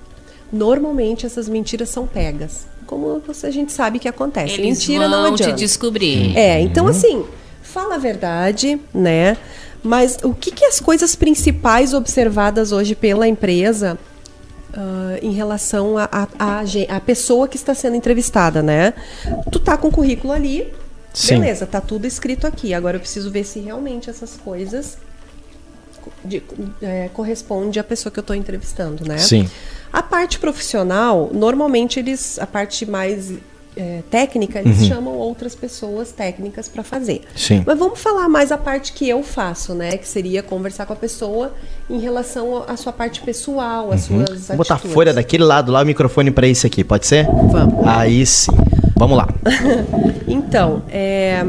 Normalmente 0.51 1.25
essas 1.25 1.49
mentiras 1.49 1.89
são 1.89 2.07
pegas. 2.07 2.65
Como 2.85 3.21
a 3.43 3.51
gente 3.51 3.71
sabe 3.71 3.99
que 3.99 4.07
acontece. 4.07 4.53
Eles 4.53 4.79
Mentira 4.79 5.09
vão 5.09 5.23
não 5.23 5.33
adianta. 5.33 5.53
te 5.53 5.59
descobrir. 5.59 6.37
É, 6.37 6.61
então 6.61 6.85
uhum. 6.85 6.91
assim, 6.91 7.25
fala 7.61 7.95
a 7.95 7.97
verdade, 7.97 8.79
né? 8.93 9.35
Mas 9.83 10.17
o 10.23 10.33
que, 10.33 10.51
que 10.51 10.65
as 10.65 10.79
coisas 10.79 11.15
principais 11.15 11.93
observadas 11.93 12.71
hoje 12.71 12.95
pela 12.95 13.27
empresa 13.27 13.97
uh, 14.75 15.17
em 15.21 15.31
relação 15.31 15.95
à 15.97 16.99
pessoa 16.99 17.47
que 17.47 17.55
está 17.55 17.73
sendo 17.73 17.95
entrevistada, 17.95 18.61
né? 18.61 18.93
Tu 19.51 19.59
tá 19.59 19.77
com 19.77 19.87
o 19.87 19.91
currículo 19.91 20.33
ali, 20.33 20.73
Sim. 21.13 21.39
beleza, 21.39 21.65
tá 21.65 21.81
tudo 21.81 22.05
escrito 22.05 22.45
aqui. 22.45 22.73
Agora 22.73 22.97
eu 22.97 23.01
preciso 23.01 23.31
ver 23.31 23.43
se 23.43 23.59
realmente 23.59 24.09
essas 24.09 24.35
coisas 24.35 24.97
de, 26.23 26.43
é, 26.81 27.09
corresponde 27.13 27.79
à 27.79 27.83
pessoa 27.83 28.11
que 28.11 28.19
eu 28.19 28.21
estou 28.21 28.35
entrevistando, 28.35 29.07
né? 29.07 29.17
Sim. 29.17 29.49
A 29.91 30.03
parte 30.03 30.39
profissional, 30.39 31.29
normalmente 31.33 31.99
eles, 31.99 32.37
a 32.39 32.45
parte 32.45 32.85
mais 32.85 33.31
é, 33.75 34.01
técnica, 34.09 34.59
eles 34.59 34.81
uhum. 34.81 34.87
chamam 34.87 35.13
outras 35.13 35.53
pessoas 35.53 36.11
técnicas 36.11 36.67
para 36.67 36.83
fazer. 36.83 37.21
Sim. 37.35 37.63
Mas 37.65 37.77
vamos 37.77 37.99
falar 37.99 38.29
mais 38.29 38.51
a 38.51 38.57
parte 38.57 38.93
que 38.93 39.07
eu 39.07 39.21
faço, 39.21 39.73
né? 39.73 39.97
Que 39.97 40.07
seria 40.07 40.41
conversar 40.41 40.85
com 40.85 40.93
a 40.93 40.95
pessoa 40.95 41.53
em 41.89 41.99
relação 41.99 42.63
à 42.67 42.77
sua 42.77 42.93
parte 42.93 43.21
pessoal, 43.21 43.91
às 43.91 44.09
uhum. 44.09 44.25
suas 44.25 44.47
Vamos 44.47 44.49
atitudes. 44.49 44.57
botar 44.57 44.77
fora 44.77 45.13
daquele 45.13 45.43
lado 45.43 45.71
lá 45.71 45.81
o 45.81 45.85
microfone 45.85 46.31
para 46.31 46.47
esse 46.47 46.65
aqui, 46.65 46.83
pode 46.83 47.05
ser? 47.05 47.25
Vamos. 47.25 47.85
Aí 47.85 48.25
sim. 48.25 48.51
Vamos 48.95 49.17
lá. 49.17 49.27
então, 50.27 50.83
é... 50.89 51.43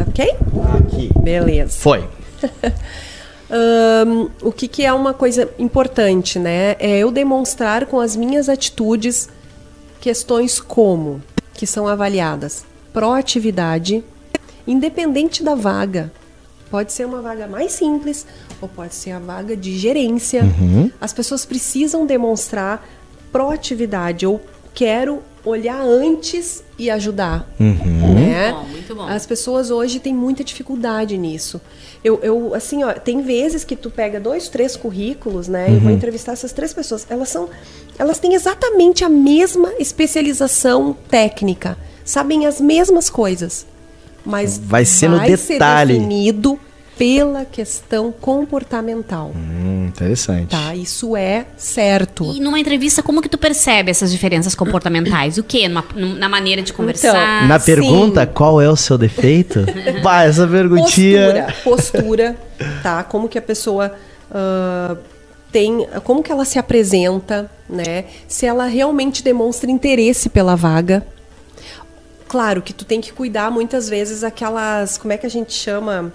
ok? 0.00 0.34
Aqui. 0.78 1.10
Beleza. 1.20 1.72
Foi. 1.78 2.04
um, 4.06 4.30
o 4.42 4.50
que, 4.50 4.66
que 4.66 4.84
é 4.84 4.92
uma 4.92 5.12
coisa 5.12 5.48
importante, 5.58 6.38
né? 6.38 6.76
É 6.78 6.98
eu 6.98 7.10
demonstrar 7.10 7.84
com 7.84 8.00
as 8.00 8.16
minhas 8.16 8.48
atitudes 8.48 9.28
questões 10.00 10.58
como 10.58 11.22
que 11.54 11.66
são 11.66 11.88
avaliadas 11.88 12.64
proatividade, 12.94 14.04
independente 14.64 15.42
da 15.42 15.56
vaga. 15.56 16.12
Pode 16.70 16.92
ser 16.92 17.04
uma 17.04 17.20
vaga 17.20 17.48
mais 17.48 17.72
simples 17.72 18.24
ou 18.60 18.68
pode 18.68 18.94
ser 18.94 19.10
a 19.10 19.18
vaga 19.18 19.56
de 19.56 19.76
gerência. 19.76 20.44
Uhum. 20.44 20.90
As 21.00 21.12
pessoas 21.12 21.44
precisam 21.44 22.06
demonstrar 22.06 22.86
proatividade. 23.32 24.24
Eu 24.24 24.40
quero 24.72 25.22
olhar 25.44 25.80
antes 25.80 26.64
e 26.78 26.90
ajudar. 26.90 27.48
Uhum. 27.60 28.14
Né? 28.14 28.52
Muito 28.52 28.56
bom, 28.56 28.70
muito 28.70 28.94
bom. 28.94 29.06
As 29.06 29.26
pessoas 29.26 29.70
hoje 29.70 30.00
têm 30.00 30.14
muita 30.14 30.42
dificuldade 30.42 31.16
nisso. 31.18 31.60
Eu, 32.02 32.20
eu, 32.22 32.54
assim, 32.54 32.82
ó, 32.84 32.92
tem 32.92 33.22
vezes 33.22 33.64
que 33.64 33.76
tu 33.76 33.90
pega 33.90 34.18
dois, 34.20 34.48
três 34.48 34.76
currículos, 34.76 35.48
né? 35.48 35.68
Uhum. 35.68 35.76
E 35.76 35.78
vou 35.80 35.90
entrevistar 35.92 36.32
essas 36.32 36.52
três 36.52 36.72
pessoas. 36.72 37.06
Elas 37.08 37.28
são, 37.28 37.48
elas 37.98 38.18
têm 38.18 38.34
exatamente 38.34 39.04
a 39.04 39.08
mesma 39.08 39.72
especialização 39.78 40.96
técnica, 41.08 41.76
sabem 42.04 42.46
as 42.46 42.60
mesmas 42.60 43.08
coisas, 43.08 43.66
mas 44.24 44.58
vai 44.58 44.84
ser 44.84 45.08
no 45.08 45.16
vai 45.18 45.30
detalhe. 45.30 45.94
Ser 45.94 46.00
definido 46.00 46.58
pela 46.96 47.44
questão 47.44 48.12
comportamental. 48.12 49.32
Hum, 49.34 49.86
interessante. 49.88 50.50
Tá, 50.50 50.74
isso 50.74 51.16
é 51.16 51.46
certo. 51.56 52.32
E 52.34 52.40
numa 52.40 52.58
entrevista, 52.58 53.02
como 53.02 53.20
que 53.20 53.28
tu 53.28 53.36
percebe 53.36 53.90
essas 53.90 54.10
diferenças 54.12 54.54
comportamentais? 54.54 55.36
O 55.38 55.42
quê? 55.42 55.68
Numa, 55.68 55.84
na 55.94 56.28
maneira 56.28 56.62
de 56.62 56.72
conversar? 56.72 57.08
Então, 57.08 57.48
na 57.48 57.58
pergunta, 57.58 58.24
sim. 58.24 58.32
qual 58.32 58.60
é 58.60 58.68
o 58.68 58.76
seu 58.76 58.96
defeito? 58.96 59.64
bah, 60.02 60.24
essa 60.24 60.46
perguntinha... 60.46 61.46
Postura, 61.64 61.64
postura, 61.64 62.36
tá? 62.82 63.02
Como 63.02 63.28
que 63.28 63.38
a 63.38 63.42
pessoa... 63.42 63.92
Uh, 64.30 64.96
tem, 65.54 65.86
como 66.02 66.20
que 66.20 66.32
ela 66.32 66.44
se 66.44 66.58
apresenta, 66.58 67.48
né? 67.68 68.06
Se 68.26 68.44
ela 68.44 68.66
realmente 68.66 69.22
demonstra 69.22 69.70
interesse 69.70 70.28
pela 70.28 70.56
vaga. 70.56 71.06
Claro 72.26 72.60
que 72.60 72.72
tu 72.72 72.84
tem 72.84 73.00
que 73.00 73.12
cuidar 73.12 73.52
muitas 73.52 73.88
vezes 73.88 74.24
aquelas, 74.24 74.98
como 74.98 75.12
é 75.12 75.16
que 75.16 75.24
a 75.24 75.30
gente 75.30 75.52
chama? 75.52 76.12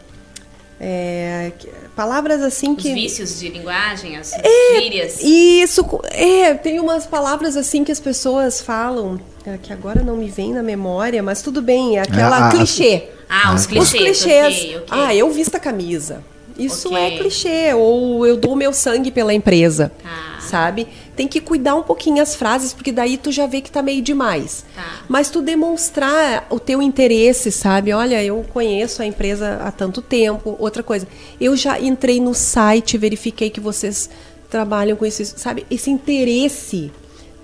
É, 0.79 1.51
palavras 1.93 2.41
assim 2.41 2.73
que. 2.73 2.87
Os 2.87 2.93
vícios 2.93 3.39
de 3.39 3.49
linguagem, 3.49 4.15
as 4.15 4.31
é, 4.33 4.81
gírias. 4.81 5.21
Isso, 5.21 5.85
é, 6.05 6.53
tem 6.53 6.79
umas 6.79 7.05
palavras 7.05 7.57
assim 7.57 7.83
que 7.83 7.91
as 7.91 7.99
pessoas 7.99 8.61
falam, 8.61 9.19
é, 9.45 9.57
que 9.57 9.73
agora 9.73 10.01
não 10.01 10.15
me 10.15 10.29
vem 10.29 10.53
na 10.53 10.63
memória, 10.63 11.21
mas 11.21 11.41
tudo 11.41 11.61
bem, 11.61 11.97
é 11.97 12.01
aquela 12.01 12.47
ah, 12.47 12.51
clichê. 12.51 13.09
Ah, 13.27 13.53
os 13.53 13.65
clichês. 13.65 13.93
Os 13.93 14.23
clichês. 14.23 14.55
Okay, 14.55 14.77
okay. 14.77 14.87
Ah, 14.89 15.13
eu 15.13 15.29
visto 15.31 15.55
a 15.55 15.59
camisa. 15.59 16.23
Isso 16.57 16.87
okay. 16.89 17.03
é 17.03 17.17
clichê, 17.17 17.73
ou 17.73 18.25
eu 18.25 18.37
dou 18.37 18.55
meu 18.55 18.71
sangue 18.71 19.11
pela 19.11 19.33
empresa. 19.33 19.91
Ah. 20.05 20.39
Sabe? 20.39 20.87
Tem 21.19 21.27
que 21.27 21.41
cuidar 21.41 21.75
um 21.75 21.84
pouquinho 21.84 22.23
as 22.23 22.34
frases, 22.34 22.71
porque 22.71 22.93
daí 22.93 23.17
tu 23.17 23.29
já 23.29 23.45
vê 23.45 23.60
que 23.60 23.69
tá 23.69 23.82
meio 23.82 24.01
demais. 24.01 24.63
Tá. 24.73 25.01
Mas 25.10 25.29
tu 25.29 25.41
demonstrar 25.41 26.47
o 26.49 26.58
teu 26.58 26.82
interesse, 26.82 27.51
sabe? 27.51 27.91
Olha, 27.91 28.23
eu 28.23 28.45
conheço 28.53 29.01
a 29.01 29.05
empresa 29.05 29.60
há 29.62 29.69
tanto 29.69 30.01
tempo. 30.01 30.55
Outra 30.58 30.82
coisa, 30.82 31.05
eu 31.38 31.58
já 31.58 31.77
entrei 31.77 32.21
no 32.21 32.34
site, 32.34 32.97
verifiquei 32.97 33.49
que 33.49 33.60
vocês 33.60 34.10
trabalham 34.49 34.95
com 34.95 35.05
isso, 35.05 35.25
sabe? 35.36 35.65
Esse 35.69 35.89
interesse. 35.89 36.89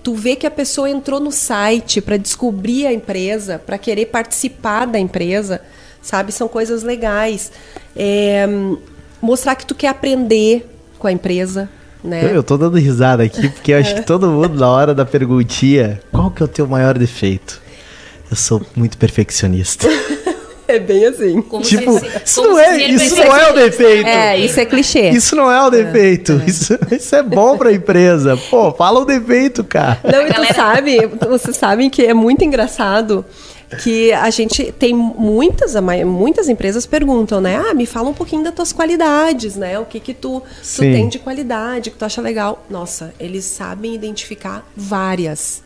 Tu 0.02 0.14
vê 0.14 0.36
que 0.36 0.46
a 0.46 0.50
pessoa 0.50 0.88
entrou 0.88 1.20
no 1.20 1.30
site 1.30 2.00
para 2.00 2.16
descobrir 2.16 2.86
a 2.86 2.94
empresa, 2.94 3.58
para 3.58 3.76
querer 3.76 4.06
participar 4.06 4.86
da 4.86 4.98
empresa, 4.98 5.60
sabe? 6.00 6.32
São 6.32 6.48
coisas 6.48 6.82
legais. 6.82 7.52
É, 7.94 8.46
mostrar 9.20 9.54
que 9.54 9.66
tu 9.66 9.74
quer 9.74 9.88
aprender 9.88 10.66
com 10.98 11.06
a 11.06 11.12
empresa, 11.12 11.68
né? 12.06 12.30
Eu 12.34 12.42
tô 12.42 12.56
dando 12.56 12.78
risada 12.78 13.22
aqui 13.22 13.48
porque 13.48 13.72
eu 13.72 13.78
acho 13.78 13.94
que 13.96 14.02
todo 14.06 14.28
mundo 14.28 14.58
na 14.58 14.68
hora 14.70 14.94
da 14.94 15.04
perguntinha, 15.04 16.00
qual 16.12 16.30
que 16.30 16.42
é 16.42 16.44
o 16.44 16.48
teu 16.48 16.66
maior 16.66 16.96
defeito? 16.96 17.60
Eu 18.30 18.36
sou 18.36 18.60
muito 18.74 18.96
perfeccionista. 18.96 19.86
É 20.68 20.80
bem 20.80 21.06
assim. 21.06 21.40
Como 21.42 21.62
tipo, 21.62 21.96
se- 21.96 22.06
isso 22.24 22.42
como 22.42 22.54
não 22.54 22.58
é, 22.58 22.76
isso 22.88 23.14
não 23.14 23.36
é 23.36 23.50
o 23.52 23.54
defeito. 23.54 24.08
É, 24.08 24.36
isso 24.36 24.58
é 24.58 24.64
clichê. 24.64 25.10
Isso 25.10 25.36
não 25.36 25.48
é 25.48 25.64
o 25.64 25.70
defeito. 25.70 26.42
Isso, 26.44 26.76
isso 26.90 27.14
é 27.14 27.22
bom 27.22 27.56
pra 27.56 27.72
empresa. 27.72 28.36
Pô, 28.50 28.72
fala 28.72 28.98
o 28.98 29.04
defeito, 29.04 29.62
cara. 29.62 30.00
Não, 30.02 30.26
e 30.26 30.32
tu 30.32 30.54
sabe, 30.56 31.06
vocês 31.28 31.56
sabem 31.56 31.88
que 31.88 32.02
é 32.04 32.12
muito 32.12 32.44
engraçado 32.44 33.24
que 33.82 34.12
a 34.12 34.30
gente 34.30 34.70
tem 34.72 34.94
muitas, 34.94 35.74
muitas 36.04 36.48
empresas 36.48 36.86
perguntam, 36.86 37.40
né? 37.40 37.56
Ah, 37.56 37.74
me 37.74 37.86
fala 37.86 38.08
um 38.08 38.14
pouquinho 38.14 38.44
das 38.44 38.54
tuas 38.54 38.72
qualidades, 38.72 39.56
né? 39.56 39.78
O 39.78 39.84
que 39.84 39.98
que 39.98 40.14
tu, 40.14 40.42
tu 40.62 40.80
tem 40.80 41.08
de 41.08 41.18
qualidade, 41.18 41.90
que 41.90 41.96
tu 41.96 42.04
acha 42.04 42.20
legal. 42.20 42.64
Nossa, 42.70 43.12
eles 43.18 43.44
sabem 43.44 43.94
identificar 43.94 44.64
várias. 44.76 45.64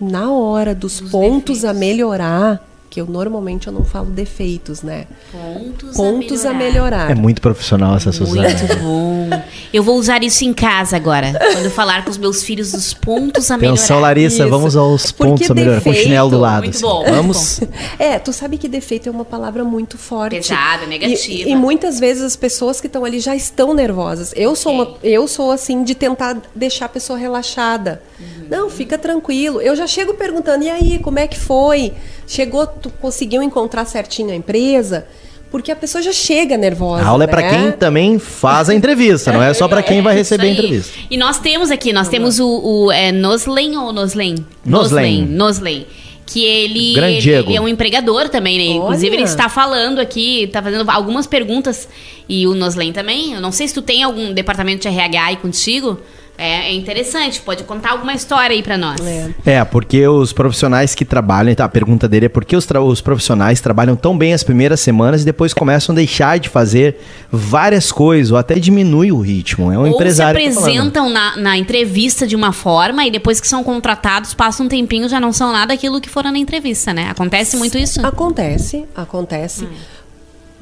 Na 0.00 0.32
hora 0.32 0.74
dos, 0.74 1.00
pontos 1.00 1.64
a 1.64 1.72
melhorar, 1.72 2.66
que 2.94 3.00
eu 3.00 3.06
normalmente 3.06 3.66
eu 3.66 3.72
não 3.72 3.84
falo 3.84 4.06
defeitos, 4.06 4.80
né? 4.80 5.06
Pontos, 5.32 5.96
Pontos 5.96 6.44
a 6.44 6.54
melhorar. 6.54 7.08
melhorar. 7.08 7.10
É 7.10 7.14
muito 7.16 7.42
profissional 7.42 7.96
essa 7.96 8.12
Suzana. 8.12 8.48
Muito 8.48 8.76
bom. 8.76 9.30
Eu 9.72 9.82
vou 9.82 9.98
usar 9.98 10.22
isso 10.22 10.44
em 10.44 10.54
casa 10.54 10.94
agora. 10.94 11.32
Quando 11.54 11.64
eu 11.64 11.72
falar 11.72 12.04
com 12.04 12.10
os 12.12 12.16
meus 12.16 12.44
filhos 12.44 12.70
dos 12.70 12.94
pontos 12.94 13.50
a 13.50 13.56
melhorar. 13.56 13.74
Atenção, 13.74 13.98
Larissa, 13.98 14.42
Isso. 14.42 14.48
vamos 14.48 14.76
aos 14.76 15.10
Porque 15.10 15.28
pontos 15.28 15.50
a 15.50 15.54
melhorar. 15.54 15.80
Com 15.80 15.90
o 15.90 15.94
chinelo 15.94 16.30
do 16.30 16.38
lado. 16.38 16.62
Muito 16.62 16.76
assim. 16.76 16.86
bom, 16.86 17.04
Vamos. 17.04 17.60
É, 17.98 18.18
tu 18.20 18.32
sabe 18.32 18.58
que 18.58 18.68
defeito 18.68 19.08
é 19.08 19.12
uma 19.12 19.24
palavra 19.24 19.64
muito 19.64 19.98
forte. 19.98 20.36
Pesada, 20.36 20.86
negativa. 20.86 21.48
E, 21.48 21.50
e 21.50 21.56
muitas 21.56 21.98
vezes 21.98 22.22
as 22.22 22.36
pessoas 22.36 22.80
que 22.80 22.86
estão 22.86 23.04
ali 23.04 23.18
já 23.18 23.34
estão 23.34 23.74
nervosas. 23.74 24.32
Eu 24.36 24.54
sou 24.54 24.72
uma, 24.72 24.94
eu 25.02 25.26
sou 25.26 25.50
assim 25.50 25.82
de 25.82 25.96
tentar 25.96 26.36
deixar 26.54 26.84
a 26.84 26.88
pessoa 26.88 27.18
relaxada. 27.18 28.00
Uhum. 28.38 28.46
Não, 28.50 28.70
fica 28.70 28.98
tranquilo. 28.98 29.60
Eu 29.60 29.74
já 29.76 29.86
chego 29.86 30.14
perguntando: 30.14 30.64
"E 30.64 30.70
aí, 30.70 30.98
como 30.98 31.18
é 31.18 31.26
que 31.26 31.38
foi? 31.38 31.92
Chegou, 32.26 32.66
tu 32.66 32.90
conseguiu 33.00 33.42
encontrar 33.42 33.84
certinho 33.84 34.30
a 34.30 34.34
empresa?" 34.34 35.06
Porque 35.54 35.70
a 35.70 35.76
pessoa 35.76 36.02
já 36.02 36.12
chega 36.12 36.56
nervosa. 36.56 37.04
A 37.04 37.06
aula 37.06 37.22
é 37.22 37.26
pra 37.28 37.40
né? 37.40 37.48
quem 37.48 37.70
também 37.78 38.18
faz 38.18 38.68
a 38.68 38.74
entrevista, 38.74 39.32
não 39.32 39.40
é 39.40 39.54
só 39.54 39.68
pra 39.68 39.84
quem 39.84 40.02
vai 40.02 40.12
Isso 40.14 40.34
receber 40.34 40.48
a 40.48 40.50
entrevista. 40.50 40.98
E 41.08 41.16
nós 41.16 41.38
temos 41.38 41.70
aqui, 41.70 41.92
nós 41.92 42.08
temos 42.08 42.40
o, 42.40 42.48
o 42.48 42.90
é, 42.90 43.12
Noslen 43.12 43.76
ou 43.76 43.92
Noslen? 43.92 44.34
Noslen. 44.64 45.24
Noslen. 45.24 45.86
Que 46.26 46.44
ele, 46.44 46.98
ele, 46.98 47.30
ele 47.30 47.56
é 47.56 47.60
um 47.60 47.68
empregador 47.68 48.28
também, 48.28 48.58
né? 48.58 48.64
Inclusive, 48.64 49.10
Olha. 49.10 49.14
ele 49.14 49.22
está 49.22 49.48
falando 49.48 50.00
aqui, 50.00 50.42
está 50.42 50.60
fazendo 50.60 50.90
algumas 50.90 51.24
perguntas. 51.24 51.88
E 52.28 52.48
o 52.48 52.54
Noslen 52.56 52.92
também. 52.92 53.34
Eu 53.34 53.40
não 53.40 53.52
sei 53.52 53.68
se 53.68 53.74
tu 53.74 53.82
tem 53.82 54.02
algum 54.02 54.32
departamento 54.32 54.82
de 54.82 54.88
RH 54.88 55.24
aí 55.24 55.36
contigo. 55.36 56.00
É, 56.36 56.68
é 56.68 56.72
interessante, 56.74 57.40
pode 57.40 57.62
contar 57.62 57.92
alguma 57.92 58.12
história 58.12 58.56
aí 58.56 58.62
pra 58.62 58.76
nós. 58.76 59.00
É. 59.00 59.30
É, 59.46 59.64
porque 59.64 60.06
os 60.08 60.32
profissionais 60.32 60.94
que 60.94 61.04
trabalham, 61.04 61.54
tá, 61.54 61.64
a 61.64 61.68
pergunta 61.68 62.08
dele 62.08 62.26
é 62.26 62.28
por 62.28 62.44
que 62.44 62.56
os, 62.56 62.66
os 62.68 63.00
profissionais 63.00 63.60
trabalham 63.60 63.94
tão 63.94 64.18
bem 64.18 64.34
as 64.34 64.42
primeiras 64.42 64.80
semanas 64.80 65.22
e 65.22 65.24
depois 65.24 65.54
começam 65.54 65.92
a 65.92 65.96
deixar 65.96 66.38
de 66.38 66.48
fazer 66.48 67.00
várias 67.30 67.92
coisas, 67.92 68.32
ou 68.32 68.36
até 68.36 68.54
diminui 68.56 69.12
o 69.12 69.20
ritmo. 69.20 69.70
É 69.70 69.78
um 69.78 69.82
Ou 69.82 69.86
se 69.86 69.94
empresário. 69.94 70.40
que 70.40 70.50
tá 70.50 70.60
apresentam 70.60 71.08
na, 71.08 71.36
na 71.36 71.56
entrevista 71.56 72.26
de 72.26 72.34
uma 72.34 72.52
forma 72.52 73.06
e 73.06 73.10
depois 73.10 73.40
que 73.40 73.46
são 73.46 73.62
contratados, 73.62 74.34
passa 74.34 74.62
um 74.62 74.68
tempinho, 74.68 75.08
já 75.08 75.20
não 75.20 75.32
são 75.32 75.52
nada 75.52 75.72
aquilo 75.72 76.00
que 76.00 76.10
foram 76.10 76.32
na 76.32 76.38
entrevista, 76.38 76.92
né? 76.92 77.10
Acontece 77.10 77.56
muito 77.56 77.78
isso? 77.78 78.04
Acontece, 78.04 78.84
acontece. 78.96 79.68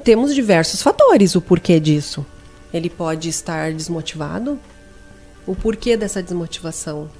Temos 0.04 0.34
diversos 0.34 0.82
fatores 0.82 1.34
o 1.34 1.40
porquê 1.40 1.80
disso. 1.80 2.26
Ele 2.74 2.90
pode 2.90 3.28
estar 3.28 3.72
desmotivado. 3.72 4.58
O 5.46 5.56
porquê 5.56 5.96
dessa 5.96 6.22
desmotivação? 6.22 7.10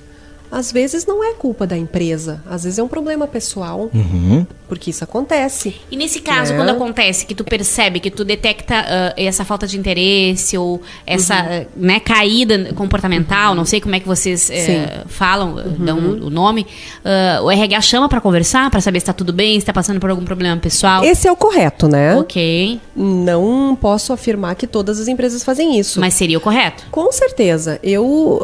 Às 0.52 0.70
vezes 0.70 1.06
não 1.06 1.24
é 1.24 1.32
culpa 1.32 1.66
da 1.66 1.76
empresa, 1.78 2.42
às 2.48 2.64
vezes 2.64 2.78
é 2.78 2.82
um 2.82 2.88
problema 2.88 3.26
pessoal, 3.26 3.88
Uhum. 3.94 4.46
porque 4.68 4.90
isso 4.90 5.02
acontece. 5.02 5.74
E 5.90 5.96
nesse 5.96 6.20
caso, 6.20 6.52
É. 6.52 6.56
quando 6.56 6.68
acontece 6.68 7.24
que 7.24 7.34
tu 7.34 7.42
percebe 7.42 7.98
que 8.00 8.10
tu 8.10 8.22
detecta 8.22 8.74
ah, 8.76 9.14
essa 9.16 9.44
falta 9.46 9.66
de 9.66 9.78
interesse 9.78 10.56
ou 10.58 10.82
essa 11.06 11.34
Uhum. 11.34 11.40
ah, 11.62 11.64
né, 11.74 12.00
caída 12.00 12.72
comportamental, 12.74 13.54
não 13.54 13.64
sei 13.64 13.80
como 13.80 13.94
é 13.94 14.00
que 14.00 14.06
vocês 14.06 14.42
Sim. 14.42 14.84
falam, 15.06 15.58
eh, 15.58 15.62
dão 15.78 15.98
Uhum. 15.98 16.26
o 16.26 16.30
nome, 16.30 16.66
ah, 17.02 17.40
o 17.42 17.50
RH 17.50 17.80
chama 17.80 18.08
pra 18.08 18.20
conversar, 18.20 18.70
pra 18.70 18.80
saber 18.82 19.00
se 19.00 19.06
tá 19.06 19.14
tudo 19.14 19.32
bem, 19.32 19.58
se 19.58 19.64
tá 19.64 19.72
passando 19.72 19.98
por 20.00 20.10
algum 20.10 20.24
problema 20.24 20.58
pessoal. 20.60 21.02
Esse 21.02 21.26
é 21.26 21.32
o 21.32 21.36
correto, 21.36 21.88
né? 21.88 22.14
Ok, 22.16 22.78
Não 22.94 23.74
posso 23.80 24.12
afirmar 24.12 24.54
que 24.54 24.66
todas 24.66 25.00
as 25.00 25.08
empresas 25.08 25.42
fazem 25.42 25.78
isso. 25.78 25.98
mas 25.98 26.12
seria 26.14 26.36
o 26.36 26.40
correto. 26.40 26.84
Com 26.90 27.10
certeza. 27.10 27.80
Eu, 27.82 28.40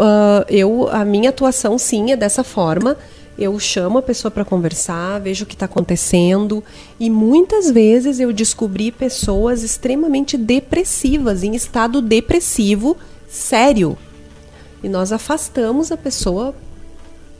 eu, 0.48 0.88
a 0.90 1.04
minha 1.04 1.28
atuação 1.30 1.76
sim 1.78 1.97
dessa 2.16 2.44
forma. 2.44 2.96
Eu 3.38 3.58
chamo 3.58 3.98
a 3.98 4.02
pessoa 4.02 4.30
para 4.30 4.44
conversar, 4.44 5.20
vejo 5.20 5.44
o 5.44 5.46
que 5.46 5.54
está 5.54 5.66
acontecendo 5.66 6.62
e 6.98 7.08
muitas 7.08 7.70
vezes 7.70 8.18
eu 8.18 8.32
descobri 8.32 8.90
pessoas 8.90 9.62
extremamente 9.62 10.36
depressivas, 10.36 11.44
em 11.44 11.54
estado 11.54 12.02
depressivo 12.02 12.96
sério. 13.28 13.96
E 14.82 14.88
nós 14.88 15.12
afastamos 15.12 15.92
a 15.92 15.96
pessoa 15.96 16.54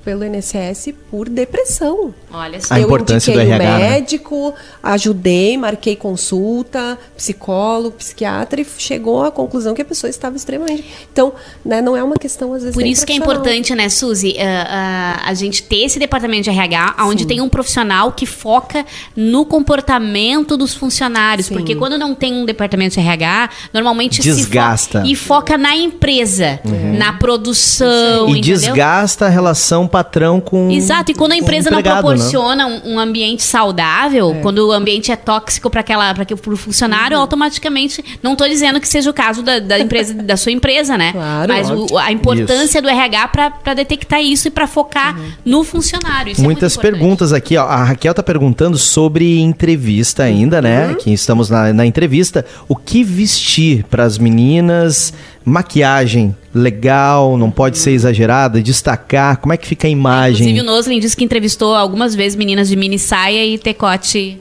pelo 0.08 0.24
INSS 0.24 0.94
por 1.10 1.28
depressão. 1.28 2.14
Olha 2.32 2.58
só. 2.62 2.72
A 2.72 2.80
eu 2.80 2.86
importância 2.86 3.30
indiquei 3.30 3.44
do 3.46 3.50
o 3.50 3.54
RH, 3.54 3.78
né? 3.78 3.90
médico, 3.90 4.54
ajudei, 4.82 5.58
marquei 5.58 5.96
consulta, 5.96 6.98
psicólogo, 7.14 7.96
psiquiatra 7.98 8.58
e 8.62 8.66
chegou 8.78 9.22
à 9.22 9.30
conclusão 9.30 9.74
que 9.74 9.82
a 9.82 9.84
pessoa 9.84 10.08
estava 10.08 10.34
extremamente. 10.34 10.82
Então, 11.12 11.34
né, 11.62 11.82
não 11.82 11.94
é 11.94 12.02
uma 12.02 12.16
questão 12.16 12.54
às 12.54 12.62
vezes 12.62 12.74
Por 12.74 12.86
isso 12.86 13.04
que 13.04 13.12
é 13.12 13.16
importante, 13.16 13.74
né, 13.74 13.90
Suzy, 13.90 14.34
ah, 14.38 15.18
ah, 15.24 15.28
a 15.28 15.34
gente 15.34 15.62
ter 15.62 15.84
esse 15.84 15.98
departamento 15.98 16.44
de 16.44 16.50
RH, 16.50 16.96
onde 17.00 17.26
tem 17.26 17.42
um 17.42 17.48
profissional 17.50 18.12
que 18.12 18.24
foca 18.24 18.86
no 19.14 19.44
comportamento 19.44 20.56
dos 20.56 20.72
funcionários. 20.74 21.48
Sim. 21.48 21.54
Porque 21.54 21.74
quando 21.74 21.98
não 21.98 22.14
tem 22.14 22.32
um 22.32 22.46
departamento 22.46 22.94
de 22.94 23.00
RH, 23.00 23.50
normalmente 23.74 24.22
se 24.22 24.30
fo- 24.30 24.36
Desgasta. 24.36 25.02
e 25.04 25.14
foca 25.14 25.58
na 25.58 25.76
empresa, 25.76 26.60
na 26.96 27.12
produção, 27.12 28.26
E 28.28 28.38
entendeu? 28.38 28.56
desgasta 28.58 29.26
a 29.26 29.28
relação 29.28 29.86
patrão 29.98 30.40
com. 30.40 30.70
Exato, 30.70 31.10
e 31.10 31.14
quando 31.14 31.32
a 31.32 31.36
empresa 31.36 31.70
não 31.70 31.78
né? 31.78 31.82
proporciona 31.82 32.66
um, 32.66 32.94
um 32.94 32.98
ambiente 32.98 33.42
saudável, 33.42 34.36
quando 34.42 34.58
o 34.68 34.72
ambiente 34.72 35.10
é 35.10 35.16
tóxico 35.16 35.68
para 35.70 35.80
aquela 35.80 36.14
para 36.14 36.26
o 36.52 36.56
funcionário, 36.56 37.16
Uhum. 37.16 37.22
automaticamente, 37.22 38.04
não 38.22 38.32
estou 38.32 38.48
dizendo 38.48 38.80
que 38.80 38.88
seja 38.88 39.10
o 39.10 39.14
caso 39.14 39.42
da, 39.42 39.58
da 39.58 39.78
empresa 39.78 40.14
da 40.22 40.36
sua 40.36 40.52
empresa, 40.52 40.96
né? 40.96 41.12
Claro, 41.12 41.52
Mas 41.52 41.70
o- 41.70 41.98
a 41.98 42.12
importância 42.12 42.80
do 42.82 42.88
RH 42.88 43.28
para 43.28 43.74
detectar 43.74 44.20
isso 44.22 44.48
e 44.48 44.50
para 44.50 44.66
focar 44.66 45.16
Uhum. 45.18 45.30
no 45.44 45.64
funcionário. 45.64 46.32
Isso 46.32 46.40
é 46.40 46.44
Muitas 46.44 46.74
importante. 46.74 46.98
perguntas 46.98 47.32
aqui, 47.32 47.56
ó. 47.56 47.64
A 47.66 47.84
Raquel 47.84 48.14
tá 48.14 48.22
perguntando 48.22 48.78
sobre 48.78 49.38
entrevista 49.40 50.22
ainda, 50.22 50.60
né? 50.62 50.88
Uhum. 50.88 50.94
Que 50.96 51.12
estamos 51.12 51.50
na, 51.50 51.72
na 51.72 51.84
entrevista. 51.86 52.44
O 52.68 52.76
que 52.76 53.02
vestir 53.02 53.84
para 53.90 54.04
as 54.04 54.18
meninas? 54.18 55.12
Maquiagem 55.48 56.34
legal, 56.54 57.36
não 57.36 57.50
pode 57.50 57.78
ser 57.78 57.92
exagerada, 57.92 58.60
destacar. 58.62 59.38
Como 59.38 59.52
é 59.52 59.56
que 59.56 59.66
fica 59.66 59.86
a 59.86 59.90
imagem? 59.90 60.48
Inclusive 60.48 60.60
o 60.60 60.64
Noslin 60.64 61.00
disse 61.00 61.16
que 61.16 61.24
entrevistou 61.24 61.74
algumas 61.74 62.14
vezes 62.14 62.36
meninas 62.36 62.68
de 62.68 62.76
mini 62.76 62.98
saia 62.98 63.44
e 63.46 63.58
tecote. 63.58 64.40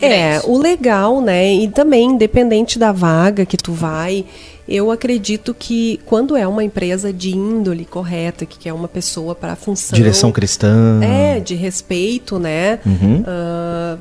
É, 0.00 0.32
grande. 0.32 0.46
o 0.48 0.58
legal, 0.58 1.20
né? 1.20 1.54
E 1.54 1.68
também, 1.68 2.10
independente 2.10 2.78
da 2.78 2.90
vaga 2.90 3.46
que 3.46 3.56
tu 3.56 3.72
vai, 3.72 4.24
eu 4.68 4.90
acredito 4.90 5.54
que 5.54 6.00
quando 6.06 6.36
é 6.36 6.46
uma 6.46 6.64
empresa 6.64 7.12
de 7.12 7.30
índole 7.30 7.84
correta, 7.84 8.46
que 8.46 8.58
quer 8.58 8.72
uma 8.72 8.88
pessoa 8.88 9.34
para 9.34 9.52
a 9.52 9.56
função. 9.56 9.96
Direção 9.96 10.32
cristã. 10.32 11.00
É, 11.02 11.38
de 11.38 11.54
respeito, 11.54 12.38
né? 12.38 12.80
Uhum. 12.84 13.22
Ah, 13.26 13.96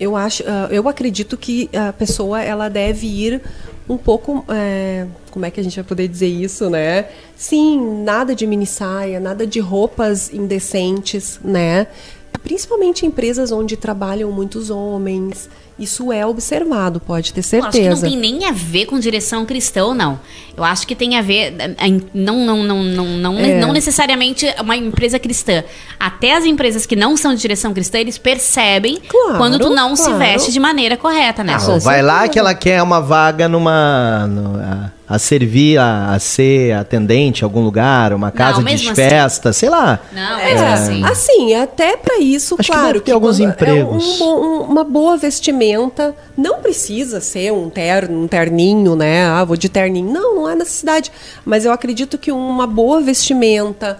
eu 0.00 0.16
acho, 0.16 0.42
ah, 0.46 0.68
eu 0.70 0.88
acredito 0.88 1.36
que 1.36 1.70
a 1.72 1.92
pessoa 1.92 2.42
ela 2.42 2.68
deve 2.68 3.06
ir 3.06 3.40
um 3.88 3.96
pouco, 3.96 4.44
é, 4.48 5.06
como 5.30 5.44
é 5.44 5.50
que 5.50 5.60
a 5.60 5.62
gente 5.62 5.74
vai 5.76 5.84
poder 5.84 6.08
dizer 6.08 6.28
isso, 6.28 6.70
né? 6.70 7.06
Sim, 7.36 8.02
nada 8.02 8.34
de 8.34 8.46
mini 8.46 8.66
saia, 8.66 9.18
nada 9.18 9.46
de 9.46 9.60
roupas 9.60 10.32
indecentes, 10.32 11.40
né? 11.42 11.86
Principalmente 12.42 13.04
em 13.04 13.08
empresas 13.08 13.52
onde 13.52 13.76
trabalham 13.76 14.30
muitos 14.32 14.68
homens, 14.68 15.48
isso 15.78 16.12
é 16.12 16.26
observado, 16.26 16.98
pode 17.00 17.32
ter 17.32 17.40
Eu 17.56 17.64
acho 17.64 17.70
que 17.72 17.88
não 17.88 17.96
certeza. 17.96 18.06
tem 18.08 18.16
nem 18.16 18.44
a 18.46 18.52
ver 18.52 18.86
com 18.86 18.98
direção 18.98 19.46
cristã, 19.46 19.94
não. 19.94 20.18
Eu 20.56 20.64
acho 20.64 20.86
que 20.86 20.94
tem 20.94 21.16
a 21.16 21.22
ver. 21.22 21.54
eh, 21.58 21.74
Não, 22.12 22.44
não, 22.44 22.62
não, 22.64 22.82
não, 22.82 23.06
não, 23.06 23.38
É. 23.38 23.60
não 23.60 23.72
necessariamente 23.72 24.46
uma 24.60 24.76
empresa 24.76 25.18
cristã. 25.18 25.62
Até 25.98 26.34
as 26.36 26.44
empresas 26.44 26.84
que 26.84 26.96
não 26.96 27.16
são 27.16 27.32
de 27.34 27.40
direção 27.40 27.72
cristã, 27.72 27.98
eles 27.98 28.18
percebem 28.18 28.98
Claro, 29.08 29.38
quando 29.38 29.58
tu 29.58 29.70
não 29.70 29.94
se 29.96 30.02
claro. 30.04 30.18
veste 30.18 30.50
de 30.52 30.58
maneira 30.60 30.96
correta, 30.96 31.42
né? 31.44 31.54
Ah, 31.54 31.78
vai 31.78 32.02
lá 32.02 32.28
que 32.28 32.38
ela 32.38 32.54
quer 32.54 32.82
uma 32.82 33.00
vaga 33.00 33.48
numa. 33.48 34.26
no- 34.26 34.60
a, 35.12 35.16
a 35.16 35.18
servir, 35.18 35.78
a, 35.78 36.14
a 36.14 36.18
ser 36.18 36.72
atendente 36.72 37.42
em 37.42 37.44
algum 37.44 37.60
lugar, 37.62 38.12
uma 38.12 38.30
casa 38.30 38.58
de 38.58 38.64
mesmo 38.64 38.90
assim. 38.92 39.00
festa, 39.00 39.52
sei 39.52 39.68
lá. 39.68 39.98
Não, 40.12 40.38
É, 40.38 40.72
assim. 40.72 41.04
assim, 41.04 41.54
até 41.54 41.96
para 41.96 42.18
isso, 42.18 42.56
Acho 42.58 42.70
que 42.70 42.76
claro. 42.76 42.92
deve 42.94 43.00
ter 43.04 43.12
alguns 43.12 43.40
é 43.40 43.44
empregos. 43.44 44.04
um 44.14 44.18
bom- 44.18 44.40
um- 44.40 44.62
uma 44.62 44.84
boa 44.84 45.16
vestimenta, 45.16 46.14
não 46.36 46.60
precisa 46.60 47.20
ser 47.20 47.52
um 47.52 47.68
terno, 47.68 48.22
um 48.22 48.26
terninho, 48.28 48.94
né? 48.96 49.24
Ah, 49.26 49.44
vou 49.44 49.56
de 49.56 49.68
terninho. 49.68 50.10
Não, 50.12 50.34
não 50.36 50.46
há 50.46 50.54
necessidade. 50.54 51.10
Mas 51.44 51.64
eu 51.64 51.72
acredito 51.72 52.16
que 52.18 52.30
uma 52.32 52.66
boa 52.66 53.00
vestimenta, 53.00 53.98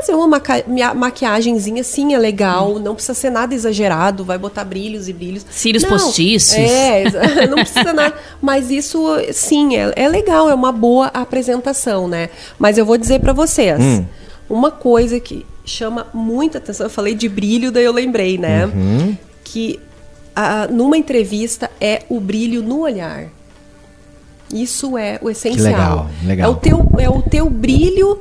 Fazer 0.00 0.14
uma 0.14 0.28
maca 0.28 0.64
mia- 0.66 0.94
maquiagenzinha, 0.94 1.82
sim, 1.82 2.14
é 2.14 2.18
legal. 2.18 2.78
Não 2.78 2.94
precisa 2.94 3.14
ser 3.14 3.30
nada 3.30 3.54
exagerado. 3.54 4.24
Vai 4.24 4.38
botar 4.38 4.64
brilhos 4.64 5.08
e 5.08 5.12
brilhos. 5.12 5.44
Cílios 5.50 5.82
Não, 5.82 5.90
postiços. 5.90 6.54
É, 6.54 7.04
não 7.48 7.56
precisa 7.58 7.92
nada. 7.92 8.14
Mas 8.40 8.70
isso, 8.70 9.04
sim, 9.32 9.76
é, 9.76 9.92
é 9.96 10.08
legal. 10.08 10.48
É 10.48 10.54
uma 10.54 10.70
boa 10.72 11.06
apresentação, 11.08 12.06
né? 12.08 12.30
Mas 12.58 12.78
eu 12.78 12.86
vou 12.86 12.96
dizer 12.96 13.20
pra 13.20 13.32
vocês. 13.32 13.80
Hum. 13.80 14.04
Uma 14.48 14.70
coisa 14.70 15.18
que 15.20 15.44
chama 15.64 16.06
muita 16.14 16.58
atenção. 16.58 16.86
Eu 16.86 16.90
falei 16.90 17.14
de 17.14 17.28
brilho, 17.28 17.70
daí 17.70 17.84
eu 17.84 17.92
lembrei, 17.92 18.38
né? 18.38 18.66
Uhum. 18.66 19.16
Que 19.44 19.78
ah, 20.34 20.68
numa 20.70 20.96
entrevista 20.96 21.70
é 21.80 22.02
o 22.08 22.20
brilho 22.20 22.62
no 22.62 22.80
olhar. 22.80 23.26
Isso 24.52 24.96
é 24.96 25.18
o 25.20 25.28
essencial. 25.28 25.64
legal, 25.64 26.10
legal. 26.24 26.50
É 26.50 26.52
o 26.52 26.56
teu, 26.56 26.86
é 26.98 27.10
o 27.10 27.20
teu 27.22 27.50
brilho 27.50 28.18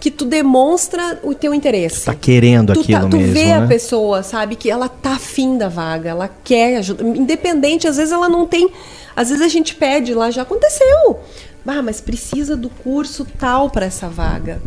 que 0.00 0.10
tu 0.10 0.24
demonstra 0.24 1.18
o 1.22 1.34
teu 1.34 1.52
interesse. 1.52 2.04
Tá 2.04 2.14
querendo 2.14 2.72
tu, 2.72 2.80
aquilo 2.80 3.08
tu 3.10 3.16
mesmo, 3.16 3.32
vê 3.32 3.44
né? 3.46 3.64
a 3.64 3.66
pessoa, 3.66 4.22
sabe, 4.22 4.54
que 4.56 4.70
ela 4.70 4.88
tá 4.88 5.12
afim 5.14 5.58
da 5.58 5.68
vaga, 5.68 6.10
ela 6.10 6.30
quer 6.44 6.76
ajuda. 6.76 7.02
Independente, 7.04 7.86
às 7.88 7.96
vezes 7.96 8.12
ela 8.12 8.28
não 8.28 8.46
tem. 8.46 8.70
Às 9.16 9.30
vezes 9.30 9.44
a 9.44 9.48
gente 9.48 9.74
pede 9.74 10.14
lá, 10.14 10.30
já 10.30 10.42
aconteceu. 10.42 11.18
Ah, 11.66 11.82
mas 11.82 12.00
precisa 12.00 12.56
do 12.56 12.70
curso 12.70 13.26
tal 13.38 13.68
para 13.68 13.86
essa 13.86 14.08
vaga. 14.08 14.62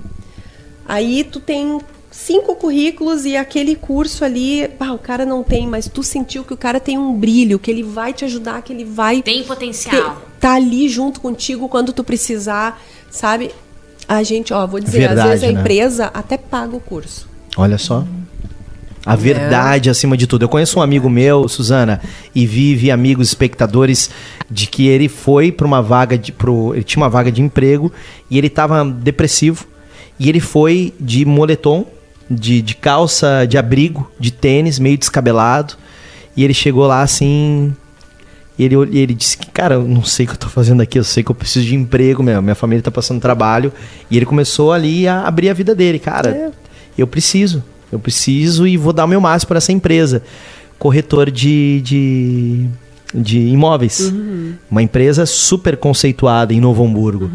Aí 0.88 1.24
tu 1.24 1.40
tem 1.40 1.80
cinco 2.12 2.56
currículos 2.56 3.26
e 3.26 3.38
aquele 3.38 3.76
curso 3.76 4.26
ali, 4.26 4.70
ah, 4.80 4.94
o 4.94 5.00
cara 5.00 5.26
não 5.26 5.42
tem, 5.44 5.66
mas 5.68 5.88
tu 5.88 6.04
sentiu 6.04 6.44
que 6.44 6.54
o 6.54 6.58
cara 6.58 6.80
tem 6.80 6.98
um 6.98 7.14
brilho, 7.14 7.58
que 7.58 7.72
ele 7.72 7.82
vai 7.84 8.14
te 8.14 8.26
ajudar, 8.26 8.62
que 8.62 8.74
ele 8.74 8.84
vai 8.84 9.22
Tem 9.24 9.44
potencial. 9.44 9.96
ter- 9.96 10.22
tá 10.40 10.54
ali 10.56 10.90
junto 10.90 11.22
contigo 11.22 11.70
quando 11.70 11.94
tu 11.94 12.04
precisar, 12.04 12.82
sabe? 13.10 13.52
A 14.12 14.24
gente, 14.24 14.54
ó, 14.54 14.68
vou 14.68 14.82
dizer, 14.82 15.08
Verdade, 15.08 15.20
às 15.22 15.30
vezes 15.30 15.44
a 15.46 15.54
né? 15.54 15.62
empresa 15.62 16.12
até 16.14 16.38
paga 16.38 16.76
o 16.76 16.82
curso. 16.82 17.30
Olha 17.56 17.78
só. 17.78 18.06
A 19.06 19.16
verdade 19.16 19.90
acima 19.90 20.18
de 20.18 20.28
tudo. 20.28 20.44
Eu 20.44 20.50
conheço 20.50 20.80
um 20.80 20.82
amigo 20.82 21.10
meu, 21.10 21.48
Suzana, 21.48 22.02
e 22.36 22.46
vive 22.46 22.92
amigos 22.92 23.30
espectadores 23.30 24.10
de 24.50 24.68
que 24.68 24.86
ele 24.86 25.08
foi 25.08 25.50
para 25.50 25.66
uma 25.66 25.82
vaga 25.82 26.18
de 26.18 26.34
pro, 26.34 26.76
ele 26.76 26.84
tinha 26.84 27.02
uma 27.02 27.10
vaga 27.10 27.32
de 27.32 27.42
emprego 27.42 27.90
e 28.30 28.38
ele 28.38 28.48
estava 28.48 28.84
depressivo 28.84 29.66
e 30.20 30.28
ele 30.28 30.42
foi 30.42 30.94
de 31.00 31.24
moletom, 31.24 31.86
de, 32.30 32.62
de 32.62 32.76
calça 32.76 33.46
de 33.48 33.58
abrigo, 33.58 34.12
de 34.20 34.30
tênis, 34.30 34.78
meio 34.78 34.98
descabelado, 34.98 35.76
e 36.36 36.44
ele 36.44 36.54
chegou 36.54 36.86
lá 36.86 37.02
assim, 37.02 37.74
e 38.62 38.64
ele, 38.64 38.76
ele 38.76 39.16
disse 39.16 39.36
que, 39.40 39.50
cara, 39.50 39.74
eu 39.74 39.88
não 39.88 40.04
sei 40.04 40.28
o 40.28 40.30
que 40.30 40.36
eu 40.36 40.40
tô 40.40 40.48
fazendo 40.48 40.82
aqui, 40.82 41.00
eu 41.00 41.04
sei 41.04 41.24
que 41.24 41.32
eu 41.32 41.36
preciso 41.36 41.66
de 41.66 41.74
emprego, 41.74 42.22
meu, 42.22 42.44
minha 42.44 42.54
família 42.54 42.84
tá 42.84 42.92
passando 42.92 43.20
trabalho. 43.20 43.74
E 44.10 44.16
ele 44.16 44.26
começou 44.26 44.72
ali 44.72 45.08
a 45.08 45.24
abrir 45.24 45.50
a 45.50 45.54
vida 45.54 45.74
dele, 45.74 45.98
cara. 45.98 46.30
É. 46.30 46.52
Eu 46.96 47.08
preciso, 47.08 47.64
eu 47.92 47.98
preciso 47.98 48.68
e 48.68 48.78
vou 48.78 48.94
dar 48.94 49.06
o 49.06 49.08
meu 49.08 49.20
máximo 49.20 49.48
para 49.48 49.58
essa 49.58 49.72
empresa. 49.72 50.22
Corretor 50.78 51.32
de, 51.32 51.82
de, 51.82 52.70
de 53.16 53.40
imóveis. 53.40 54.14
Uma 54.70 54.84
empresa 54.84 55.26
super 55.26 55.76
conceituada 55.76 56.54
em 56.54 56.62
Novo 56.62 56.86
Hamburgo. 56.86 57.32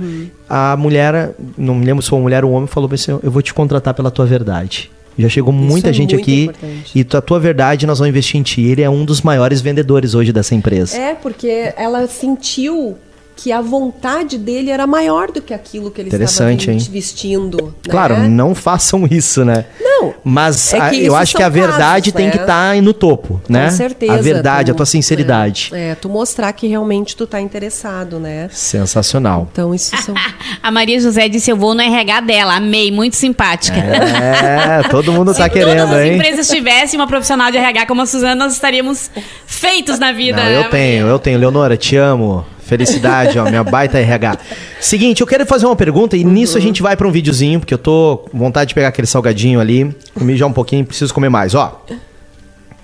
A 0.49 0.77
mulher, 0.77 1.35
não 1.59 1.75
me 1.75 1.85
lembro 1.85 2.05
se 2.05 2.09
foi 2.09 2.21
uma 2.21 2.23
mulher 2.23 2.45
ou 2.45 2.53
um 2.53 2.55
homem, 2.55 2.69
falou 2.69 2.89
assim: 2.93 3.19
Eu 3.21 3.33
vou 3.33 3.43
te 3.43 3.53
contratar 3.53 3.95
pela 3.95 4.13
tua 4.13 4.27
verdade. 4.27 4.93
Já 5.19 5.29
chegou 5.29 5.53
muita 5.53 5.91
é 5.91 5.93
gente 5.93 6.15
aqui 6.15 6.45
importante. 6.45 6.93
e 6.95 7.17
a 7.17 7.21
tua 7.21 7.41
verdade 7.41 7.87
nós 7.87 7.99
vamos 7.99 8.11
investir 8.11 8.39
em 8.39 8.43
ti. 8.43 8.63
Ele 8.63 8.83
é 8.83 8.91
um 8.91 9.05
dos 9.05 9.23
maiores 9.23 9.61
vendedores 9.61 10.15
hoje 10.15 10.33
dessa 10.33 10.55
empresa. 10.55 10.97
É, 10.97 11.15
porque 11.15 11.73
ela 11.77 12.07
sentiu 12.07 12.97
que 13.37 13.53
a 13.53 13.61
vontade 13.61 14.39
dele 14.39 14.71
era 14.71 14.87
maior 14.87 15.31
do 15.31 15.43
que 15.43 15.53
aquilo 15.53 15.91
que 15.91 16.01
ele 16.01 16.09
Interessante, 16.09 16.71
estava 16.71 16.79
hein? 16.79 16.89
vestindo. 16.91 17.67
né? 17.67 17.73
Claro, 17.91 18.17
não 18.29 18.55
façam 18.55 19.07
isso, 19.11 19.45
né? 19.45 19.67
Não. 19.79 20.15
Mas 20.25 20.73
É 20.73 20.81
a- 20.81 20.95
eu 20.95 21.15
acho 21.15 21.37
que 21.37 21.43
a 21.43 21.49
verdade 21.49 22.11
casos, 22.11 22.17
tem 22.17 22.27
né? 22.27 22.33
que 22.33 22.39
estar 22.39 22.75
no 22.83 22.95
topo, 22.95 23.41
né? 23.49 23.69
Com 23.71 23.77
certeza. 23.77 24.13
A 24.15 24.17
verdade, 24.23 24.71
a 24.71 24.75
tu- 24.75 24.79
tua 24.79 24.87
sinceridade. 24.87 25.71
É, 25.73 25.91
é, 25.91 25.95
tu 25.95 26.09
mostrar 26.09 26.51
que 26.55 26.67
realmente 26.67 27.15
tu 27.15 27.27
tá 27.27 27.41
interessado, 27.41 28.19
né? 28.19 28.49
Sensacional. 28.53 29.49
Então 29.53 29.75
isso 29.75 29.95
são... 29.99 30.15
A 30.63 30.71
Maria 30.71 30.99
José 31.01 31.29
disse: 31.29 31.51
Eu 31.51 31.57
vou 31.57 31.75
no 31.75 31.81
RH 31.83 32.21
dela. 32.23 32.55
Amei, 32.57 32.91
muito 32.91 33.17
simpática. 33.17 33.77
É, 33.79 34.83
todo 34.89 35.13
mundo 35.13 35.33
tá 35.35 35.45
Se 35.45 35.51
querendo, 35.51 35.81
todas 35.89 35.93
as 36.01 36.05
hein? 36.07 36.15
empresas 36.15 36.49
tivessem 36.49 36.99
uma 36.99 37.07
profissional 37.07 37.51
de 37.51 37.57
RH 37.59 37.87
como 37.87 38.03
a 38.03 38.07
Suzana, 38.07 38.35
nós 38.35 38.53
estaríamos 38.55 39.11
feitos 39.47 39.99
na 39.99 40.13
vida. 40.13 40.39
Não, 40.39 40.45
né, 40.45 40.59
eu 40.59 40.71
tenho, 40.71 41.07
eu 41.07 41.19
tenho. 41.19 41.39
Leonora, 41.39 41.77
te 41.77 41.97
amo. 41.97 42.45
Felicidade, 42.67 43.39
ó, 43.39 43.45
minha 43.49 43.63
baita 43.63 43.97
RH. 43.97 44.39
Seguinte, 44.81 45.21
eu 45.21 45.27
quero 45.27 45.47
fazer 45.47 45.67
uma 45.67 45.77
pergunta 45.77 46.17
e 46.17 46.25
nisso 46.25 46.59
a 46.59 46.61
gente 46.61 46.83
vai 46.83 46.97
pra 46.97 47.07
um 47.07 47.13
videozinho, 47.13 47.61
porque 47.61 47.73
eu 47.73 47.79
tô 47.79 48.25
com 48.29 48.37
vontade 48.37 48.69
de 48.71 48.75
pegar 48.75 48.89
aquele 48.89 49.07
salgadinho 49.07 49.61
ali. 49.61 49.95
Comi 50.13 50.37
já 50.37 50.47
um 50.47 50.53
pouquinho, 50.53 50.85
preciso 50.85 51.15
comer 51.15 51.29
mais. 51.29 51.55
Ó, 51.55 51.85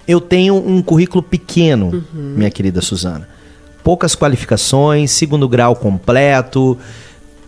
eu 0.07 0.21
tenho 0.21 0.55
um 0.55 0.81
currículo 0.81 1.21
pequeno, 1.21 2.05
minha 2.15 2.49
querida 2.49 2.81
Suzana. 2.81 3.29
Poucas 3.83 4.15
qualificações, 4.15 5.11
segundo 5.11 5.49
grau 5.49 5.75
completo, 5.75 6.79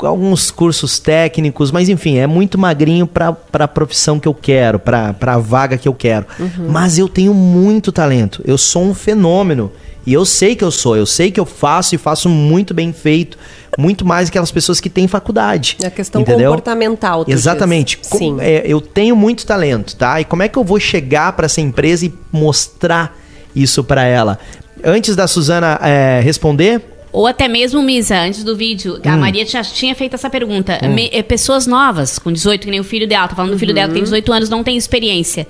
alguns 0.00 0.50
cursos 0.50 0.98
técnicos, 0.98 1.70
mas 1.70 1.88
enfim, 1.88 2.16
é 2.16 2.26
muito 2.26 2.58
magrinho 2.58 3.06
pra, 3.06 3.32
pra 3.32 3.68
profissão 3.68 4.18
que 4.18 4.26
eu 4.26 4.34
quero, 4.34 4.80
pra, 4.80 5.12
pra 5.12 5.38
vaga 5.38 5.78
que 5.78 5.86
eu 5.86 5.94
quero. 5.94 6.26
Mas 6.68 6.98
eu 6.98 7.08
tenho 7.08 7.32
muito 7.32 7.92
talento, 7.92 8.42
eu 8.44 8.58
sou 8.58 8.82
um 8.82 8.92
fenômeno. 8.92 9.70
E 10.06 10.12
eu 10.12 10.24
sei 10.24 10.54
que 10.54 10.62
eu 10.62 10.70
sou, 10.70 10.96
eu 10.96 11.06
sei 11.06 11.30
que 11.30 11.40
eu 11.40 11.46
faço 11.46 11.94
e 11.94 11.98
faço 11.98 12.28
muito 12.28 12.74
bem 12.74 12.92
feito, 12.92 13.38
muito 13.78 14.04
mais 14.04 14.28
que 14.28 14.32
aquelas 14.36 14.50
pessoas 14.52 14.78
que 14.80 14.90
têm 14.90 15.08
faculdade. 15.08 15.76
É 15.82 15.86
a 15.86 15.90
questão 15.90 16.20
entendeu? 16.20 16.50
comportamental, 16.50 17.24
tu 17.24 17.30
Exatamente. 17.30 17.98
Sim. 18.02 18.36
é, 18.40 18.62
eu 18.66 18.80
tenho 18.80 19.16
muito 19.16 19.46
talento, 19.46 19.96
tá? 19.96 20.20
E 20.20 20.24
como 20.24 20.42
é 20.42 20.48
que 20.48 20.58
eu 20.58 20.64
vou 20.64 20.78
chegar 20.78 21.32
pra 21.32 21.46
essa 21.46 21.60
empresa 21.60 22.04
e 22.06 22.12
mostrar 22.30 23.16
isso 23.56 23.82
pra 23.82 24.04
ela? 24.04 24.38
Antes 24.84 25.16
da 25.16 25.26
Suzana 25.26 25.78
é, 25.82 26.20
responder, 26.22 26.82
Ou 27.10 27.26
até 27.28 27.46
mesmo, 27.48 27.80
Misa, 27.80 28.18
antes 28.18 28.42
do 28.44 28.56
vídeo, 28.56 28.96
Hum. 28.96 29.08
a 29.08 29.16
Maria 29.16 29.46
já 29.46 29.62
tinha 29.62 29.94
feito 29.94 30.14
essa 30.14 30.28
pergunta. 30.28 30.78
Me- 30.88 31.08
é, 31.12 31.22
pessoas 31.22 31.64
novas, 31.66 32.18
com 32.18 32.30
18, 32.32 32.64
que 32.64 32.70
nem 32.70 32.80
o 32.80 32.84
filho 32.84 33.06
dela, 33.08 33.28
tá 33.28 33.36
falando 33.36 33.52
do 33.52 33.58
filho 33.58 33.72
dela 33.72 33.86
que 33.88 33.94
tem 33.94 34.02
18 34.02 34.32
anos, 34.32 34.48
não 34.50 34.62
tem 34.64 34.76
experiência. 34.76 35.46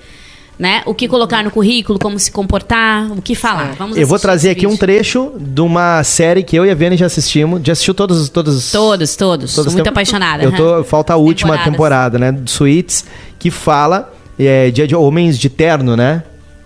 Né? 0.57 0.83
O 0.87 0.95
que 0.95 1.09
colocar 1.09 1.43
no 1.43 1.51
currículo, 1.51 1.99
como 1.99 2.17
se 2.17 2.31
comportar, 2.31 3.11
o 3.11 3.21
que 3.21 3.35
falar. 3.35 3.75
Vamos 3.77 3.97
eu 3.97 4.07
vou 4.07 4.21
trazer 4.21 4.51
aqui 4.51 4.67
um 4.69 4.77
trecho 4.77 5.33
de 5.37 5.61
uma 5.61 6.05
série 6.05 6.45
que 6.45 6.55
eu 6.55 6.65
e 6.65 6.71
a 6.71 6.75
Viane 6.75 6.97
já 6.97 7.07
assistimos. 7.07 7.61
Já 7.65 7.73
assistiu 7.73 7.93
todos, 7.93 8.29
todos 8.29 8.71
Todos, 8.71 9.17
todos. 9.17 9.51
Sou 9.51 9.65
Todas 9.65 9.75
muito 9.75 9.89
apaixonada. 9.89 10.45
Eu 10.45 10.53
tô, 10.53 10.85
falta 10.85 11.13
a 11.13 11.17
última 11.17 11.59
temporada, 11.59 12.19
né? 12.21 12.31
Do 12.31 12.49
Suits, 12.49 13.05
que 13.39 13.51
fala 13.51 14.13
é, 14.39 14.71
de, 14.71 14.87
de 14.87 14.95
homens 14.95 15.39
de 15.39 15.49
terno, 15.49 15.97
né? 15.97 16.23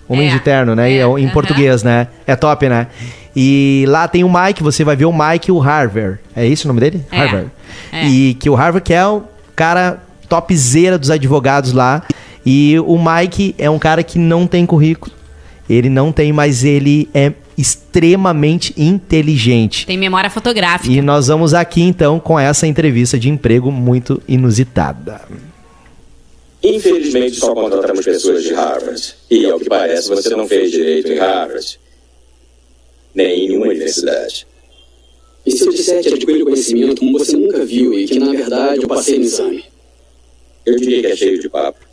Homens 0.06 0.32
É, 0.32 0.36
de 0.36 0.40
terno, 0.40 0.74
né? 0.74 0.92
É, 0.92 0.98
é 0.98 1.06
em 1.06 1.28
português, 1.30 1.82
né? 1.82 2.08
É 2.26 2.36
top, 2.36 2.68
né? 2.68 2.88
E 3.34 3.84
lá 3.88 4.06
tem 4.08 4.24
o 4.24 4.28
Mike, 4.30 4.62
você 4.62 4.84
vai 4.84 4.96
ver 4.96 5.04
o 5.06 5.12
Mike 5.12 5.48
e 5.48 5.52
o 5.52 5.58
Harvard. 5.58 6.18
É 6.36 6.46
isso 6.46 6.66
o 6.66 6.68
nome 6.68 6.80
dele? 6.80 7.04
É, 7.10 7.18
Harvard. 7.18 7.50
é. 7.92 8.06
E 8.06 8.34
que 8.34 8.50
o 8.50 8.54
Harvard 8.54 8.84
que 8.84 8.92
é 8.92 9.06
o 9.06 9.22
cara 9.56 9.98
topzera 10.28 10.98
dos 10.98 11.10
advogados 11.10 11.72
lá. 11.72 12.02
E 12.44 12.78
o 12.80 12.98
Mike 12.98 13.54
é 13.58 13.68
um 13.68 13.78
cara 13.78 14.02
que 14.02 14.18
não 14.18 14.46
tem 14.46 14.64
currículo. 14.64 15.12
Ele 15.68 15.90
não 15.90 16.10
tem, 16.10 16.32
mas 16.32 16.64
ele 16.64 17.08
é 17.12 17.32
extremamente 17.56 18.72
inteligente. 18.76 19.84
Tem 19.84 19.98
memória 19.98 20.30
fotográfica. 20.30 20.92
E 20.92 21.02
nós 21.02 21.26
vamos 21.26 21.52
aqui 21.52 21.82
então 21.82 22.20
com 22.20 22.38
essa 22.38 22.66
entrevista 22.66 23.18
de 23.18 23.28
emprego 23.28 23.70
muito 23.70 24.22
inusitada. 24.28 25.20
Infelizmente, 26.62 27.36
só 27.36 27.54
contratamos 27.54 28.04
pessoas 28.04 28.42
de 28.42 28.54
Harvard. 28.54 29.14
E, 29.30 29.46
ao 29.46 29.58
que 29.58 29.68
parece, 29.68 30.08
você 30.08 30.30
não 30.30 30.46
fez 30.46 30.70
direito 30.70 31.12
em 31.12 31.18
Harvard. 31.18 31.78
Nem 33.14 33.44
em 33.44 33.48
nenhuma 33.48 33.66
universidade. 33.66 34.46
E 35.44 35.50
se 35.50 35.64
eu 35.64 35.72
disser 35.72 36.02
que 36.02 36.08
adquiri 36.08 36.44
conhecimento 36.44 37.00
como 37.00 37.18
você 37.18 37.36
nunca 37.36 37.64
viu 37.64 37.94
e 37.94 38.06
que, 38.06 38.18
na 38.18 38.32
verdade, 38.32 38.82
eu 38.82 38.88
passei 38.88 39.18
no 39.18 39.24
exame? 39.24 39.64
Eu 40.64 40.76
diria 40.76 41.00
que 41.00 41.06
é 41.06 41.16
cheio 41.16 41.40
de 41.40 41.48
papo. 41.48 41.87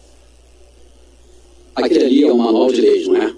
Aquele 1.76 2.06
ali 2.06 2.24
é 2.24 2.32
um 2.32 2.38
manual 2.38 2.72
de 2.72 2.82
leis, 2.82 3.08
não 3.08 3.18
é? 3.18 3.34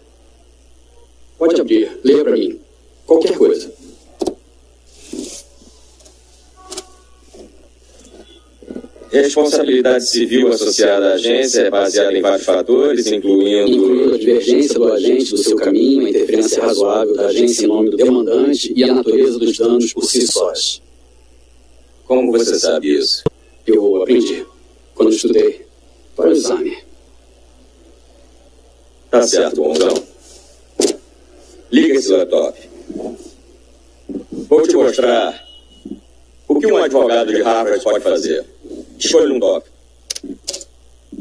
Pode 1.37 1.59
abrir, 1.59 1.99
leia 2.03 2.23
pra 2.23 2.33
mim. 2.33 2.59
Qualquer 3.05 3.37
coisa. 3.37 3.71
Responsabilidade 9.09 10.05
civil 10.07 10.49
associada 10.49 11.11
à 11.11 11.13
agência 11.13 11.61
é 11.61 11.69
baseada 11.69 12.15
em 12.15 12.21
vários 12.21 12.45
fatores, 12.45 13.07
Incluindo 13.07 13.71
incluindo. 13.71 14.15
a 14.15 14.17
divergência 14.17 14.75
do 14.75 14.91
agente 14.91 15.31
do 15.31 15.37
seu 15.37 15.55
caminho, 15.55 16.05
a 16.05 16.09
interferência 16.09 16.61
razoável 16.61 17.15
da 17.15 17.27
agência 17.27 17.63
em 17.63 17.67
nome 17.67 17.89
do 17.89 17.97
demandante 17.97 18.73
e 18.75 18.83
a 18.83 18.93
natureza 18.93 19.39
dos 19.39 19.57
danos 19.57 19.93
por 19.93 20.03
si 20.03 20.27
sós. 20.27 20.81
Como 22.05 22.31
você 22.31 22.59
sabe 22.59 22.97
isso? 22.97 23.23
Eu 23.65 24.01
aprendi 24.03 24.45
quando 24.93 25.11
estudei 25.13 25.65
para 26.15 26.29
o 26.29 26.33
exame. 26.33 26.86
Tá 29.17 29.27
certo, 29.27 29.63
bonzão. 29.63 30.03
Liga 31.71 31.95
esse 31.95 32.09
laptop. 32.09 32.59
Vou 34.31 34.61
te 34.61 34.75
mostrar 34.75 35.43
o 36.47 36.59
que 36.59 36.67
um 36.67 36.77
advogado 36.77 37.33
de 37.33 37.41
Harvard 37.41 37.83
pode 37.83 38.03
fazer. 38.03 38.45
Escolha 38.99 39.33
um 39.33 39.39
tópico. 39.39 39.75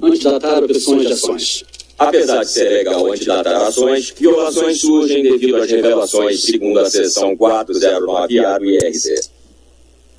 antidatar 0.03 0.63
opções 0.63 1.07
de 1.07 1.13
ações. 1.15 1.65
Apesar 1.99 2.45
de 2.45 2.51
ser 2.51 2.69
legal 2.69 3.11
antidatar 3.11 3.67
ações, 3.67 4.11
violações 4.11 4.79
surgem 4.79 5.23
devido 5.23 5.57
às 5.57 5.71
revelações 5.71 6.43
segundo 6.43 6.79
a 6.81 6.91
seção 6.91 7.35
409A 7.35 8.59
do 8.59 8.65
IRC. 8.67 9.21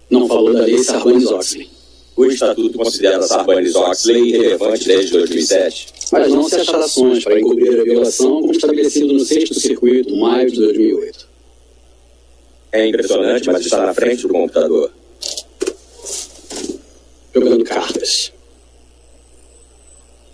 Não 0.10 0.28
falou 0.28 0.52
da 0.52 0.62
lei 0.62 0.80
Sarbanes-Oxley. 0.80 1.77
O 2.18 2.26
Estatuto 2.26 2.80
considera 2.80 3.22
Sarbanes-Oxley 3.22 4.30
irrelevante 4.30 4.88
desde 4.88 5.12
2007. 5.12 5.94
Mas 6.12 6.30
não 6.30 6.50
se 6.50 6.56
achar 6.56 6.80
ações 6.80 7.24
para 7.24 7.40
encobrir 7.40 7.80
a 7.80 7.84
violação 7.84 8.42
como 8.42 8.52
estabelecido 8.52 9.14
no 9.14 9.20
sexto 9.20 9.54
circuito, 9.60 10.16
maio 10.18 10.50
de 10.50 10.58
2008. 10.58 11.30
É 12.72 12.88
impressionante, 12.88 13.46
mas 13.46 13.64
está 13.64 13.86
na 13.86 13.94
frente 13.94 14.24
do 14.24 14.30
computador. 14.30 14.92
Jogando 17.36 17.64
cartas. 17.64 18.34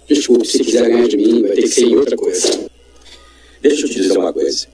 Desculpe, 0.07 0.47
se 0.47 0.63
quiser 0.63 0.89
ganhar 0.89 1.07
de 1.09 1.17
mim, 1.17 1.41
vai 1.41 1.51
ter 1.51 1.63
que 1.63 1.67
ser 1.67 1.85
em 1.85 1.97
outra 1.97 2.15
coisa. 2.15 2.69
Deixa 3.61 3.85
eu 3.85 3.89
te 3.89 3.95
dizer 3.95 4.17
uma 4.17 4.31
coisa. 4.31 4.67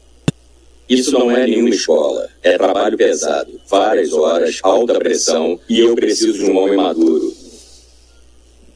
Isso 0.89 1.11
não 1.11 1.29
é 1.29 1.45
nenhuma 1.45 1.69
escola. 1.69 2.27
É 2.41 2.57
trabalho 2.57 2.97
pesado. 2.97 3.61
Várias 3.69 4.11
horas, 4.11 4.59
alta 4.63 4.97
pressão 4.97 5.59
e 5.69 5.79
eu 5.79 5.93
preciso 5.93 6.33
de 6.33 6.45
um 6.45 6.57
homem 6.57 6.77
maduro. 6.77 7.31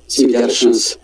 Se 0.07 0.27
me 0.27 0.31
der 0.31 0.43
a 0.43 0.49
chance, 0.49 0.95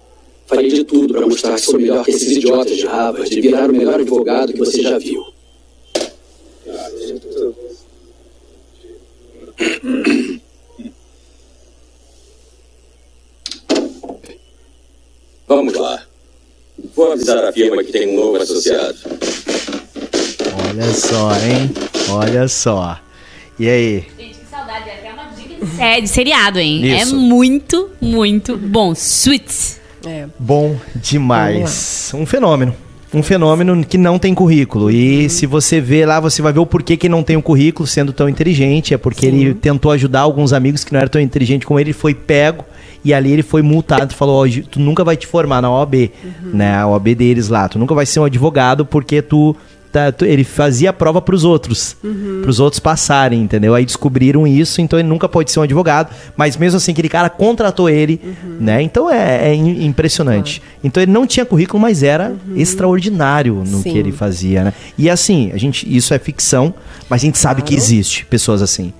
farei 0.45 0.69
de 0.69 0.83
tudo 0.83 1.15
para 1.15 1.25
mostrar 1.25 1.55
que 1.55 1.61
sou 1.61 1.79
melhor 1.79 2.05
que 2.05 2.11
esses 2.11 2.37
idiotas 2.37 2.77
de 2.77 2.85
Harvard 2.85 3.35
e 3.35 3.41
virar 3.41 3.71
o 3.71 3.73
melhor 3.73 3.95
advogado 3.95 4.53
que 4.53 4.59
você 4.59 4.83
já 4.83 4.99
viu. 4.99 5.25
Vamos 15.47 15.73
lá. 15.73 16.05
Vou 16.95 17.11
avisar 17.11 17.43
a 17.43 17.51
firma 17.51 17.83
que 17.83 17.91
tem 17.91 18.09
um 18.09 18.15
novo 18.15 18.37
associado. 18.37 18.97
Olha 20.79 20.93
só, 20.93 21.31
hein? 21.33 21.71
Olha 22.09 22.47
só. 22.47 22.97
E 23.59 23.67
aí? 23.67 24.07
Gente, 24.17 24.39
que 24.39 24.45
saudade. 24.49 24.89
É 24.89 24.93
até 24.93 25.11
uma 25.11 25.25
dica 25.35 25.65
de 25.65 25.71
série, 25.75 26.01
de 26.03 26.07
seriado, 26.07 26.57
hein? 26.57 26.85
Isso. 26.85 27.15
É 27.15 27.17
muito, 27.17 27.89
muito 27.99 28.55
bom. 28.55 28.95
Suits. 28.95 29.77
É. 30.07 30.27
Bom 30.39 30.77
demais. 30.95 32.13
Um 32.15 32.25
fenômeno. 32.25 32.73
Um 33.13 33.21
fenômeno 33.21 33.83
que 33.83 33.97
não 33.97 34.17
tem 34.17 34.33
currículo. 34.33 34.89
E 34.89 35.29
se 35.29 35.45
você 35.45 35.81
vê 35.81 36.05
lá, 36.05 36.21
você 36.21 36.41
vai 36.41 36.53
ver 36.53 36.59
o 36.59 36.65
porquê 36.65 36.95
que 36.95 37.09
não 37.09 37.23
tem 37.23 37.35
um 37.35 37.41
currículo 37.41 37.85
sendo 37.85 38.13
tão 38.13 38.29
inteligente. 38.29 38.93
É 38.93 38.97
porque 38.97 39.25
ele 39.25 39.53
tentou 39.53 39.91
ajudar 39.91 40.21
alguns 40.21 40.53
amigos 40.53 40.85
que 40.85 40.93
não 40.93 41.01
eram 41.01 41.09
tão 41.09 41.21
inteligentes 41.21 41.67
como 41.67 41.77
ele, 41.77 41.91
foi 41.91 42.13
pego. 42.13 42.63
E 43.03 43.13
ali 43.13 43.31
ele 43.33 43.43
foi 43.43 43.61
multado 43.61 44.13
e 44.13 44.15
falou: 44.15 44.45
ó, 44.45 44.47
tu 44.71 44.79
nunca 44.79 45.03
vai 45.03 45.17
te 45.17 45.27
formar 45.27 45.61
na 45.61 45.69
OAB, 45.69 46.11
né? 46.53 46.75
A 46.77 46.87
OAB 46.87 47.15
deles 47.15 47.49
lá. 47.49 47.67
Tu 47.67 47.77
nunca 47.77 47.93
vai 47.93 48.05
ser 48.05 48.21
um 48.21 48.25
advogado 48.25 48.85
porque 48.85 49.21
tu. 49.21 49.53
Tá- 49.91 50.13
ele 50.21 50.43
fazia 50.43 50.89
a 50.89 50.93
prova 50.93 51.21
pros 51.21 51.43
outros, 51.43 51.95
pros 52.41 52.59
outros 52.59 52.79
passarem, 52.79 53.41
entendeu? 53.41 53.73
Aí 53.75 53.85
descobriram 53.85 54.45
isso, 54.47 54.81
então 54.81 54.97
ele 54.99 55.07
nunca 55.07 55.27
pode 55.27 55.51
ser 55.51 55.59
um 55.59 55.63
advogado, 55.63 56.13
mas 56.37 56.55
mesmo 56.57 56.77
assim 56.77 56.91
aquele 56.91 57.09
cara 57.09 57.29
contratou 57.29 57.89
ele, 57.89 58.19
né? 58.59 58.81
Então 58.81 59.09
é, 59.09 59.49
é 59.49 59.55
im- 59.55 59.85
impressionante. 59.85 60.61
Então 60.83 61.01
ele 61.01 61.11
não 61.11 61.25
tinha 61.27 61.45
currículo, 61.45 61.79
mas 61.81 62.03
era 62.03 62.35
extraordinário 62.55 63.55
no 63.67 63.81
Sim. 63.81 63.91
que 63.91 63.97
ele 63.97 64.11
fazia, 64.11 64.63
né? 64.65 64.73
E 64.97 65.09
assim, 65.09 65.51
a 65.53 65.57
gente, 65.57 65.85
isso 65.93 66.13
é 66.13 66.19
ficção, 66.19 66.73
mas 67.09 67.21
a 67.21 67.25
gente 67.25 67.37
sabe 67.37 67.61
que 67.61 67.69
Claro. 67.75 67.83
existe 67.83 68.25
pessoas 68.25 68.61
assim 68.61 68.93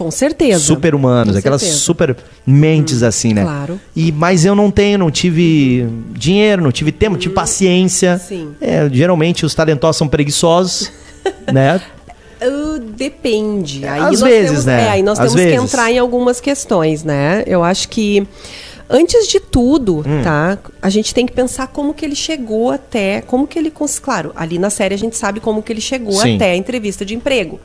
Com 0.00 0.10
certeza. 0.10 0.64
super 0.64 0.94
humanos, 0.94 1.34
Com 1.34 1.38
aquelas 1.40 1.60
certeza. 1.60 1.80
super 1.82 2.16
mentes 2.46 3.02
assim, 3.02 3.34
né? 3.34 3.42
claro. 3.42 3.78
E 3.94 4.10
mas 4.10 4.46
eu 4.46 4.54
não 4.54 4.70
tenho, 4.70 4.96
não 4.98 5.10
tive 5.10 5.86
dinheiro, 6.16 6.62
não 6.62 6.72
tive 6.72 6.90
tempo, 6.90 7.12
não 7.12 7.18
tive 7.18 7.34
paciência. 7.34 8.16
Sim. 8.18 8.54
É, 8.62 8.88
geralmente 8.90 9.44
os 9.44 9.54
talentosos 9.54 9.98
são 9.98 10.08
preguiçosos, 10.08 10.90
né? 11.52 11.82
Uh, 12.42 12.78
depende. 12.78 13.86
Aí 13.86 14.00
Às 14.00 14.20
nós 14.20 14.20
vezes, 14.22 14.48
temos, 14.50 14.64
né? 14.64 14.86
É, 14.86 14.88
aí 14.88 15.02
nós 15.02 15.18
Às 15.20 15.26
temos 15.32 15.40
que 15.42 15.46
vezes. 15.50 15.64
entrar 15.64 15.92
em 15.92 15.98
algumas 15.98 16.40
questões, 16.40 17.04
né? 17.04 17.44
Eu 17.46 17.62
acho 17.62 17.86
que 17.90 18.26
antes 18.88 19.28
de 19.28 19.38
tudo, 19.38 19.98
Hum. 19.98 20.22
tá? 20.24 20.56
A 20.80 20.88
gente 20.88 21.12
tem 21.12 21.26
que 21.26 21.32
pensar 21.34 21.66
como 21.66 21.92
que 21.92 22.06
ele 22.06 22.16
chegou 22.16 22.70
até, 22.70 23.20
como 23.20 23.46
que 23.46 23.58
ele, 23.58 23.70
claro, 24.02 24.32
ali 24.34 24.58
na 24.58 24.70
série 24.70 24.94
a 24.94 24.98
gente 24.98 25.14
sabe 25.18 25.40
como 25.40 25.62
que 25.62 25.70
ele 25.70 25.82
chegou 25.82 26.14
Sim. 26.14 26.36
até 26.36 26.52
a 26.52 26.56
entrevista 26.56 27.04
de 27.04 27.14
emprego. 27.14 27.60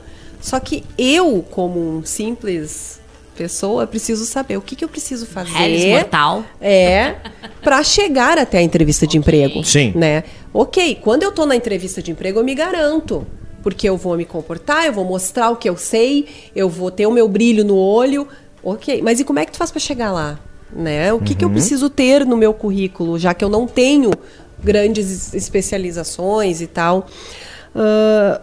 Só 0.46 0.60
que 0.60 0.84
eu, 0.96 1.44
como 1.50 1.80
um 1.98 2.04
simples 2.04 3.00
pessoa, 3.36 3.84
preciso 3.84 4.24
saber 4.24 4.56
o 4.56 4.60
que, 4.62 4.76
que 4.76 4.84
eu 4.84 4.88
preciso 4.88 5.26
fazer. 5.26 5.50
Harris 5.50 5.84
Mortal. 5.86 6.44
É, 6.60 7.16
para 7.64 7.82
chegar 7.82 8.38
até 8.38 8.58
a 8.58 8.62
entrevista 8.62 9.08
de 9.08 9.18
emprego. 9.18 9.64
Sim. 9.64 9.92
Né? 9.96 10.22
Ok, 10.54 11.00
quando 11.02 11.24
eu 11.24 11.32
tô 11.32 11.44
na 11.46 11.56
entrevista 11.56 12.00
de 12.00 12.12
emprego, 12.12 12.38
eu 12.38 12.44
me 12.44 12.54
garanto. 12.54 13.26
Porque 13.60 13.88
eu 13.88 13.96
vou 13.96 14.16
me 14.16 14.24
comportar, 14.24 14.86
eu 14.86 14.92
vou 14.92 15.04
mostrar 15.04 15.50
o 15.50 15.56
que 15.56 15.68
eu 15.68 15.76
sei, 15.76 16.28
eu 16.54 16.68
vou 16.68 16.92
ter 16.92 17.08
o 17.08 17.10
meu 17.10 17.26
brilho 17.26 17.64
no 17.64 17.76
olho. 17.76 18.28
Ok, 18.62 19.02
mas 19.02 19.18
e 19.18 19.24
como 19.24 19.40
é 19.40 19.44
que 19.44 19.50
tu 19.50 19.58
faz 19.58 19.72
para 19.72 19.80
chegar 19.80 20.12
lá? 20.12 20.38
Né? 20.72 21.12
O 21.12 21.18
que, 21.18 21.34
que 21.34 21.44
eu 21.44 21.50
preciso 21.50 21.90
ter 21.90 22.24
no 22.24 22.36
meu 22.36 22.54
currículo, 22.54 23.18
já 23.18 23.34
que 23.34 23.44
eu 23.44 23.48
não 23.48 23.66
tenho 23.66 24.12
grandes 24.62 25.10
es- 25.10 25.34
especializações 25.34 26.60
e 26.60 26.68
tal? 26.68 27.08
Ah, 27.74 28.40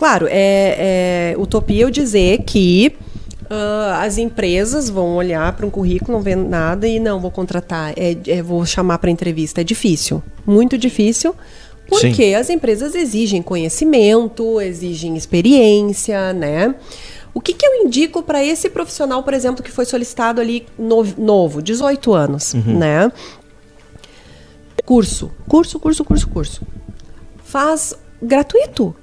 claro, 0.00 0.26
é, 0.28 1.32
é 1.34 1.38
utopia 1.38 1.82
eu 1.84 1.90
dizer 1.90 2.42
que 2.44 2.96
ah, 3.48 4.00
as 4.02 4.16
empresas 4.18 4.88
vão 4.90 5.14
olhar 5.14 5.52
para 5.54 5.66
um 5.66 5.70
currículo, 5.70 6.12
não 6.14 6.22
vê 6.22 6.34
nada 6.34 6.88
e 6.88 6.98
não 6.98 7.20
vou 7.20 7.30
contratar, 7.30 7.92
é, 7.96 8.16
é, 8.26 8.42
vou 8.42 8.64
chamar 8.66 8.98
para 8.98 9.10
entrevista. 9.10 9.60
É 9.60 9.64
difícil, 9.64 10.22
muito 10.46 10.78
difícil, 10.78 11.34
porque 11.88 12.34
as 12.34 12.48
empresas 12.48 12.94
exigem 12.94 13.42
conhecimento, 13.42 14.60
exigem 14.60 15.16
experiência, 15.16 16.32
né? 16.32 16.74
O 17.34 17.40
que, 17.40 17.52
que 17.52 17.64
eu 17.66 17.84
indico 17.84 18.22
para 18.24 18.42
esse 18.44 18.68
profissional, 18.70 19.22
por 19.22 19.34
exemplo, 19.34 19.62
que 19.62 19.70
foi 19.70 19.84
solicitado 19.84 20.40
ali 20.40 20.66
no- 20.78 21.04
novo, 21.18 21.60
18 21.62 22.12
anos, 22.12 22.54
né? 22.54 23.12
Curso, 24.84 25.30
curso, 25.46 25.78
curso, 25.78 26.04
curso, 26.04 26.28
curso. 26.28 26.62
Faz 27.44 27.94
gratuito. 28.20 28.94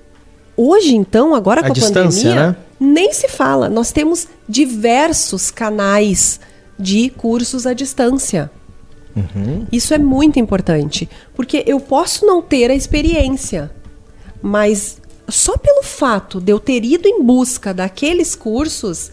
Hoje, 0.57 0.95
então, 0.95 1.35
agora 1.35 1.61
À 1.61 1.63
com 1.65 1.69
a 1.69 1.73
distância, 1.73 2.29
pandemia, 2.29 2.47
né? 2.49 2.55
nem 2.79 3.13
se 3.13 3.27
fala. 3.27 3.69
Nós 3.69 3.91
temos 3.91 4.27
diversos 4.49 5.51
canais 5.51 6.39
de 6.77 7.11
cursos 7.11 7.67
à 7.67 7.73
distância. 7.73 8.51
Isso 9.71 9.93
é 9.93 9.97
muito 9.97 10.39
importante, 10.39 11.09
porque 11.35 11.63
eu 11.65 11.79
posso 11.79 12.25
não 12.25 12.39
ter 12.41 12.69
a 12.69 12.75
experiência, 12.75 13.71
mas 14.41 15.01
só 15.27 15.57
pelo 15.57 15.81
fato 15.81 16.39
de 16.39 16.51
eu 16.51 16.59
ter 16.59 16.83
ido 16.85 17.07
em 17.07 17.23
busca 17.23 17.73
daqueles 17.73 18.35
cursos, 18.35 19.11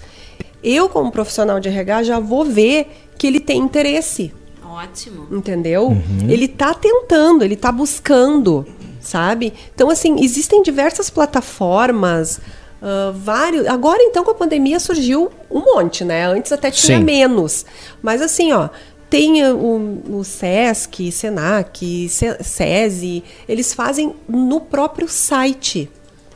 eu, 0.63 0.89
como 0.89 1.11
profissional 1.11 1.59
de 1.59 1.69
RH, 1.69 2.03
já 2.05 2.19
vou 2.19 2.45
ver 2.45 2.89
que 3.17 3.27
ele 3.27 3.41
tem 3.41 3.61
interesse. 3.61 4.33
Ótimo. 4.63 5.27
Entendeu? 5.31 5.97
Ele 6.29 6.49
tá 6.49 6.75
tentando, 6.75 7.45
ele 7.45 7.57
tá 7.57 7.71
buscando, 7.71 8.67
sabe? 9.05 9.53
Então, 9.75 9.91
assim, 9.91 10.23
existem 10.25 10.63
diversas 10.63 11.11
plataformas, 11.11 12.41
ah, 12.85 13.13
vários. 13.15 13.67
Agora, 13.67 14.03
então, 14.03 14.23
com 14.23 14.31
a 14.31 14.35
pandemia 14.35 14.79
surgiu 14.79 15.31
um 15.51 15.61
monte, 15.61 16.05
né? 16.05 16.27
Antes 16.27 16.53
até 16.53 16.71
tinha 16.71 16.99
Sim. 16.99 17.05
menos. 17.05 17.65
Mas 18.03 18.21
assim, 18.21 18.53
ó. 18.53 18.69
Tem 19.09 19.43
ah, 19.43 19.55
o, 19.55 20.19
o 20.19 20.25
SESC, 20.25 21.13
SENAC, 21.13 22.09
Se- 22.09 22.43
SESI, 22.43 23.23
eles 23.49 23.73
fazem 23.73 24.15
no 24.29 24.61
próprio 24.61 25.09
site. 25.09 25.89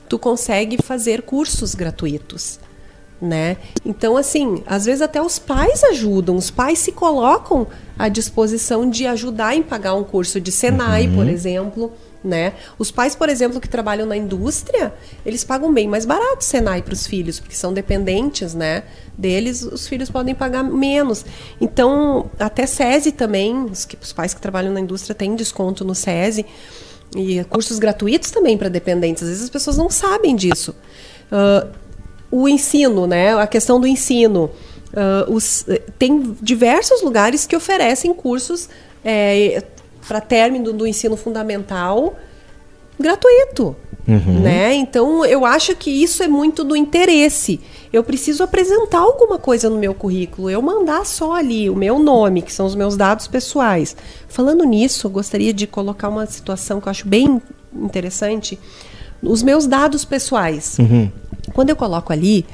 Tu 0.08 0.18
consegue 0.18 0.78
fazer 0.82 1.22
cursos 1.22 1.74
gratuitos 1.74 2.60
né? 3.20 3.56
Então, 3.84 4.16
assim, 4.16 4.62
às 4.66 4.84
vezes 4.84 5.02
até 5.02 5.20
os 5.20 5.38
pais 5.38 5.82
ajudam, 5.84 6.36
os 6.36 6.50
pais 6.50 6.78
se 6.78 6.92
colocam 6.92 7.66
à 7.98 8.08
disposição 8.08 8.88
de 8.88 9.06
ajudar 9.06 9.56
em 9.56 9.62
pagar 9.62 9.94
um 9.94 10.04
curso 10.04 10.40
de 10.40 10.52
Senai, 10.52 11.08
por 11.08 11.28
exemplo, 11.28 11.92
né? 12.22 12.52
Os 12.78 12.90
pais, 12.90 13.14
por 13.14 13.28
exemplo, 13.28 13.60
que 13.60 13.68
trabalham 13.68 14.06
na 14.06 14.16
indústria, 14.16 14.92
eles 15.24 15.44
pagam 15.44 15.72
bem 15.72 15.86
mais 15.86 16.04
barato 16.04 16.44
Senai 16.44 16.82
para 16.82 16.92
os 16.94 17.06
filhos, 17.06 17.38
porque 17.40 17.54
são 17.54 17.72
dependentes, 17.72 18.54
né? 18.54 18.82
Deles, 19.16 19.62
os 19.62 19.86
filhos 19.86 20.10
podem 20.10 20.34
pagar 20.34 20.62
menos. 20.64 21.24
Então, 21.60 22.30
até 22.38 22.66
SESI 22.66 23.12
também, 23.12 23.64
os, 23.64 23.84
que- 23.84 23.96
os 24.00 24.12
pais 24.12 24.34
que 24.34 24.40
trabalham 24.40 24.72
na 24.72 24.80
indústria 24.80 25.14
têm 25.14 25.34
desconto 25.36 25.84
no 25.84 25.94
SESI. 25.94 26.44
E 27.16 27.42
cursos 27.44 27.78
gratuitos 27.78 28.30
também 28.30 28.58
para 28.58 28.68
dependentes. 28.68 29.22
Às 29.22 29.28
vezes 29.30 29.44
as 29.44 29.50
pessoas 29.50 29.76
não 29.78 29.88
sabem 29.88 30.36
disso. 30.36 30.74
Ah, 31.32 31.66
o 32.30 32.46
ensino, 32.48 33.06
né? 33.06 33.34
A 33.34 33.46
questão 33.46 33.80
do 33.80 33.86
ensino. 33.86 34.50
Ah, 34.94 35.24
os- 35.28 35.66
eh, 35.68 35.82
tem 35.98 36.36
diversos 36.42 37.02
lugares 37.02 37.46
que 37.46 37.56
oferecem 37.56 38.12
cursos 38.12 38.68
para 40.08 40.20
término 40.20 40.72
do 40.72 40.86
ensino 40.86 41.16
fundamental 41.16 42.16
gratuito. 42.98 43.76
né? 44.40 44.74
Então 44.74 45.22
eu 45.24 45.44
acho 45.44 45.76
que 45.76 45.90
isso 45.90 46.22
é 46.22 46.28
muito 46.28 46.64
do 46.64 46.74
interesse. 46.74 47.60
Eu 47.92 48.02
preciso 48.02 48.42
apresentar 48.42 49.00
alguma 49.00 49.38
coisa 49.38 49.68
no 49.68 49.78
meu 49.78 49.94
currículo, 49.94 50.48
eu 50.48 50.62
mandar 50.62 51.04
só 51.04 51.34
ali 51.34 51.68
o 51.68 51.76
meu 51.76 51.98
nome, 51.98 52.40
que 52.40 52.52
são 52.52 52.64
os 52.64 52.74
meus 52.74 52.96
dados 52.96 53.28
pessoais. 53.28 53.94
Falando 54.26 54.64
nisso, 54.64 55.06
eu 55.06 55.10
gostaria 55.10 55.52
de 55.52 55.66
colocar 55.66 56.08
uma 56.08 56.24
situação 56.26 56.80
que 56.80 56.88
eu 56.88 56.90
acho 56.90 57.06
bem 57.06 57.40
interessante. 57.74 58.58
Os 59.22 59.42
meus 59.42 59.66
dados 59.66 60.04
pessoais. 60.06 60.78
Quando 61.52 61.70
eu 61.70 61.76
coloco 61.76 62.12
ali, 62.12 62.46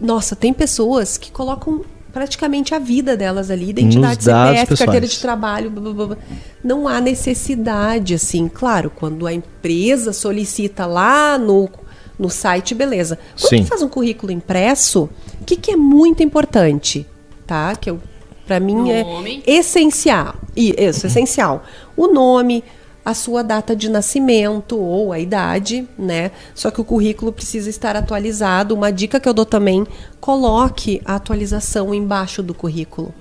nossa, 0.00 0.36
tem 0.36 0.52
pessoas 0.52 1.16
que 1.18 1.32
colocam 1.32 1.82
praticamente 2.18 2.74
a 2.74 2.80
vida 2.80 3.16
delas 3.16 3.48
ali, 3.48 3.70
identidade 3.70 4.24
CPF, 4.24 4.76
carteira 4.76 5.06
de 5.06 5.20
trabalho, 5.20 5.70
blá, 5.70 5.80
blá, 5.80 5.92
blá, 5.92 6.06
blá. 6.06 6.18
não 6.64 6.88
há 6.88 7.00
necessidade, 7.00 8.12
assim, 8.12 8.48
claro, 8.48 8.90
quando 8.90 9.24
a 9.24 9.32
empresa 9.32 10.12
solicita 10.12 10.84
lá 10.84 11.38
no, 11.38 11.70
no 12.18 12.28
site, 12.28 12.74
beleza. 12.74 13.20
Quando 13.40 13.50
Sim. 13.50 13.64
faz 13.64 13.82
um 13.82 13.88
currículo 13.88 14.32
impresso, 14.32 15.08
o 15.40 15.44
que, 15.44 15.54
que 15.54 15.70
é 15.70 15.76
muito 15.76 16.20
importante, 16.20 17.06
tá? 17.46 17.76
Que 17.76 17.88
eu, 17.88 18.00
para 18.44 18.58
mim 18.58 18.74
Nome. 18.74 19.44
é 19.46 19.52
essencial, 19.52 20.34
e 20.56 20.74
isso, 20.76 21.06
essencial. 21.06 21.62
O 21.96 22.08
nome, 22.08 22.64
a 23.10 23.14
sua 23.14 23.42
data 23.42 23.74
de 23.74 23.88
nascimento 23.88 24.78
ou 24.78 25.12
a 25.12 25.18
idade, 25.18 25.88
né? 25.98 26.30
Só 26.54 26.70
que 26.70 26.80
o 26.80 26.84
currículo 26.84 27.32
precisa 27.32 27.70
estar 27.70 27.96
atualizado. 27.96 28.74
Uma 28.74 28.90
dica 28.92 29.18
que 29.18 29.28
eu 29.28 29.32
dou 29.32 29.46
também, 29.46 29.86
coloque 30.20 31.00
a 31.04 31.14
atualização 31.14 31.94
embaixo 31.94 32.42
do 32.42 32.52
currículo. 32.52 33.14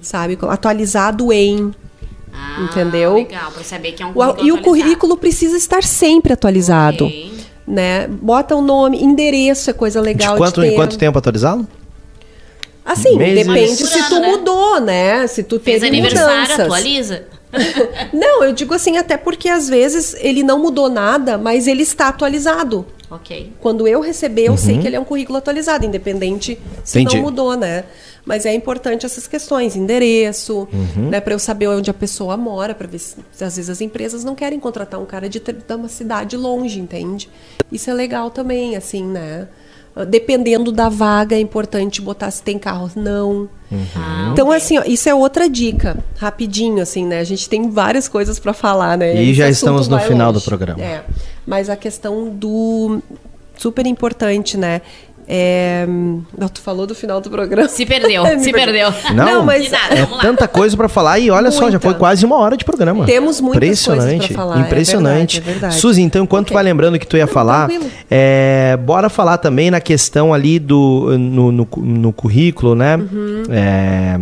Sabe? 0.00 0.38
Atualizado 0.48 1.32
em. 1.32 1.74
Ah, 2.32 2.62
Entendeu? 2.62 3.14
Legal, 3.14 3.52
pra 3.52 3.62
saber 3.62 3.92
que 3.92 4.02
é 4.02 4.06
um 4.06 4.10
O- 4.10 4.12
currículo 4.14 4.28
e 4.46 4.50
o 4.50 4.54
atualizado. 4.56 4.62
currículo 4.64 5.16
precisa 5.16 5.56
estar 5.56 5.82
sempre 5.82 6.32
atualizado. 6.32 7.04
Ok. 7.06 7.34
Né? 7.66 8.08
Bota 8.08 8.56
o 8.56 8.62
nome, 8.62 9.02
endereço 9.02 9.68
é 9.70 9.72
coisa 9.72 10.00
legal 10.00 10.32
De 10.34 10.38
quanto, 10.38 10.60
de 10.60 10.66
em 10.66 10.70
ter. 10.70 10.76
quanto 10.76 10.96
tempo 10.98 11.18
atualizá-lo? 11.18 11.66
Assim, 12.84 13.16
Meses? 13.16 13.46
depende 13.46 13.76
se 13.76 14.08
tu 14.08 14.20
né? 14.20 14.28
mudou, 14.30 14.80
né? 14.80 15.26
Se 15.26 15.42
tu 15.42 15.58
Fez 15.58 15.80
teve 15.80 15.86
aniversário, 15.96 16.40
mudanças. 16.42 16.60
atualiza. 16.60 17.24
Não, 18.12 18.44
eu 18.44 18.52
digo 18.52 18.74
assim, 18.74 18.96
até 18.96 19.16
porque 19.16 19.48
às 19.48 19.68
vezes 19.68 20.14
ele 20.20 20.42
não 20.42 20.58
mudou 20.58 20.88
nada, 20.88 21.36
mas 21.38 21.66
ele 21.66 21.82
está 21.82 22.08
atualizado. 22.08 22.86
ok. 23.10 23.52
Quando 23.60 23.86
eu 23.86 24.00
receber, 24.00 24.46
eu 24.48 24.56
sei 24.56 24.78
que 24.78 24.86
ele 24.86 24.96
é 24.96 25.00
um 25.00 25.04
currículo 25.04 25.38
atualizado, 25.38 25.84
independente 25.86 26.58
se 26.82 27.00
Entendi. 27.00 27.16
não 27.16 27.24
mudou, 27.24 27.56
né? 27.56 27.84
Mas 28.26 28.46
é 28.46 28.54
importante 28.54 29.04
essas 29.04 29.26
questões, 29.26 29.76
endereço, 29.76 30.66
né, 30.96 31.20
para 31.20 31.34
eu 31.34 31.38
saber 31.38 31.68
onde 31.68 31.90
a 31.90 31.94
pessoa 31.94 32.36
mora, 32.38 32.74
para 32.74 32.86
ver 32.86 32.98
se, 32.98 33.16
se 33.30 33.44
às 33.44 33.56
vezes 33.56 33.68
as 33.68 33.82
empresas 33.82 34.24
não 34.24 34.34
querem 34.34 34.58
contratar 34.58 34.98
um 34.98 35.04
cara 35.04 35.28
de, 35.28 35.38
ter- 35.40 35.52
de 35.54 35.74
uma 35.74 35.88
cidade 35.88 36.34
longe, 36.34 36.80
entende? 36.80 37.28
Isso 37.70 37.90
é 37.90 37.92
legal 37.94 38.30
também, 38.30 38.76
assim, 38.76 39.04
né? 39.04 39.46
Dependendo 40.08 40.72
da 40.72 40.88
vaga, 40.88 41.36
é 41.36 41.38
importante 41.38 42.00
botar 42.02 42.30
se 42.30 42.42
tem 42.42 42.58
carro 42.58 42.90
ou 42.96 43.02
não. 43.02 43.48
Ah, 43.96 44.28
Então, 44.32 44.50
assim, 44.50 44.78
ó, 44.78 44.82
isso 44.86 45.08
é 45.08 45.14
outra 45.14 45.48
dica, 45.48 45.96
rapidinho, 46.18 46.82
assim, 46.82 47.04
né? 47.06 47.18
A 47.20 47.24
gente 47.24 47.48
tem 47.48 47.70
várias 47.70 48.08
coisas 48.08 48.38
para 48.38 48.52
falar, 48.52 48.96
né? 48.98 49.14
E 49.16 49.22
Esse 49.30 49.34
já 49.34 49.48
estamos 49.48 49.88
no 49.88 49.98
final 50.00 50.32
do 50.32 50.36
longe. 50.36 50.46
programa. 50.46 50.82
É, 50.82 51.04
mas 51.46 51.68
a 51.68 51.76
questão 51.76 52.28
do 52.28 53.00
super 53.56 53.86
importante, 53.86 54.56
né? 54.56 54.80
É, 55.26 55.86
não, 56.36 56.48
tu 56.48 56.60
falou 56.60 56.86
do 56.86 56.94
final 56.94 57.20
do 57.20 57.30
programa. 57.30 57.66
Se 57.68 57.86
perdeu, 57.86 58.22
Me 58.36 58.40
se 58.40 58.52
perdeu. 58.52 58.92
Não, 59.14 59.42
mas 59.44 59.64
De 59.64 59.70
nada, 59.70 59.94
É 59.94 60.06
tanta 60.20 60.46
coisa 60.46 60.76
pra 60.76 60.88
falar 60.88 61.18
e 61.18 61.30
olha 61.30 61.50
só, 61.50 61.60
já 61.64 61.70
Muita. 61.72 61.80
foi 61.80 61.94
quase 61.94 62.24
uma 62.26 62.36
hora 62.36 62.56
de 62.56 62.64
programa. 62.64 63.06
Temos 63.06 63.40
muitas 63.40 63.56
Impressionante. 63.56 64.08
coisas 64.08 64.26
pra 64.26 64.36
falar, 64.36 64.56
é 64.58 64.60
Impressionante. 64.60 65.40
verdade, 65.40 65.50
é 65.50 65.60
verdade. 65.60 65.80
Suzy, 65.80 66.02
então, 66.02 66.24
enquanto 66.24 66.46
tu 66.48 66.50
Ok. 66.50 66.54
vai 66.56 66.62
lembrando 66.64 66.98
que 66.98 67.06
tu 67.06 67.16
ia 67.16 67.26
falar, 67.26 67.70
é, 68.10 68.76
bora 68.84 69.08
falar 69.08 69.38
também 69.38 69.70
na 69.70 69.80
questão 69.80 70.34
ali 70.34 70.58
do 70.58 71.16
no, 71.18 71.50
no, 71.50 71.68
no 71.76 72.12
currículo, 72.12 72.74
né? 72.74 72.96
Uhum. 72.96 73.42
É, 73.50 74.18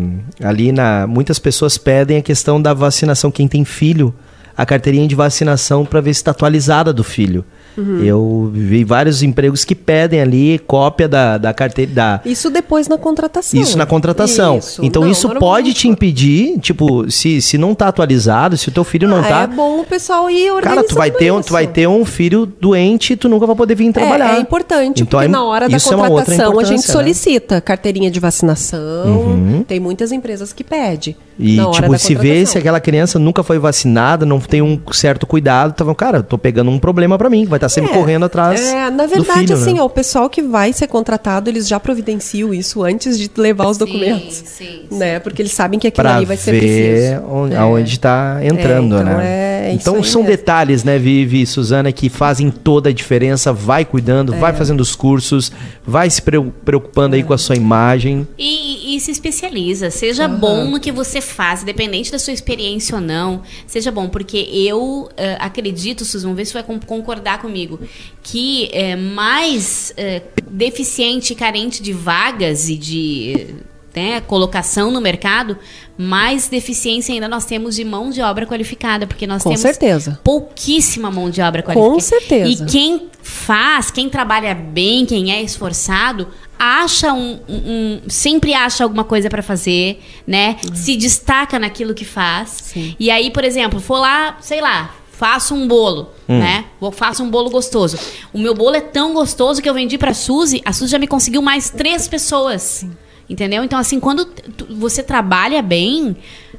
ali 0.46 0.70
na 0.72 1.06
muitas 1.06 1.38
pessoas 1.38 1.76
pedem 1.78 2.18
a 2.18 2.22
questão 2.22 2.62
da 2.62 2.72
vacinação. 2.72 3.30
Quem 3.30 3.48
tem 3.48 3.64
filho, 3.64 4.14
a 4.56 4.64
carteirinha 4.64 5.08
de 5.08 5.14
vacinação 5.14 5.84
para 5.84 6.00
ver 6.00 6.14
se 6.14 6.20
está 6.20 6.30
atualizada 6.30 6.92
do 6.92 7.02
filho. 7.02 7.44
Uhum. 7.76 8.02
Eu 8.02 8.50
vi 8.52 8.84
vários 8.84 9.22
empregos 9.22 9.64
que 9.64 9.74
pedem 9.74 10.20
ali 10.20 10.58
cópia 10.66 11.08
da, 11.08 11.38
da 11.38 11.52
carteira 11.54 11.90
da, 11.92 12.20
Isso 12.24 12.50
depois 12.50 12.88
na 12.88 12.98
contratação. 12.98 13.60
isso 13.60 13.78
na 13.78 13.86
contratação. 13.86 14.58
Isso. 14.58 14.84
Então 14.84 15.02
Não, 15.02 15.10
isso 15.10 15.28
pode 15.36 15.72
te 15.72 15.88
impedir, 15.88 16.58
tipo, 16.60 17.10
se, 17.10 17.40
se 17.40 17.56
não 17.56 17.74
tá 17.74 17.88
atualizado, 17.88 18.56
se 18.56 18.68
o 18.68 18.72
teu 18.72 18.84
filho 18.84 19.08
não 19.08 19.18
Ah, 19.20 19.22
tá. 19.22 19.42
É 19.42 19.46
bom 19.46 19.80
o 19.80 19.84
pessoal 19.84 20.28
ir 20.30 20.50
organizando 20.50 20.76
Cara, 20.76 20.88
tu 20.88 20.94
vai 20.94 21.10
ter 21.10 21.30
um, 21.32 21.38
isso. 21.40 21.48
tu 21.48 21.52
vai 21.52 21.66
ter 21.66 21.86
um 21.88 22.04
filho 22.04 22.46
doente 22.46 23.12
e 23.14 23.16
tu 23.16 23.28
nunca 23.28 23.46
vai 23.46 23.56
poder 23.56 23.74
vir 23.74 23.92
trabalhar. 23.92 24.34
É, 24.34 24.36
é 24.36 24.40
importante, 24.40 25.02
Então, 25.02 25.18
porque 25.20 25.26
é- 25.26 25.28
na 25.32 25.44
hora 25.44 25.68
da 25.68 25.76
é 25.76 25.80
contratação 25.80 26.58
a 26.58 26.64
gente 26.64 26.86
né? 26.86 26.92
solicita 26.92 27.60
carteirinha 27.60 28.10
de 28.10 28.20
vacinação. 28.20 29.64
Tem 29.66 29.80
muitas 29.80 30.12
empresas 30.12 30.52
que 30.52 30.62
pedem. 30.64 31.16
E, 31.38 31.56
na 31.56 31.70
tipo, 31.70 31.98
se 31.98 32.14
vê 32.14 32.44
se 32.46 32.58
aquela 32.58 32.78
criança 32.80 33.18
nunca 33.18 33.42
foi 33.42 33.58
vacinada, 33.58 34.24
não 34.26 34.38
tem 34.38 34.60
um 34.62 34.78
certo 34.92 35.26
cuidado, 35.26 35.72
tá 35.72 35.78
falando, 35.84 35.96
cara, 35.96 36.22
tô 36.22 36.36
pegando 36.38 36.70
um 36.70 36.78
problema 36.78 37.16
pra 37.18 37.28
mim, 37.30 37.44
vai 37.46 37.56
estar 37.56 37.68
sempre 37.68 37.90
É, 37.90 37.94
correndo 37.94 38.24
atrás. 38.24 38.60
É, 38.60 38.90
na 38.90 39.04
do 39.04 39.08
verdade, 39.08 39.40
filho, 39.40 39.54
assim, 39.54 39.74
né? 39.74 39.80
ó, 39.82 39.86
o 39.86 39.90
pessoal 39.90 40.28
que 40.28 40.42
vai 40.42 40.72
ser 40.72 40.86
contratado, 40.86 41.48
eles 41.50 41.66
já 41.66 41.80
providenciam 41.80 42.52
isso 42.52 42.82
antes 42.82 43.18
de 43.18 43.30
levar 43.36 43.66
os 43.68 43.78
documentos. 43.78 44.42
sim, 44.44 44.82
Né? 44.90 45.18
Porque 45.18 45.40
eles 45.42 45.52
sabem 45.52 45.78
que 45.78 45.86
aquilo 45.86 46.02
Pra 46.06 46.16
ali 46.16 46.24
vai 46.26 46.36
ser 46.36 46.52
ver 46.52 46.58
preciso. 46.60 47.22
onde, 47.30 47.54
É. 47.54 47.58
aonde 47.58 47.98
tá 47.98 48.38
entrando, 48.42 48.96
É, 48.96 49.00
então 49.00 49.16
né? 49.16 49.24
é 49.68 49.68
isso 49.74 49.80
então 49.90 50.04
são 50.04 50.22
mesmo. 50.22 50.36
detalhes, 50.36 50.84
né, 50.84 50.98
Vivi 50.98 51.42
e 51.42 51.46
Suzana, 51.46 51.90
que 51.92 52.08
fazem 52.08 52.50
toda 52.50 52.90
a 52.90 52.92
diferença. 52.92 53.52
Vai 53.52 53.84
cuidando, 53.84 54.34
É. 54.34 54.38
vai 54.38 54.52
fazendo 54.52 54.80
os 54.80 54.94
cursos, 54.94 55.50
vai 55.86 56.10
se 56.10 56.20
preo- 56.20 56.52
preocupando 56.64 57.14
É. 57.14 57.18
aí 57.18 57.24
com 57.24 57.32
a 57.32 57.38
sua 57.38 57.56
imagem. 57.56 58.26
E, 58.38 58.96
e 58.96 59.00
se 59.00 59.10
especializa. 59.10 59.90
Seja 59.90 60.28
bom 60.28 60.64
no 60.66 60.78
que 60.80 60.92
você 60.92 61.20
faz, 61.20 61.31
independente 61.62 62.10
da 62.12 62.18
sua 62.18 62.32
experiência 62.32 62.94
ou 62.94 63.00
não. 63.00 63.42
Seja 63.66 63.90
bom, 63.90 64.08
porque 64.08 64.36
eu 64.52 65.08
eh, 65.16 65.36
acredito, 65.40 66.04
Susan, 66.04 66.28
vamos 66.28 66.36
ver 66.36 66.44
se 66.46 66.52
vai 66.52 66.62
con- 66.62 66.80
concordar 66.80 67.40
comigo, 67.40 67.80
que 68.22 68.68
é 68.72 68.94
mais 68.96 69.92
eh, 69.96 70.22
deficiente 70.50 71.32
e 71.32 71.36
carente 71.36 71.82
de 71.82 71.92
vagas 71.92 72.68
e 72.68 72.76
de 72.76 73.46
né, 73.94 74.20
colocação 74.22 74.90
no 74.90 75.00
mercado, 75.00 75.58
mais 75.98 76.48
deficiência 76.48 77.12
ainda 77.14 77.28
nós 77.28 77.44
temos 77.44 77.74
de 77.76 77.84
mão 77.84 78.10
de 78.10 78.20
obra 78.22 78.46
qualificada, 78.46 79.06
porque 79.06 79.26
nós 79.26 79.42
Com 79.42 79.50
temos 79.50 79.60
certeza. 79.60 80.18
pouquíssima 80.24 81.10
mão 81.10 81.28
de 81.30 81.40
obra 81.42 81.62
Com 81.62 81.72
qualificada. 81.72 82.00
certeza. 82.20 82.64
E 82.64 82.66
quem 82.66 83.08
faz, 83.22 83.90
quem 83.90 84.08
trabalha 84.08 84.54
bem, 84.54 85.04
quem 85.06 85.30
é 85.32 85.42
esforçado, 85.42 86.28
acha 86.58 87.12
um, 87.12 87.38
um- 87.48 87.54
um- 87.66 88.00
sempre 88.08 88.54
acha 88.54 88.82
alguma 88.84 89.04
coisa 89.04 89.28
pra 89.28 89.42
fazer, 89.42 90.00
né? 90.26 90.56
Se 90.74 90.96
destaca 90.96 91.58
naquilo 91.58 91.92
que 91.94 92.04
faz. 92.04 92.50
Sim. 92.62 92.96
E 92.98 93.10
aí, 93.10 93.30
por 93.30 93.44
exemplo, 93.44 93.80
for 93.80 93.98
lá, 93.98 94.38
sei 94.40 94.60
lá, 94.60 94.94
faço 95.12 95.54
um 95.54 95.68
bolo, 95.68 96.10
né? 96.26 96.64
Vou 96.80 96.90
faço 96.90 97.22
um 97.22 97.30
bolo 97.30 97.50
gostoso. 97.50 97.98
O 98.32 98.38
meu 98.38 98.54
bolo 98.54 98.74
é 98.76 98.80
tão 98.80 99.12
gostoso 99.12 99.60
que 99.60 99.68
eu 99.68 99.74
vendi 99.74 99.98
pra 99.98 100.14
Suzy, 100.14 100.62
a 100.64 100.72
Suzy 100.72 100.90
já 100.92 100.98
me 100.98 101.06
conseguiu 101.06 101.42
mais 101.42 101.68
três 101.70 102.08
pessoas. 102.08 102.84
Entendeu? 103.32 103.64
Então, 103.64 103.78
assim, 103.78 103.98
quando 103.98 104.24
tu- 104.26 104.66
você 104.76 105.02
trabalha 105.02 105.62
bem, 105.62 106.14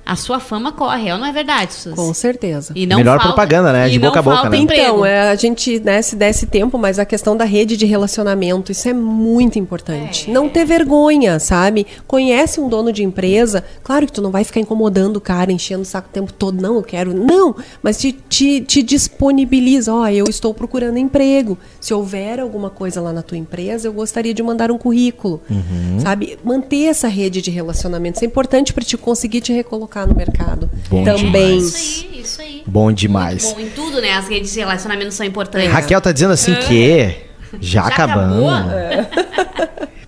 a 0.06 0.16
sua 0.16 0.40
fama 0.40 0.72
corre. 0.72 1.08
É 1.10 1.14
ou 1.14 1.20
não 1.20 1.26
é 1.28 1.32
verdade, 1.32 1.72
Suzy? 1.74 1.96
Com 1.96 2.14
certeza. 2.14 2.74
E 2.76 2.86
não 2.86 2.98
Melhor 2.98 3.18
falta- 3.20 3.28
propaganda, 3.28 3.72
né? 3.72 3.88
De 3.90 4.00
boca 4.00 4.20
a 4.20 4.22
boca, 4.22 4.50
né? 4.50 4.58
Então, 4.58 5.06
é, 5.06 5.30
a 5.30 5.36
gente, 5.36 5.80
né, 5.80 6.02
se 6.02 6.16
desse 6.16 6.46
tempo, 6.48 6.78
mas 6.78 6.98
a 7.00 7.06
questão 7.06 7.38
da 7.38 7.46
rede 7.46 7.78
de 7.78 7.86
relacionamento, 7.86 8.72
isso 8.72 8.90
é 8.90 8.94
muito 8.94 9.60
importante. 9.60 10.30
É. 10.30 10.34
Não 10.34 10.50
ter 10.50 10.66
vergonha, 10.66 11.40
sabe? 11.40 11.86
Conhece 12.08 12.60
um 12.60 12.68
dono 12.68 12.92
de 12.92 13.04
empresa, 13.04 13.64
claro 13.84 14.06
que 14.06 14.12
tu 14.12 14.22
não 14.22 14.32
vai 14.32 14.44
ficar 14.44 14.60
incomodando 14.60 15.18
o 15.18 15.22
cara, 15.22 15.52
enchendo 15.52 15.84
o 15.84 15.86
saco 15.86 16.08
o 16.10 16.12
tempo 16.12 16.34
todo, 16.34 16.60
não, 16.62 16.76
eu 16.76 16.84
quero. 16.84 17.14
Não, 17.14 17.56
mas 17.82 17.98
te, 18.00 18.12
te, 18.12 18.62
te 18.62 18.82
disponibiliza, 18.84 19.94
ó, 19.94 20.08
eu 20.08 20.26
estou 20.28 20.54
procurando 20.54 20.98
emprego. 20.98 21.58
Se 21.80 21.94
houver 21.94 22.40
alguma 22.40 22.70
coisa 22.70 23.00
lá 23.00 23.14
na 23.14 23.22
tua 23.22 23.38
empresa, 23.38 23.88
eu 23.88 23.94
gostaria 23.94 24.34
de 24.34 24.42
mandar 24.44 24.72
um 24.72 24.78
currículo, 24.78 25.42
Uhum. 25.50 26.00
sabe? 26.00 26.38
Manter 26.64 26.86
essa 26.86 27.08
rede 27.08 27.42
de 27.42 27.52
relacionamento, 27.52 28.16
isso 28.16 28.26
é 28.26 28.28
importante 28.28 28.74
para 28.74 28.84
te 28.84 28.98
conseguir 28.98 29.42
te 29.42 29.52
recolocar 29.52 30.08
no 30.08 30.16
mercado. 30.16 30.70
Bom 30.90 31.04
Também. 31.04 31.58
Isso 31.58 32.06
aí, 32.12 32.22
isso 32.22 32.42
aí. 32.42 32.64
Bom 32.66 32.92
demais. 32.92 33.54
Bom, 33.54 33.60
em 33.60 33.70
tudo, 33.70 34.02
né? 34.02 34.14
As 34.14 34.28
redes 34.28 34.54
de 34.54 34.60
relacionamento 34.60 35.14
são 35.14 35.26
importantes. 35.26 35.70
Raquel 35.70 36.00
tá 36.00 36.12
dizendo 36.12 36.34
assim 36.34 36.56
que 36.56 37.16
já, 37.60 37.82
Já 37.82 37.88
acabamos. 37.88 38.52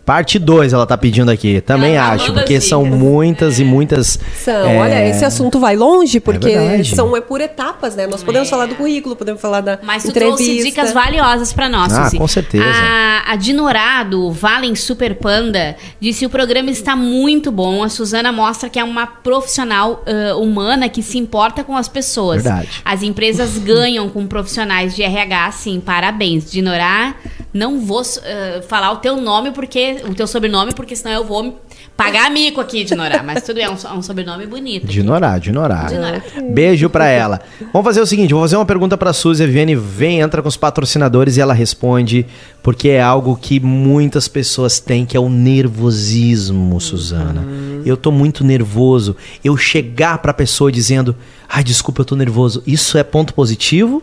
Parte 0.06 0.38
2 0.38 0.72
ela 0.72 0.86
tá 0.86 0.95
pedindo 0.97 1.32
aqui. 1.32 1.62
Também 1.62 1.95
Ela 1.95 2.10
tá 2.10 2.14
acho, 2.14 2.34
porque 2.34 2.62
são 2.62 2.86
muitas 2.86 3.60
e 3.60 3.64
muitas. 3.64 4.20
São, 4.38 4.53
é, 4.70 4.78
olha, 4.78 5.10
esse 5.10 5.26
assunto 5.26 5.60
vai 5.60 5.76
longe, 5.76 6.20
porque 6.20 6.47
verdade. 6.47 6.95
são 6.95 7.18
é 7.18 7.22
por 7.22 7.41
etapas, 7.41 7.95
né? 7.95 8.06
Nós 8.06 8.24
podemos 8.24 8.47
É. 8.47 8.51
falar 8.51 8.68
do 8.68 8.76
currículo, 8.76 9.16
podemos 9.16 9.41
falar 9.41 9.62
da 9.62 9.80
Mas 9.82 10.03
tu 10.03 10.10
entrevista. 10.10 10.43
trouxe 10.43 10.64
dicas 10.64 10.93
valiosas 10.93 11.51
pra 11.51 11.68
nós, 11.68 11.91
Ah, 11.91 12.06
Suzy. 12.06 12.18
com 12.18 12.28
certeza. 12.28 12.64
A, 12.68 13.32
a 13.32 13.36
Dinorá, 13.36 14.03
do 14.03 14.32
Valen 14.32 14.76
Super 14.76 15.16
Panda, 15.16 15.76
disse 15.99 16.20
que 16.20 16.26
o 16.28 16.30
programa 16.30 16.70
está 16.70 16.95
muito 16.95 17.51
bom. 17.51 17.84
A 17.84 17.89
Suzana 17.89 18.32
mostra 18.32 18.70
que 18.70 18.78
é 18.78 18.84
uma 18.84 19.08
profissional 19.08 20.03
ah, 20.06 20.36
humana 20.36 20.88
que 20.88 21.01
se 21.01 21.18
importa 21.18 21.64
com 21.64 21.76
as 21.76 21.88
pessoas. 21.88 22.43
Verdade. 22.43 22.70
As 22.86 23.01
empresas 23.01 23.58
ganham 23.66 24.08
com 24.10 24.28
profissionais 24.28 24.95
de 24.95 25.01
RH, 25.01 25.51
sim. 25.53 25.80
Parabéns. 25.84 26.51
Dinorá, 26.51 27.16
não 27.51 27.80
vou 27.80 28.01
ah, 28.01 28.62
falar 28.68 28.91
o 28.91 28.97
teu 28.97 29.18
nome, 29.18 29.49
porque 29.51 29.95
o 30.10 30.14
teu 30.14 30.28
sobrenome, 30.28 30.74
porque 30.74 30.96
senão 30.96 31.14
eu 31.14 31.24
vou 31.24 31.60
pagar 31.96 32.30
mico 32.30 32.60
aqui, 32.60 32.84
Dinorá. 32.84 33.24
Mas 33.24 33.43
tudo 33.43 33.56
bem, 33.56 33.66
é 33.66 33.70
um, 33.70 33.76
é 33.76 33.93
um 33.93 34.02
sobrenome 34.02 34.46
bonito. 34.46 34.88
De 34.88 35.02
Norá, 35.02 35.38
de 35.38 35.52
Norá. 35.52 35.86
Dinorá. 35.86 36.22
Beijo 36.52 36.89
pra 36.89 37.08
ela. 37.08 37.41
Vamos 37.72 37.86
fazer 37.86 38.02
o 38.02 38.06
seguinte, 38.06 38.34
vou 38.34 38.43
fazer 38.43 38.56
uma 38.56 38.66
pergunta 38.66 38.98
pra 38.98 39.14
Suzy. 39.14 39.43
A 39.43 39.46
Viviane 39.46 39.76
vem, 39.76 40.20
entra 40.20 40.41
com 40.41 40.48
os 40.48 40.58
patrocinadores 40.58 41.38
e 41.38 41.41
ela 41.41 41.54
responde, 41.54 42.26
porque 42.62 42.89
é 42.89 43.02
algo 43.02 43.36
que 43.36 43.60
muitas 43.60 44.28
pessoas 44.28 44.80
têm, 44.80 45.06
que 45.06 45.16
é 45.16 45.20
o 45.20 45.30
nervosismo, 45.30 46.80
Suzana. 46.82 47.46
Eu 47.86 47.96
tô 47.96 48.12
muito 48.12 48.43
nervoso. 48.43 49.16
Eu 49.43 49.56
chegar 49.58 50.18
pra 50.18 50.34
pessoa 50.34 50.72
dizendo, 50.72 51.16
ai, 51.48 51.64
desculpa, 51.64 52.02
eu 52.02 52.06
tô 52.06 52.16
nervoso. 52.16 52.64
Isso 52.66 52.98
é 52.98 53.04
ponto 53.04 53.34
positivo 53.34 54.02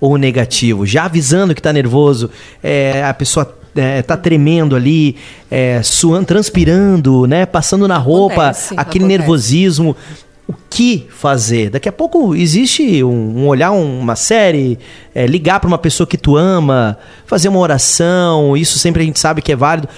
ou 0.00 0.18
negativo? 0.18 0.84
Já 0.84 1.04
avisando 1.04 1.54
que 1.54 1.62
tá 1.62 1.72
nervoso, 1.72 2.28
é, 2.62 3.04
a 3.04 3.14
pessoa 3.14 3.61
é, 3.74 4.02
tá 4.02 4.16
tremendo 4.16 4.76
ali, 4.76 5.16
é, 5.50 5.80
suando, 5.82 6.26
transpirando, 6.26 7.26
né? 7.26 7.46
Passando 7.46 7.86
na 7.88 7.96
roupa, 7.98 8.34
Acontece, 8.48 8.74
aquele 8.76 9.04
acontece. 9.04 9.18
nervosismo. 9.18 9.96
O 10.48 10.54
que 10.68 11.06
fazer? 11.08 11.70
Daqui 11.70 11.88
a 11.88 11.92
pouco 11.92 12.34
existe 12.34 13.02
um, 13.04 13.38
um 13.42 13.46
olhar 13.46 13.70
um- 13.72 14.00
uma 14.00 14.16
série, 14.16 14.78
é, 15.14 15.26
ligar 15.26 15.60
para 15.60 15.68
uma 15.68 15.78
pessoa 15.78 16.06
que 16.06 16.18
tu 16.18 16.36
ama, 16.36 16.98
fazer 17.26 17.48
uma 17.48 17.60
oração, 17.60 18.56
isso 18.56 18.78
sempre 18.78 19.02
a 19.02 19.06
gente 19.06 19.20
sabe 19.20 19.40
que 19.40 19.52
é 19.52 19.56
válido. 19.56 19.88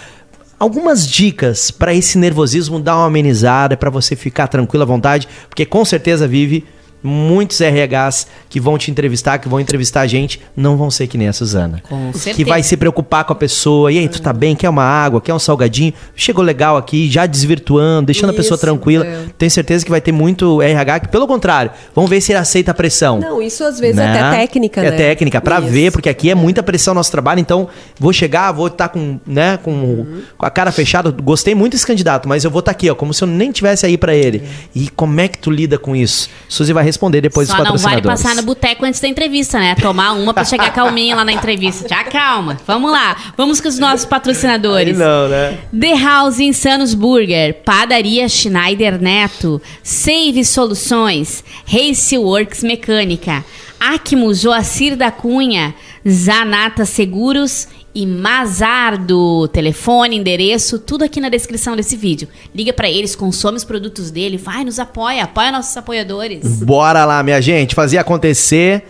Algumas 0.61 1.09
dicas 1.09 1.70
para 1.70 1.93
esse 1.93 2.16
nervosismo 2.18 2.79
dar 2.79 2.97
uma 2.97 3.07
amenizada, 3.07 3.77
para 3.77 3.91
você 3.91 4.14
ficar 4.14 4.47
tranquilo 4.47 4.83
à 4.85 4.87
vontade, 4.87 5.27
porque 5.49 5.66
com 5.66 5.85
certeza 5.85 6.29
vive 6.29 6.64
muitos 7.05 7.61
RHs 7.61 8.26
que 8.48 8.59
vão 8.59 8.78
te 8.78 8.90
entrevistar, 8.90 9.38
que 9.38 9.48
vão 9.48 9.61
entrevistar 9.61 10.00
a 10.00 10.07
gente, 10.07 10.40
não 10.57 10.76
vão 10.76 10.90
ser 10.90 11.07
que 11.07 11.18
nem 11.18 11.28
a 11.28 11.32
Suzana. 11.32 11.82
Com 11.88 12.11
Que 12.12 12.18
certeza. 12.18 12.48
vai 12.48 12.62
se 12.62 12.76
preocupar 12.76 13.24
com 13.24 13.32
a 13.34 13.36
pessoa. 13.36 13.92
E 13.92 13.98
aí, 13.98 14.09
tu 14.09 14.22
tá 14.22 14.32
bem? 14.32 14.57
Quer 14.57 14.70
uma 14.70 14.82
água? 14.82 15.20
Quer 15.20 15.34
um 15.34 15.38
salgadinho? 15.38 15.92
Chegou 16.16 16.42
legal 16.42 16.76
aqui, 16.78 17.11
já 17.11 17.26
desvirtuando, 17.26 18.07
deixando 18.07 18.30
a 18.30 18.32
pessoa 18.32 18.57
Isso, 18.57 18.64
tranquila. 18.66 19.05
é. 19.07 19.24
Tenho 19.36 19.50
certeza 19.50 19.84
que 19.84 19.90
vai 19.90 20.00
ter 20.00 20.12
muito 20.12 20.62
RH 20.62 21.00
que, 21.00 21.09
pelo 21.09 21.26
contrário, 21.26 21.70
vamos 21.94 22.09
ver 22.09 22.20
se 22.22 22.32
ele 22.32 22.38
aceita 22.38 22.70
a 22.70 22.74
pressão. 22.74 23.20
Não, 23.20 23.42
isso 23.42 23.62
às 23.62 23.78
vezes 23.78 23.96
Né? 23.96 24.05
é 24.16 24.20
até 24.20 24.36
técnica, 24.38 24.80
É 24.80 24.90
né? 24.90 24.96
técnica, 24.96 25.40
pra 25.40 25.59
Isso. 25.61 25.68
ver, 25.68 25.92
porque 25.92 26.09
aqui 26.09 26.30
é 26.30 26.34
muita 26.34 26.62
pressão 26.62 26.94
no 26.94 26.98
nosso 27.00 27.11
trabalho, 27.12 27.40
então 27.40 27.68
vou 28.00 28.12
chegar, 28.12 28.50
vou 28.52 28.68
estar 28.68 28.88
com, 28.88 29.20
né, 29.26 29.59
com, 29.62 29.72
Uhum. 29.74 30.22
com 30.38 30.46
a 30.46 30.50
cara 30.50 30.72
fechada. 30.72 31.11
Gostei 31.11 31.55
muito 31.55 31.72
desse 31.72 31.86
candidato, 31.86 32.26
mas 32.28 32.44
eu 32.44 32.50
vou 32.50 32.61
estar 32.61 32.70
aqui, 32.70 32.88
ó, 32.88 32.94
como 32.94 33.12
se 33.12 33.22
eu 33.22 33.28
nem 33.28 33.50
tivesse 33.52 33.84
aí 33.84 33.98
pra 33.98 34.14
ele. 34.14 34.42
E 34.74 34.88
como 34.88 35.20
é 35.20 35.28
que 35.28 35.38
tu 35.38 35.50
lida 35.50 35.76
com 35.78 35.94
isso? 35.94 36.28
Suzy 36.48 36.72
vai 36.72 36.84
responder 36.95 37.20
depois 37.20 37.49
Só 37.49 37.57
dos 37.57 37.64
não 37.64 37.72
vale 37.76 37.97
patrocinadores. 37.97 38.22
passar 38.22 38.36
no 38.36 38.42
boteco 38.42 38.84
antes 38.84 39.01
da 39.01 39.09
entrevista, 39.09 39.59
né? 39.59 39.74
Tomar 39.74 40.12
uma 40.12 40.32
pra 40.32 40.45
chegar 40.45 40.70
calminho 40.72 41.16
lá 41.16 41.24
na 41.24 41.32
entrevista. 41.32 41.88
Já 41.88 42.05
calma. 42.05 42.59
Vamos 42.66 42.90
lá. 42.90 43.16
Vamos 43.36 43.61
com 43.61 43.68
os 43.68 43.78
nossos 43.78 44.07
patrocinadores. 44.07 44.97
Não, 44.97 45.28
né? 45.28 45.59
The 45.78 45.95
House 45.99 46.38
Insanos 46.38 46.95
Burger, 46.95 47.55
Padaria 47.64 48.28
Schneider 48.28 49.01
Neto, 49.01 49.61
Save 49.82 50.45
Soluções, 50.45 51.45
Race 51.66 52.16
Works 52.16 52.62
Mecânica, 52.62 53.45
Acmo 53.87 54.32
Joacir 54.32 54.97
da 54.97 55.11
Cunha, 55.11 55.74
Zanata 56.09 56.87
Seguros 56.87 57.68
e 57.95 58.07
Mazardo. 58.07 59.47
Telefone, 59.49 60.16
endereço, 60.16 60.78
tudo 60.78 61.05
aqui 61.05 61.20
na 61.20 61.28
descrição 61.28 61.76
desse 61.76 61.95
vídeo. 61.95 62.26
Liga 62.55 62.72
pra 62.72 62.89
eles, 62.89 63.14
consome 63.14 63.59
os 63.59 63.64
produtos 63.64 64.11
dele, 64.11 64.39
vai, 64.39 64.64
nos 64.64 64.78
apoia, 64.78 65.24
apoia 65.24 65.53
nossos 65.53 65.76
apoiadores. 65.76 66.62
Bora 66.62 67.05
lá, 67.05 67.22
minha 67.22 67.43
gente, 67.43 67.74
fazer 67.74 67.99
acontecer. 67.99 68.85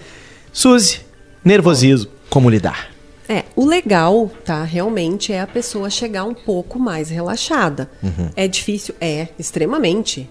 Suzy, 0.52 1.00
nervosismo, 1.44 2.08
como 2.30 2.48
lidar? 2.48 2.90
É, 3.28 3.42
o 3.56 3.66
legal, 3.66 4.30
tá, 4.44 4.62
realmente 4.62 5.32
é 5.32 5.40
a 5.40 5.46
pessoa 5.46 5.90
chegar 5.90 6.22
um 6.22 6.34
pouco 6.34 6.78
mais 6.78 7.10
relaxada. 7.10 7.90
É 8.36 8.46
difícil? 8.46 8.94
É, 9.00 9.26
extremamente. 9.36 10.30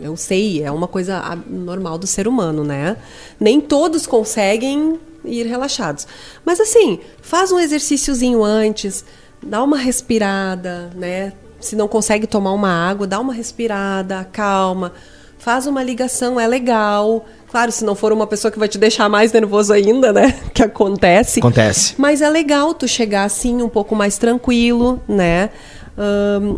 Eu 0.00 0.16
sei, 0.16 0.62
é 0.62 0.70
uma 0.70 0.88
coisa 0.88 1.22
normal 1.48 1.98
do 1.98 2.06
ser 2.06 2.28
humano, 2.28 2.64
né? 2.64 2.96
Nem 3.38 3.60
todos 3.60 4.06
conseguem 4.06 4.98
ir 5.24 5.46
relaxados. 5.46 6.06
Mas 6.44 6.60
assim, 6.60 7.00
faz 7.22 7.50
um 7.50 7.58
exercíciozinho 7.58 8.44
antes, 8.44 9.04
dá 9.42 9.62
uma 9.62 9.76
respirada, 9.78 10.90
né? 10.94 11.32
Se 11.60 11.74
não 11.74 11.88
consegue 11.88 12.26
tomar 12.26 12.52
uma 12.52 12.70
água, 12.70 13.06
dá 13.06 13.18
uma 13.18 13.32
respirada, 13.32 14.28
calma. 14.32 14.92
Faz 15.38 15.66
uma 15.66 15.82
ligação, 15.82 16.38
é 16.38 16.46
legal. 16.46 17.24
Claro, 17.50 17.70
se 17.70 17.84
não 17.84 17.94
for 17.94 18.12
uma 18.12 18.26
pessoa 18.26 18.50
que 18.50 18.58
vai 18.58 18.68
te 18.68 18.78
deixar 18.78 19.08
mais 19.08 19.32
nervoso 19.32 19.72
ainda, 19.72 20.12
né? 20.12 20.40
Que 20.52 20.62
acontece. 20.62 21.40
Acontece. 21.40 21.94
Mas 21.98 22.20
é 22.20 22.28
legal 22.28 22.74
tu 22.74 22.88
chegar 22.88 23.24
assim 23.24 23.62
um 23.62 23.68
pouco 23.68 23.94
mais 23.94 24.18
tranquilo, 24.18 25.00
né? 25.08 25.50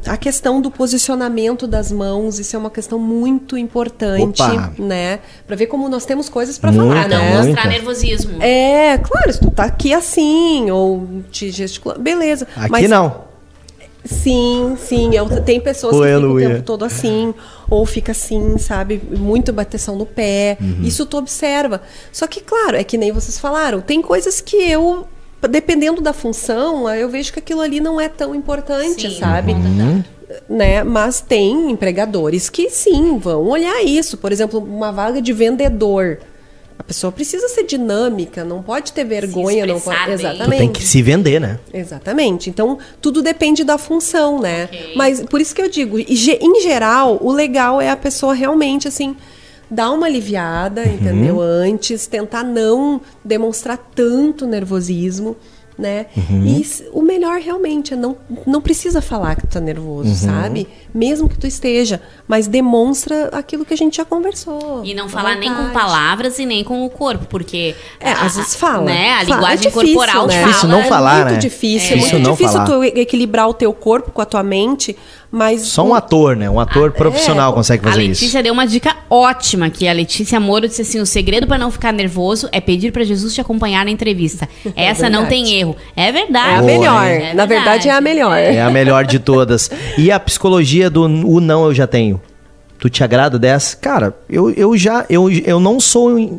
A 0.06 0.16
questão 0.16 0.60
do 0.60 0.70
posicionamento 0.70 1.66
das 1.66 1.92
mãos, 1.92 2.38
isso 2.38 2.56
é 2.56 2.58
uma 2.58 2.70
questão 2.70 2.98
muito 2.98 3.56
importante, 3.58 4.42
Opa. 4.42 4.72
né? 4.78 5.20
Pra 5.46 5.54
ver 5.56 5.66
como 5.66 5.88
nós 5.88 6.04
temos 6.06 6.28
coisas 6.28 6.58
pra 6.58 6.72
Muita, 6.72 6.88
falar, 6.94 7.08
Pra 7.08 7.18
não 7.18 7.24
né? 7.24 7.30
muita. 7.32 7.46
mostrar 7.48 7.68
nervosismo. 7.68 8.42
É, 8.42 8.98
claro, 8.98 9.32
se 9.32 9.40
tu 9.40 9.50
tá 9.50 9.64
aqui 9.64 9.92
assim, 9.92 10.70
ou 10.70 11.06
te 11.30 11.50
gesticulando, 11.50 12.00
beleza. 12.00 12.46
Aqui 12.56 12.70
Mas 12.70 12.88
não. 12.88 13.26
Sim, 14.04 14.76
sim. 14.78 15.14
Eu, 15.14 15.26
tem 15.42 15.60
pessoas 15.60 15.96
que 15.96 16.02
ficam 16.14 16.32
o 16.32 16.38
tempo 16.38 16.62
todo 16.62 16.84
assim, 16.84 17.34
ou 17.68 17.84
fica 17.84 18.12
assim, 18.12 18.56
sabe? 18.56 19.02
Muito 19.18 19.52
bateção 19.52 19.96
no 19.96 20.06
pé. 20.06 20.56
Uhum. 20.60 20.82
Isso 20.82 21.04
tu 21.06 21.18
observa. 21.18 21.82
Só 22.12 22.26
que, 22.28 22.40
claro, 22.40 22.76
é 22.76 22.84
que 22.84 22.96
nem 22.96 23.10
vocês 23.10 23.36
falaram, 23.38 23.80
tem 23.80 24.00
coisas 24.00 24.40
que 24.40 24.56
eu, 24.56 25.08
dependendo 25.48 26.00
da 26.00 26.12
função, 26.12 26.88
eu 26.94 27.08
vejo 27.08 27.32
que 27.32 27.38
aquilo 27.38 27.60
ali 27.60 27.80
não 27.80 28.00
é 28.00 28.08
tão 28.08 28.34
importante, 28.34 29.10
Sim, 29.10 29.18
sabe? 29.18 29.54
tanto. 29.54 30.16
Né? 30.48 30.82
Mas 30.84 31.20
tem 31.20 31.70
empregadores 31.70 32.48
que 32.50 32.68
sim, 32.68 33.18
vão 33.18 33.44
olhar 33.44 33.84
isso. 33.84 34.16
Por 34.16 34.32
exemplo, 34.32 34.60
uma 34.60 34.90
vaga 34.90 35.22
de 35.22 35.32
vendedor. 35.32 36.18
A 36.78 36.82
pessoa 36.82 37.10
precisa 37.10 37.48
ser 37.48 37.64
dinâmica, 37.64 38.44
não 38.44 38.62
pode 38.62 38.92
ter 38.92 39.04
vergonha, 39.04 39.64
não 39.64 39.80
pode. 39.80 39.96
bem. 40.04 40.14
Exatamente. 40.14 40.44
Tu 40.44 40.58
tem 40.58 40.72
que 40.72 40.82
se 40.82 41.00
vender, 41.00 41.40
né? 41.40 41.58
Exatamente. 41.72 42.50
Então, 42.50 42.78
tudo 43.00 43.22
depende 43.22 43.64
da 43.64 43.78
função, 43.78 44.40
né? 44.40 44.64
Ok. 44.64 44.92
Mas 44.94 45.22
por 45.22 45.40
isso 45.40 45.54
que 45.54 45.62
eu 45.62 45.70
digo, 45.70 45.98
em 45.98 46.60
geral, 46.60 47.18
o 47.20 47.32
legal 47.32 47.80
é 47.80 47.88
a 47.88 47.96
pessoa 47.96 48.34
realmente 48.34 48.86
assim 48.86 49.16
dar 49.70 49.90
uma 49.90 50.06
aliviada, 50.06 50.82
Uhum. 50.82 50.94
entendeu? 50.94 51.40
Antes, 51.40 52.06
tentar 52.06 52.42
não 52.42 53.00
demonstrar 53.24 53.78
tanto 53.94 54.46
nervosismo, 54.46 55.36
né? 55.78 56.06
Uhum. 56.16 56.46
E 56.46 56.66
o 56.94 57.02
melhor 57.02 57.38
realmente 57.38 57.92
é 57.92 57.96
não 57.98 58.16
não 58.46 58.62
precisa 58.62 59.02
falar 59.02 59.34
que 59.36 59.42
tu 59.46 59.48
tá 59.52 59.60
nervoso, 59.60 60.08
Uhum. 60.08 60.14
sabe? 60.14 60.66
Mesmo 60.94 61.28
que 61.28 61.36
tu 61.36 61.46
esteja, 61.46 62.00
mas 62.26 62.46
demonstra 62.46 63.28
aquilo 63.30 63.62
que 63.62 63.74
a 63.74 63.76
gente 63.76 63.98
já 63.98 64.04
conversou. 64.06 64.80
E 64.82 64.94
não 64.94 65.06
falar 65.06 65.34
nem 65.34 65.50
com 65.50 65.56
vontade. 65.56 65.74
palavras 65.74 66.38
e 66.38 66.46
nem 66.46 66.64
com 66.64 66.82
o 66.86 66.88
corpo, 66.88 67.26
porque. 67.26 67.74
É, 68.00 68.10
a- 68.12 68.22
às 68.22 68.36
vezes 68.36 68.54
fala. 68.54 68.84
Né? 68.86 69.12
A 69.12 69.16
Fala. 69.16 69.34
linguagem 69.34 69.66
É 69.66 69.70
difícil, 69.70 69.94
corporal 69.96 70.26
né? 70.26 70.34
fala. 70.34 70.46
Difícil 70.46 70.68
não 70.70 70.82
falar, 70.84 71.12
é 71.12 71.20
muito 71.24 71.32
né? 71.34 71.38
difícil, 71.40 71.88
É. 71.90 71.92
é, 71.92 71.96
Difícil 71.96 72.18
muito 72.20 72.30
difícil 72.30 72.52
falar. 72.52 72.64
tu 72.64 72.84
equilibrar 72.84 73.46
o 73.48 73.52
teu 73.52 73.72
corpo 73.74 74.10
com 74.12 74.22
a 74.22 74.24
tua 74.24 74.42
mente, 74.42 74.96
mas 75.30 75.62
Só 75.62 75.84
um 75.84 75.90
o- 75.90 75.94
ator, 75.94 76.36
né? 76.36 76.48
Um 76.48 76.58
ator 76.60 76.92
profissional 76.92 77.52
consegue 77.52 77.84
A 77.86 77.90
fazer 77.90 78.02
Letícia 78.02 78.26
isso. 78.26 78.42
deu 78.42 78.52
uma 78.52 78.66
dica 78.66 78.96
ótima 79.10 79.68
que 79.70 79.86
a 79.88 79.92
Letícia 79.92 80.38
Moro 80.40 80.66
disse 80.68 80.82
assim: 80.82 81.00
o 81.00 81.06
segredo 81.06 81.46
pra 81.46 81.58
não 81.58 81.70
ficar 81.70 81.92
nervoso 81.92 82.48
é 82.52 82.60
pedir 82.60 82.92
pra 82.92 83.04
Jesus 83.04 83.34
te 83.34 83.40
acompanhar 83.40 83.84
na 83.84 83.90
entrevista. 83.90 84.48
Essa 84.76 85.10
não 85.10 85.22
verdade. 85.22 85.28
tem 85.44 85.58
erro. 85.60 85.76
É 85.96 86.10
verdade. 86.12 86.50
é 86.54 86.56
a 86.58 86.62
melhor. 86.62 87.04
É 87.06 87.34
Na 87.34 87.46
verdade, 87.46 87.88
é 87.88 87.92
a 87.92 88.00
melhor. 88.00 88.36
É 88.36 88.60
a 88.62 88.70
melhor 88.70 89.04
de 89.04 89.18
todas. 89.18 89.70
E 89.98 90.10
a 90.10 90.18
psicologia 90.20 90.88
do 90.88 91.02
o 91.04 91.40
não 91.40 91.64
eu 91.66 91.74
já 91.74 91.86
tenho. 91.86 92.20
Tu 92.78 92.90
te 92.90 93.02
agrada 93.02 93.38
dessa? 93.38 93.74
Cara, 93.76 94.14
eu, 94.28 94.50
eu 94.50 94.76
já 94.76 95.04
eu, 95.08 95.30
eu 95.30 95.58
não 95.58 95.80
sou 95.80 96.38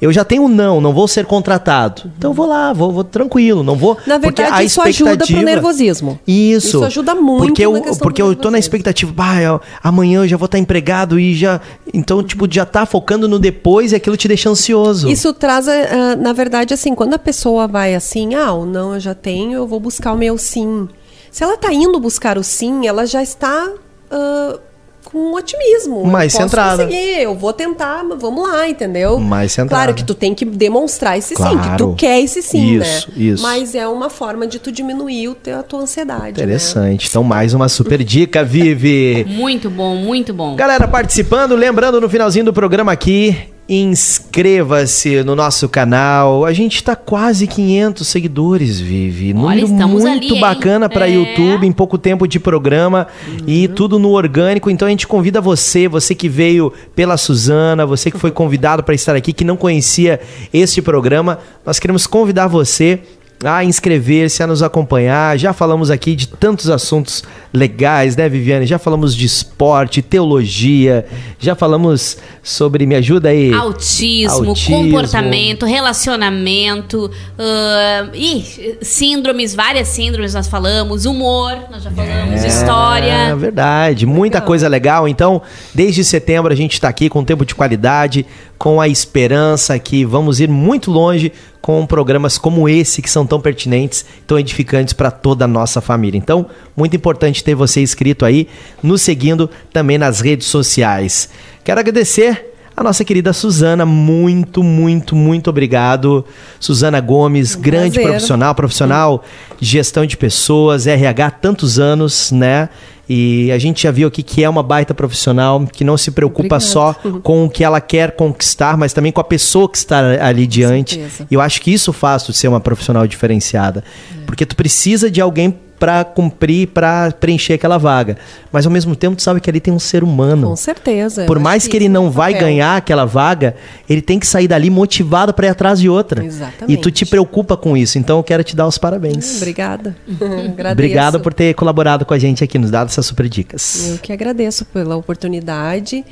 eu 0.00 0.12
já 0.12 0.24
tenho 0.24 0.44
um 0.44 0.48
não, 0.48 0.80
não 0.80 0.92
vou 0.92 1.06
ser 1.06 1.26
contratado. 1.26 2.10
Então 2.16 2.30
eu 2.30 2.34
vou 2.34 2.46
lá, 2.46 2.72
vou, 2.72 2.90
vou 2.92 3.04
tranquilo, 3.04 3.62
não 3.62 3.76
vou. 3.76 3.96
Na 4.06 4.18
verdade, 4.18 4.64
isso 4.64 4.80
ajuda 4.80 5.10
pro 5.10 5.14
expectativa- 5.24 5.42
nervosismo. 5.42 6.18
Isso. 6.26 6.68
Isso 6.68 6.84
ajuda 6.84 7.14
muito 7.14 7.46
Porque 7.46 7.64
eu, 7.64 7.72
porque 7.98 8.22
eu 8.22 8.34
tô 8.34 8.50
na 8.50 8.58
expectativa, 8.58 9.12
bah, 9.12 9.40
eu- 9.40 9.60
amanhã 9.82 10.20
eu 10.22 10.28
já 10.28 10.36
vou 10.36 10.46
estar 10.46 10.58
empregado 10.58 11.18
e 11.18 11.34
já. 11.34 11.60
Então, 11.92 12.22
tipo, 12.22 12.46
já 12.50 12.64
tá 12.64 12.86
focando 12.86 13.28
no 13.28 13.38
depois 13.38 13.92
e 13.92 13.96
aquilo 13.96 14.16
te 14.16 14.26
deixa 14.28 14.48
ansioso. 14.48 15.08
Isso 15.08 15.32
traz, 15.34 15.68
ah, 15.68 16.16
na 16.16 16.32
verdade, 16.32 16.72
assim, 16.72 16.94
quando 16.94 17.14
a 17.14 17.18
pessoa 17.18 17.66
vai 17.68 17.94
assim, 17.94 18.34
ah, 18.34 18.52
o 18.52 18.64
não 18.64 18.94
eu 18.94 19.00
já 19.00 19.14
tenho, 19.14 19.52
eu 19.54 19.66
vou 19.66 19.80
buscar 19.80 20.12
o 20.12 20.16
meu 20.16 20.36
sim. 20.38 20.88
Se 21.30 21.44
ela 21.44 21.54
está 21.54 21.72
indo 21.72 21.98
buscar 22.00 22.38
o 22.38 22.42
sim, 22.42 22.86
ela 22.86 23.06
já 23.06 23.22
está 23.22 23.68
ah, 24.10 24.58
com 25.04 25.34
otimismo. 25.34 26.04
Mais 26.04 26.32
eu 26.34 26.40
posso 26.40 26.50
centrada. 26.50 26.84
conseguir, 26.84 27.22
eu 27.22 27.34
vou 27.34 27.52
tentar, 27.52 28.04
mas 28.04 28.20
vamos 28.20 28.48
lá, 28.48 28.68
entendeu? 28.68 29.18
Mais 29.18 29.52
centrada. 29.52 29.84
Claro 29.84 29.94
que 29.94 30.04
tu 30.04 30.14
tem 30.14 30.34
que 30.34 30.44
demonstrar 30.44 31.18
esse 31.18 31.34
sim, 31.34 31.42
que 31.42 31.50
Claro. 31.52 31.76
tu 31.76 31.94
quer 31.96 32.20
esse 32.20 32.42
sim, 32.42 32.78
né? 32.78 32.86
Isso, 32.86 33.08
isso. 33.16 33.42
Mas 33.42 33.74
é 33.74 33.86
uma 33.88 34.08
forma 34.10 34.46
de 34.46 34.58
tu 34.58 34.70
diminuir 34.70 35.28
o 35.28 35.34
teu, 35.34 35.58
a 35.58 35.62
tua 35.62 35.80
ansiedade. 35.80 36.38
né? 36.38 36.44
Interessante. 36.44 37.06
Então, 37.08 37.22
mais 37.24 37.54
uma 37.54 37.68
super 37.68 38.02
dica, 38.04 38.44
Vivi. 38.44 39.24
Muito 39.28 39.70
bom, 39.70 39.96
muito 39.96 40.32
bom. 40.32 40.54
Galera 40.56 40.86
participando, 40.86 41.54
lembrando 41.56 42.00
no 42.00 42.08
finalzinho 42.08 42.44
do 42.44 42.52
programa 42.52 42.92
aqui, 42.92 43.36
inscreva-se 43.70 45.22
no 45.22 45.36
nosso 45.36 45.68
canal. 45.68 46.44
A 46.44 46.52
gente 46.52 46.82
tá 46.82 46.96
quase 46.96 47.46
500 47.46 48.06
seguidores, 48.06 48.80
Vivi. 48.80 49.32
Olha, 49.36 49.64
Número 49.64 49.88
muito 49.88 50.34
ali, 50.34 50.40
bacana 50.40 50.88
para 50.88 51.08
É. 51.08 51.12
YouTube, 51.12 51.66
em 51.66 51.72
pouco 51.72 51.96
tempo 51.96 52.26
de 52.26 52.40
programa 52.40 53.06
e 53.46 53.68
tudo 53.68 53.96
no 53.98 54.10
orgânico. 54.10 54.68
Então 54.68 54.88
a 54.88 54.90
gente 54.90 55.06
convida 55.06 55.40
você, 55.40 55.86
você 55.86 56.16
que 56.16 56.28
veio 56.28 56.72
pela 56.96 57.16
Suzana, 57.16 57.86
você 57.86 58.10
que 58.10 58.18
foi 58.18 58.32
convidado 58.32 58.82
para 58.82 58.94
estar 58.94 59.14
aqui, 59.14 59.32
que 59.32 59.44
não 59.44 59.56
conhecia 59.56 60.20
este 60.52 60.82
programa, 60.82 61.38
nós 61.64 61.78
queremos 61.78 62.06
convidar 62.08 62.48
você 62.48 63.00
a 63.42 63.64
inscrever-se, 63.64 64.42
a 64.42 64.46
nos 64.46 64.62
acompanhar. 64.62 65.38
Já 65.38 65.52
falamos 65.52 65.90
aqui 65.90 66.14
de 66.14 66.28
tantos 66.28 66.68
assuntos 66.68 67.24
legais, 67.52 68.14
né, 68.16 68.28
Viviane? 68.28 68.66
Já 68.66 68.78
falamos 68.78 69.14
de 69.16 69.24
esporte, 69.24 70.02
teologia, 70.02 71.06
já 71.38 71.54
falamos 71.54 72.18
sobre. 72.42 72.84
Me 72.86 72.94
ajuda 72.94 73.30
aí. 73.30 73.52
Autismo, 73.52 74.50
Autismo. 74.50 74.76
comportamento, 74.76 75.64
relacionamento, 75.66 77.10
ah, 77.38 78.08
ih, 78.14 78.76
síndromes, 78.82 79.54
várias 79.54 79.88
síndromes 79.88 80.34
nós 80.34 80.46
falamos, 80.46 81.06
humor, 81.06 81.56
nós 81.70 81.82
já 81.82 81.90
falamos, 81.90 82.44
É 82.44 82.46
história. 82.46 83.36
verdade, 83.36 84.06
muita 84.06 84.40
coisa 84.40 84.68
legal. 84.68 85.08
Então, 85.08 85.40
desde 85.74 86.04
setembro 86.04 86.52
a 86.52 86.56
gente 86.56 86.74
está 86.74 86.88
aqui 86.88 87.08
com 87.08 87.24
tempo 87.24 87.44
de 87.44 87.54
qualidade, 87.54 88.26
com 88.60 88.78
a 88.78 88.86
esperança 88.86 89.78
que 89.78 90.04
vamos 90.04 90.38
ir 90.38 90.50
muito 90.50 90.90
longe 90.90 91.32
com 91.62 91.86
programas 91.86 92.36
como 92.36 92.68
esse 92.68 93.00
que 93.00 93.08
são 93.08 93.24
tão 93.24 93.40
pertinentes, 93.40 94.04
tão 94.26 94.38
edificantes 94.38 94.92
para 94.92 95.10
toda 95.10 95.46
a 95.46 95.48
nossa 95.48 95.80
família. 95.80 96.18
Então, 96.18 96.44
muito 96.76 96.94
importante 96.94 97.42
ter 97.42 97.54
você 97.54 97.80
inscrito 97.80 98.22
aí, 98.22 98.46
nos 98.82 99.00
seguindo 99.00 99.48
também 99.72 99.96
nas 99.96 100.20
redes 100.20 100.46
sociais. 100.46 101.30
Quero 101.64 101.80
agradecer 101.80 102.49
a 102.80 102.82
nossa 102.82 103.04
querida 103.04 103.34
Suzana, 103.34 103.84
muito, 103.84 104.62
muito, 104.62 105.14
muito 105.14 105.50
obrigado. 105.50 106.24
Suzana 106.58 106.98
Gomes, 106.98 107.54
grande 107.54 107.96
prazer. 107.96 108.10
profissional, 108.10 108.54
profissional 108.54 109.24
de 109.60 109.68
gestão 109.68 110.06
de 110.06 110.16
pessoas, 110.16 110.86
RH 110.86 111.26
há 111.26 111.30
tantos 111.30 111.78
anos, 111.78 112.32
né? 112.32 112.70
E 113.06 113.52
a 113.52 113.58
gente 113.58 113.82
já 113.82 113.90
viu 113.90 114.08
aqui 114.08 114.22
que 114.22 114.42
é 114.42 114.48
uma 114.48 114.62
baita 114.62 114.94
profissional, 114.94 115.66
que 115.66 115.84
não 115.84 115.98
se 115.98 116.10
preocupa 116.10 116.56
Obrigada. 116.56 116.60
só 116.60 116.94
com 117.22 117.44
o 117.44 117.50
que 117.50 117.62
ela 117.62 117.82
quer 117.82 118.12
conquistar, 118.12 118.78
mas 118.78 118.94
também 118.94 119.12
com 119.12 119.20
a 119.20 119.24
pessoa 119.24 119.68
que 119.68 119.76
está 119.76 119.98
ali 120.24 120.46
diante. 120.46 121.04
E 121.30 121.34
eu 121.34 121.40
acho 121.42 121.60
que 121.60 121.70
isso 121.70 121.92
faz 121.92 122.22
tu 122.22 122.32
ser 122.32 122.48
uma 122.48 122.60
profissional 122.60 123.06
diferenciada. 123.06 123.84
É. 124.10 124.24
Porque 124.24 124.46
tu 124.46 124.56
precisa 124.56 125.10
de 125.10 125.20
alguém 125.20 125.54
para 125.80 126.04
cumprir, 126.04 126.68
para 126.68 127.10
preencher 127.10 127.54
aquela 127.54 127.78
vaga. 127.78 128.18
Mas 128.52 128.66
ao 128.66 128.72
mesmo 128.72 128.94
tempo 128.94 129.16
tu 129.16 129.22
sabe 129.22 129.40
que 129.40 129.48
ali 129.48 129.58
tem 129.58 129.72
um 129.72 129.78
ser 129.78 130.04
humano. 130.04 130.48
Com 130.48 130.56
certeza. 130.56 131.24
Por 131.24 131.38
mais 131.38 131.66
que 131.66 131.74
ele 131.74 131.88
não 131.88 132.10
vai 132.10 132.34
papel. 132.34 132.48
ganhar 132.48 132.76
aquela 132.76 133.06
vaga, 133.06 133.56
ele 133.88 134.02
tem 134.02 134.18
que 134.18 134.26
sair 134.26 134.46
dali 134.46 134.68
motivado 134.68 135.32
para 135.32 135.46
ir 135.46 135.50
atrás 135.50 135.80
de 135.80 135.88
outra. 135.88 136.22
Exatamente. 136.22 136.70
E 136.70 136.76
tu 136.76 136.90
te 136.90 137.06
preocupa 137.06 137.56
com 137.56 137.74
isso. 137.74 137.98
Então 137.98 138.18
eu 138.18 138.22
quero 138.22 138.44
te 138.44 138.54
dar 138.54 138.66
os 138.66 138.76
parabéns. 138.76 139.38
Obrigada. 139.38 139.96
Agradeço. 140.06 140.72
Obrigado 140.72 141.20
por 141.20 141.32
ter 141.32 141.54
colaborado 141.54 142.04
com 142.04 142.12
a 142.12 142.18
gente 142.18 142.44
aqui, 142.44 142.58
nos 142.58 142.70
dado 142.70 142.88
essas 142.88 143.06
super 143.06 143.26
dicas. 143.26 143.88
Eu 143.88 143.98
que 143.98 144.12
agradeço 144.12 144.66
pela 144.66 144.96
oportunidade. 144.96 146.04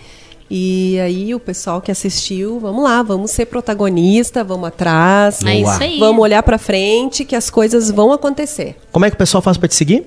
E 0.51 0.99
aí, 1.01 1.35
o 1.35 1.41
pessoal 1.41 1.81
que 1.81 1.91
assistiu, 1.91 2.59
vamos 2.59 2.83
lá, 2.83 3.03
vamos 3.03 3.31
ser 3.31 3.47
protagonista, 3.47 4.43
vamos 4.43 4.69
atrás. 4.69 5.45
É 5.45 5.57
isso 5.57 5.83
aí. 5.83 5.99
Vamos 5.99 6.23
olhar 6.23 6.43
pra 6.43 6.57
frente 6.57 7.25
que 7.25 7.37
as 7.37 7.51
coisas 7.51 7.91
vão 7.91 8.13
acontecer. 8.13 8.77
Como 8.91 9.05
é 9.05 9.11
que 9.11 9.15
o 9.15 9.19
pessoal 9.19 9.43
faz 9.43 9.59
para 9.59 9.69
te 9.69 9.75
seguir? 9.75 10.07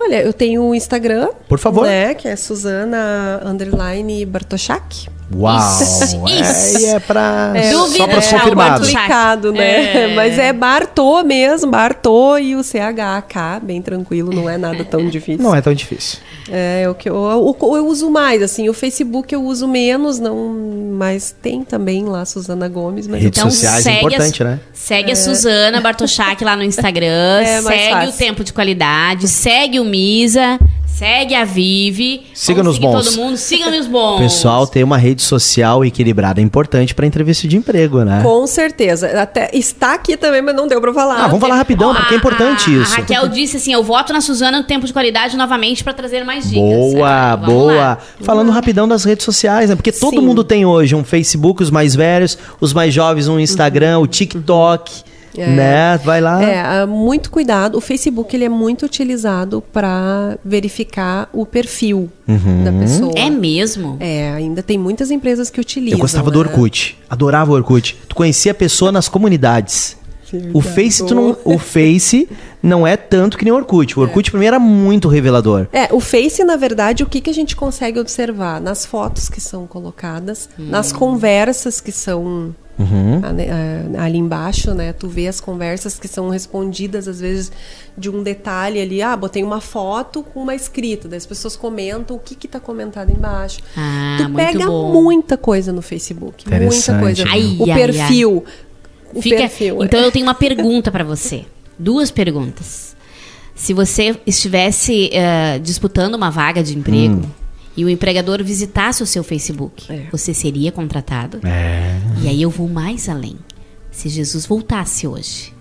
Olha, 0.00 0.22
eu 0.22 0.32
tenho 0.32 0.62
o 0.62 0.74
Instagram. 0.74 1.30
Por 1.48 1.58
favor. 1.58 1.86
Né, 1.86 2.14
que 2.14 2.28
é 2.28 2.36
Suzana 2.36 3.40
Underline 3.44 4.24
Bartoshak. 4.26 5.08
Uau! 5.34 5.82
Isso, 5.82 6.22
É, 6.28 6.80
e 6.80 6.84
é 6.86 7.00
pra, 7.00 7.52
É, 7.54 7.70
Dúvida, 7.70 7.96
só 7.96 8.06
para 8.06 8.18
os 8.18 8.26
confirmados. 8.26 8.54
Bartoshak. 8.54 8.94
complicado, 8.94 9.52
né? 9.52 10.12
É. 10.12 10.14
Mas 10.14 10.38
é 10.38 10.52
Bartô 10.52 11.22
mesmo, 11.24 11.70
Bartô 11.70 12.36
e 12.38 12.54
o 12.54 12.62
CHK, 12.62 13.60
bem 13.62 13.80
tranquilo, 13.80 14.32
não 14.32 14.48
é 14.48 14.58
nada 14.58 14.84
tão 14.84 15.08
difícil. 15.08 15.42
Não 15.42 15.54
é 15.54 15.60
tão 15.60 15.72
difícil. 15.72 16.18
É 16.50 16.86
o 16.88 16.94
que 16.94 17.08
eu, 17.08 17.14
eu, 17.16 17.74
eu 17.76 17.86
uso 17.86 18.10
mais, 18.10 18.42
assim, 18.42 18.68
o 18.68 18.74
Facebook 18.74 19.32
eu 19.34 19.42
uso 19.42 19.66
menos, 19.66 20.20
não, 20.20 20.54
mas 20.92 21.34
tem 21.42 21.64
também 21.64 22.04
lá 22.04 22.24
Suzana 22.26 22.68
Gomes, 22.68 23.06
mas 23.06 23.22
Redes 23.22 23.42
eu, 23.42 23.50
sociais 23.50 23.86
é 23.86 23.90
segue 23.92 24.06
importante, 24.06 24.42
a, 24.42 24.46
né? 24.46 24.60
Segue 24.72 25.12
a 25.12 25.16
Suzana 25.16 25.80
Bartoshak 25.80 26.44
lá 26.44 26.54
no 26.54 26.62
Instagram, 26.62 27.40
É 27.42 27.62
segue 27.62 27.90
fácil. 27.92 28.10
o 28.10 28.12
Tempo 28.12 28.44
de 28.44 28.52
Qualidade, 28.52 29.26
segue 29.26 29.80
o 29.80 29.84
Misa, 29.84 30.58
segue 30.96 31.34
a 31.34 31.44
Vivi. 31.44 32.22
Siga 32.32 32.62
nos 32.62 32.78
bons. 32.78 33.06
todo 33.06 33.16
mundo, 33.16 33.36
siga 33.36 33.70
nos 33.70 33.86
bons. 33.86 34.18
Pessoal, 34.20 34.66
ter 34.66 34.82
uma 34.84 34.96
rede 34.96 35.22
social 35.22 35.84
equilibrada 35.84 36.40
é 36.40 36.44
importante 36.44 36.94
para 36.94 37.06
entrevista 37.06 37.48
de 37.48 37.56
emprego, 37.56 38.02
né? 38.04 38.20
com 38.22 38.46
certeza. 38.46 39.20
Até 39.20 39.50
está 39.52 39.94
aqui 39.94 40.16
também, 40.16 40.40
mas 40.42 40.54
não 40.54 40.66
deu 40.68 40.80
pra 40.80 40.92
falar. 40.94 41.16
Ah, 41.24 41.26
vamos 41.26 41.40
falar 41.40 41.56
rapidão, 41.56 41.90
Ó, 41.90 41.94
porque 41.94 42.14
é 42.14 42.16
a- 42.16 42.18
importante 42.18 42.70
a- 42.70 42.72
isso. 42.82 42.92
A 42.94 42.96
Raquel 42.98 43.28
disse 43.28 43.56
assim: 43.56 43.72
eu 43.72 43.82
voto 43.82 44.12
na 44.12 44.20
Suzana 44.20 44.58
no 44.58 44.64
Tempo 44.64 44.86
de 44.86 44.92
Qualidade 44.92 45.36
novamente 45.36 45.82
pra 45.82 45.92
trazer 45.92 46.24
mais 46.24 46.44
dicas. 46.50 46.62
Boa, 46.62 47.32
Ah, 47.32 47.36
boa. 47.36 47.72
lá. 47.74 47.98
Falando 48.20 48.50
rapidão 48.50 48.86
das 48.86 49.04
redes 49.04 49.24
sociais, 49.24 49.70
né? 49.70 49.76
Porque 49.76 49.92
todo 49.92 50.18
Sim. 50.20 50.24
mundo 50.26 50.44
tem 50.44 50.64
hoje 50.64 50.94
um 50.94 51.02
Facebook, 51.04 51.62
os 51.62 51.70
mais 51.70 51.94
velhos, 51.94 52.38
os 52.60 52.72
mais 52.72 52.94
jovens 52.94 53.28
um 53.28 53.38
Instagram, 53.40 53.98
o 53.98 54.06
TikTok, 54.06 54.92
É. 55.36 55.46
né? 55.46 55.98
Vai 55.98 56.20
lá. 56.20 56.42
É, 56.42 56.60
ah, 56.60 56.86
muito 56.86 57.30
cuidado. 57.30 57.76
O 57.76 57.80
Facebook 57.80 58.34
ele 58.34 58.44
é 58.44 58.48
muito 58.48 58.84
utilizado 58.86 59.62
para 59.72 60.38
verificar 60.44 61.28
o 61.32 61.44
perfil 61.44 62.10
Uhum. 62.26 62.64
da 62.64 62.72
pessoa. 62.72 63.12
É 63.16 63.28
mesmo? 63.28 63.96
É, 64.00 64.32
ainda 64.32 64.62
tem 64.62 64.78
muitas 64.78 65.10
empresas 65.10 65.50
que 65.50 65.60
utilizam. 65.60 65.98
Eu 65.98 66.02
gostava 66.02 66.30
do 66.30 66.42
né? 66.42 66.48
Orkut, 66.48 66.98
adorava 67.08 67.52
o 67.52 67.54
Orkut. 67.54 67.96
Tu 68.08 68.14
conhecia 68.14 68.52
a 68.52 68.54
pessoa 68.54 68.90
nas 68.90 69.08
comunidades. 69.08 69.96
O 70.52 70.60
Face, 70.60 71.04
tu 71.06 71.14
não, 71.14 71.36
o 71.44 71.58
Face 71.58 72.28
não 72.62 72.84
é 72.84 72.96
tanto 72.96 73.38
que 73.38 73.44
nem 73.44 73.52
o 73.52 73.56
Orkut. 73.56 73.96
O 73.96 74.02
Orkut 74.02 74.30
pra 74.32 74.40
mim 74.40 74.46
era 74.46 74.58
muito 74.58 75.06
revelador. 75.06 75.68
É, 75.72 75.88
o 75.92 76.00
Face, 76.00 76.42
na 76.42 76.56
verdade, 76.56 77.04
o 77.04 77.06
que, 77.06 77.20
que 77.20 77.30
a 77.30 77.34
gente 77.34 77.54
consegue 77.54 78.00
observar? 78.00 78.60
Nas 78.60 78.84
fotos 78.84 79.28
que 79.28 79.40
são 79.40 79.66
colocadas, 79.66 80.48
nas 80.58 80.92
conversas 80.92 81.80
que 81.80 81.92
são 81.92 82.54
Uhum. 82.76 83.20
ali 83.98 84.18
embaixo, 84.18 84.74
né? 84.74 84.92
Tu 84.92 85.06
vê 85.08 85.28
as 85.28 85.40
conversas 85.40 85.98
que 85.98 86.08
são 86.08 86.28
respondidas, 86.28 87.06
às 87.06 87.20
vezes, 87.20 87.52
de 87.96 88.10
um 88.10 88.22
detalhe 88.22 88.80
ali. 88.80 89.00
Ah, 89.00 89.16
botei 89.16 89.44
uma 89.44 89.60
foto 89.60 90.22
com 90.24 90.40
uma 90.42 90.54
escrita. 90.54 91.06
Daí 91.08 91.16
as 91.18 91.26
pessoas 91.26 91.54
comentam 91.54 92.16
o 92.16 92.18
que 92.18 92.34
que 92.34 92.48
tá 92.48 92.58
comentado 92.58 93.10
embaixo. 93.10 93.60
Ah, 93.76 94.16
tu 94.18 94.24
muito 94.24 94.36
pega 94.36 94.66
bom. 94.66 94.92
muita 94.92 95.36
coisa 95.36 95.72
no 95.72 95.82
Facebook. 95.82 96.44
Muita 96.48 96.98
coisa. 96.98 97.24
Ai, 97.28 97.56
o 97.60 97.70
ai, 97.70 97.74
perfil. 97.78 98.44
O 99.14 99.22
Fica- 99.22 99.36
perfil. 99.36 99.80
é. 99.82 99.84
Então 99.86 100.00
eu 100.00 100.10
tenho 100.10 100.26
uma 100.26 100.34
pergunta 100.34 100.90
pra 100.90 101.04
você. 101.04 101.44
Duas 101.78 102.10
perguntas. 102.10 102.96
Se 103.54 103.72
você 103.72 104.16
estivesse 104.26 105.10
eh, 105.12 105.60
disputando 105.60 106.16
uma 106.16 106.28
vaga 106.28 106.60
de 106.60 106.76
emprego 106.76 107.22
e 107.76 107.84
o 107.84 107.88
empregador 107.88 108.42
visitasse 108.44 109.02
o 109.02 109.06
seu 109.06 109.24
Facebook, 109.24 109.92
É. 109.92 110.06
você 110.12 110.32
seria 110.32 110.70
contratado? 110.70 111.40
É. 111.44 111.96
E 112.22 112.28
aí 112.28 112.40
eu 112.42 112.50
vou 112.50 112.68
mais 112.68 113.08
além. 113.08 113.36
Se 113.90 114.08
Jesus 114.08 114.46
voltasse 114.46 115.06
hoje 115.06 115.52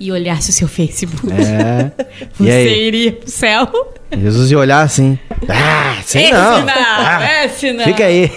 e 0.00 0.10
olhasse 0.10 0.50
o 0.50 0.52
seu 0.52 0.66
Facebook, 0.68 1.32
É. 1.32 1.92
você 2.38 2.86
iria 2.86 3.12
pro 3.12 3.30
céu? 3.30 3.91
Jesus 4.16 4.50
ia 4.50 4.58
olhar 4.58 4.82
assim. 4.82 5.18
Ah, 5.48 5.96
sei 6.04 6.24
esse 6.24 6.32
não. 6.32 6.64
Ah, 6.68 7.44
esse 7.44 7.72
não. 7.72 7.84
Fica 7.84 8.04
aí. 8.04 8.30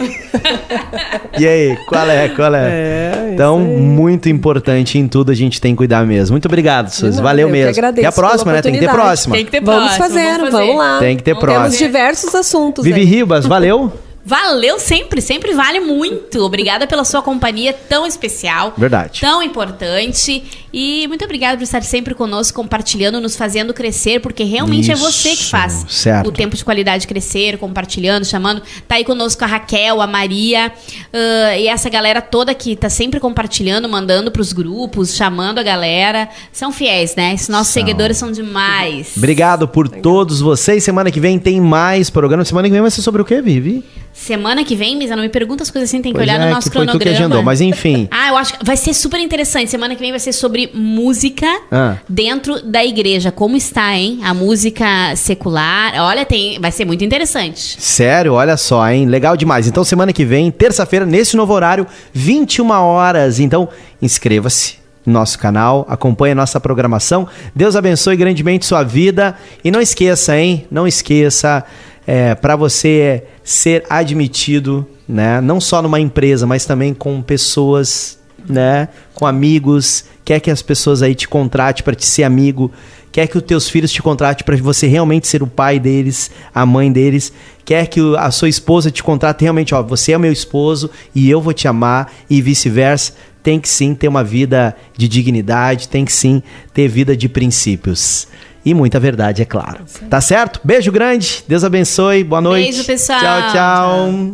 e 1.38 1.48
aí, 1.48 1.78
qual 1.88 2.10
é? 2.10 2.30
Qual 2.30 2.56
é? 2.56 2.68
É, 2.68 3.30
então, 3.34 3.60
muito 3.60 4.30
importante 4.30 4.98
em 4.98 5.08
tudo 5.08 5.32
a 5.32 5.36
gente 5.36 5.60
tem 5.60 5.74
que 5.74 5.78
cuidar 5.78 6.06
mesmo. 6.06 6.34
Muito 6.34 6.46
obrigado, 6.46 6.90
Suzy. 6.90 7.22
Valeu 7.22 7.48
eu 7.48 7.54
que 7.54 7.60
mesmo. 7.60 7.70
agradeço 7.72 8.06
e 8.06 8.08
a 8.08 8.12
próxima, 8.12 8.54
né? 8.54 8.62
Tem 8.62 8.74
que 8.74 8.80
ter 8.80 8.90
próxima. 8.90 9.36
Tem 9.36 9.46
que 9.46 9.52
ter 9.52 9.62
Vamos 9.62 9.96
próximo, 9.96 10.04
fazer, 10.04 10.38
vamos, 10.38 10.52
fazer. 10.52 10.74
lá. 10.74 11.00
Tem 11.00 11.18
que 11.18 11.24
ter 11.24 11.34
Vamos 11.34 11.46
próximo. 11.46 11.64
Temos 11.64 11.78
diversos 11.78 12.36
assuntos 12.36 12.84
Vivi 12.84 13.02
aí. 13.02 13.06
Ribas, 13.06 13.46
valeu. 13.46 13.92
Valeu 14.28 14.80
sempre, 14.80 15.22
sempre 15.22 15.54
vale 15.54 15.80
muito. 15.80 16.40
Obrigada 16.42 16.88
pela 16.88 17.04
sua 17.04 17.22
companhia 17.22 17.76
tão 17.88 18.08
especial. 18.08 18.74
Verdade. 18.76 19.22
Tão 19.22 19.44
importante. 19.44 20.44
E 20.78 21.08
muito 21.08 21.24
obrigada 21.24 21.56
por 21.56 21.64
estar 21.64 21.82
sempre 21.84 22.14
conosco, 22.14 22.54
compartilhando, 22.62 23.22
nos 23.22 23.38
fazendo 23.38 23.74
crescer, 23.74 24.20
porque 24.20 24.44
realmente 24.44 24.92
é 24.92 24.96
você 24.96 25.30
que 25.30 25.36
Isso, 25.36 25.50
faz 25.50 25.86
certo. 25.88 26.28
o 26.28 26.32
tempo 26.34 26.54
de 26.54 26.66
qualidade 26.66 27.08
crescer, 27.08 27.58
compartilhando, 27.58 28.26
chamando. 28.26 28.62
Tá 28.86 28.96
aí 28.96 29.06
conosco 29.06 29.42
a 29.46 29.48
Raquel, 29.48 30.02
a 30.02 30.08
Maria 30.08 30.74
ah, 31.14 31.58
e 31.58 31.70
essa 31.70 31.90
galera 31.90 32.22
toda 32.22 32.54
que 32.54 32.76
tá 32.76 32.90
sempre 32.90 33.22
compartilhando, 33.22 33.88
mandando 33.88 34.30
pros 34.30 34.52
grupos, 34.52 35.16
chamando 35.16 35.60
a 35.60 35.64
galera. 35.64 36.28
São 36.52 36.74
fiéis, 36.74 37.16
né? 37.16 37.34
Esses 37.34 37.48
nossos 37.48 37.74
São. 37.74 37.82
seguidores 37.82 38.18
são 38.18 38.30
demais. 38.30 39.14
Obrigado 39.16 39.70
por 39.70 39.88
todos 39.88 40.42
vocês. 40.42 40.84
Semana 40.84 41.10
que 41.10 41.22
vem 41.22 41.40
tem 41.40 41.62
mais 41.62 42.10
programa. 42.10 42.44
Semana 42.44 42.68
que 42.68 42.74
vem 42.74 42.82
vai 42.82 42.92
ser 42.92 43.02
sobre 43.02 43.22
o 43.22 43.26
quê, 43.26 43.42
Vivi? 43.42 43.82
Semana 44.16 44.64
que 44.64 44.78
vem, 44.78 44.96
Misa, 44.96 45.14
não 45.14 45.24
me 45.24 45.30
pergunta 45.30 45.62
as 45.62 45.70
coisas 45.70 45.90
assim, 45.90 46.02
tem 46.02 46.14
que 46.14 46.18
Pois 46.18 46.28
olhar 46.28 46.40
é, 46.40 46.46
no 46.46 46.56
nosso 46.56 46.72
que 46.72 46.78
foi 46.78 46.86
tu 46.86 46.94
que 46.94 47.00
cronograma. 47.00 47.26
agendou, 47.26 47.44
mas 47.44 47.60
enfim. 47.60 48.08
Ah, 48.16 48.30
eu 48.30 48.38
acho 48.38 48.58
que 48.58 48.66
vai 48.66 48.78
ser 48.78 48.94
super 48.94 49.20
interessante. 49.20 49.70
Semana 49.70 49.94
que 49.94 50.00
vem 50.00 50.10
vai 50.10 50.20
ser 50.22 50.32
sobre 50.32 50.65
música 50.74 51.48
Ah. 51.72 51.98
dentro 52.08 52.62
da 52.62 52.84
igreja. 52.84 53.32
Como 53.32 53.56
está, 53.56 53.96
hein? 53.96 54.20
A 54.24 54.34
música 54.34 55.16
secular. 55.16 55.94
Olha, 56.00 56.26
tem, 56.26 56.60
vai 56.60 56.72
ser 56.72 56.86
muito 56.86 57.04
interessante. 57.04 57.78
Sério, 57.82 58.34
olha 58.34 58.58
só, 58.58 58.88
hein? 58.90 59.06
Legal 59.06 59.36
demais. 59.38 59.68
Então, 59.68 59.84
semana 59.84 60.12
que 60.14 60.26
vem, 60.26 60.50
terça-feira, 60.52 61.06
nesse 61.06 61.36
novo 61.36 61.54
horário, 61.54 61.86
21 62.14 62.70
horas. 62.72 63.40
Então, 63.40 63.68
inscreva-se 64.02 64.76
no 65.06 65.14
nosso 65.14 65.38
canal, 65.38 65.86
acompanhe 65.88 66.32
a 66.32 66.36
nossa 66.36 66.60
programação. 66.60 67.28
Deus 67.56 67.76
abençoe 67.76 68.16
grandemente 68.16 68.66
sua 68.66 68.82
vida. 68.84 69.36
E 69.64 69.70
não 69.70 69.80
esqueça, 69.80 70.36
hein? 70.38 70.66
Não 70.72 70.88
esqueça, 70.88 71.64
é, 72.08 72.34
para 72.36 72.56
você 72.56 73.24
ser 73.44 73.84
admitido, 73.90 74.88
né? 75.08 75.40
Não 75.42 75.62
só 75.62 75.82
numa 75.82 76.00
empresa, 76.00 76.48
mas 76.48 76.66
também 76.66 76.94
com 76.94 77.22
pessoas, 77.22 78.18
né? 78.48 78.88
Com 79.14 79.26
amigos. 79.26 80.06
Quer 80.24 80.40
que 80.40 80.50
as 80.50 80.62
pessoas 80.62 81.02
aí 81.02 81.14
te 81.14 81.28
contratem 81.28 81.84
para 81.84 81.96
te 81.96 82.06
ser 82.06 82.24
amigo. 82.24 82.72
Quer 83.12 83.28
que 83.28 83.38
os 83.38 83.44
teus 83.44 83.70
filhos 83.70 83.92
te 83.92 84.02
contratem 84.02 84.44
para 84.44 84.58
você 84.58 84.88
realmente 84.88 85.28
ser 85.28 85.42
o 85.42 85.48
pai 85.48 85.80
deles, 85.80 86.30
a 86.54 86.66
mãe 86.66 86.92
deles. 86.92 87.32
Quer 87.64 87.88
que 87.88 88.02
a 88.18 88.30
sua 88.30 88.50
esposa 88.50 88.92
te 88.92 89.02
contrate 89.02 89.44
realmente, 89.44 89.74
ó, 89.74 89.82
você 89.82 90.12
é 90.12 90.18
meu 90.18 90.34
esposo 90.34 90.90
e 91.14 91.30
eu 91.30 91.40
vou 91.40 91.54
te 91.54 91.66
amar 91.68 92.12
e 92.30 92.42
vice-versa. 92.42 93.14
Tem 93.42 93.58
que 93.60 93.70
sim 93.70 93.96
ter 93.96 94.08
uma 94.08 94.24
vida 94.24 94.76
de 94.98 95.08
dignidade, 95.08 95.88
tem 95.88 96.04
que 96.04 96.12
sim 96.12 96.44
ter 96.74 96.88
vida 96.90 97.16
de 97.16 97.30
princípios. 97.30 98.28
E 98.66 98.74
muita 98.74 99.00
verdade, 99.00 99.44
é 99.44 99.46
claro. 99.46 99.86
Tá 100.10 100.20
certo? 100.20 100.60
Beijo 100.64 100.92
grande, 100.92 101.44
Deus 101.48 101.64
abençoe, 101.64 102.24
boa 102.24 102.42
noite. 102.42 102.66
Beijo, 102.66 102.84
pessoal. 102.84 103.20
Tchau, 103.20 103.52
tchau. 103.52 104.34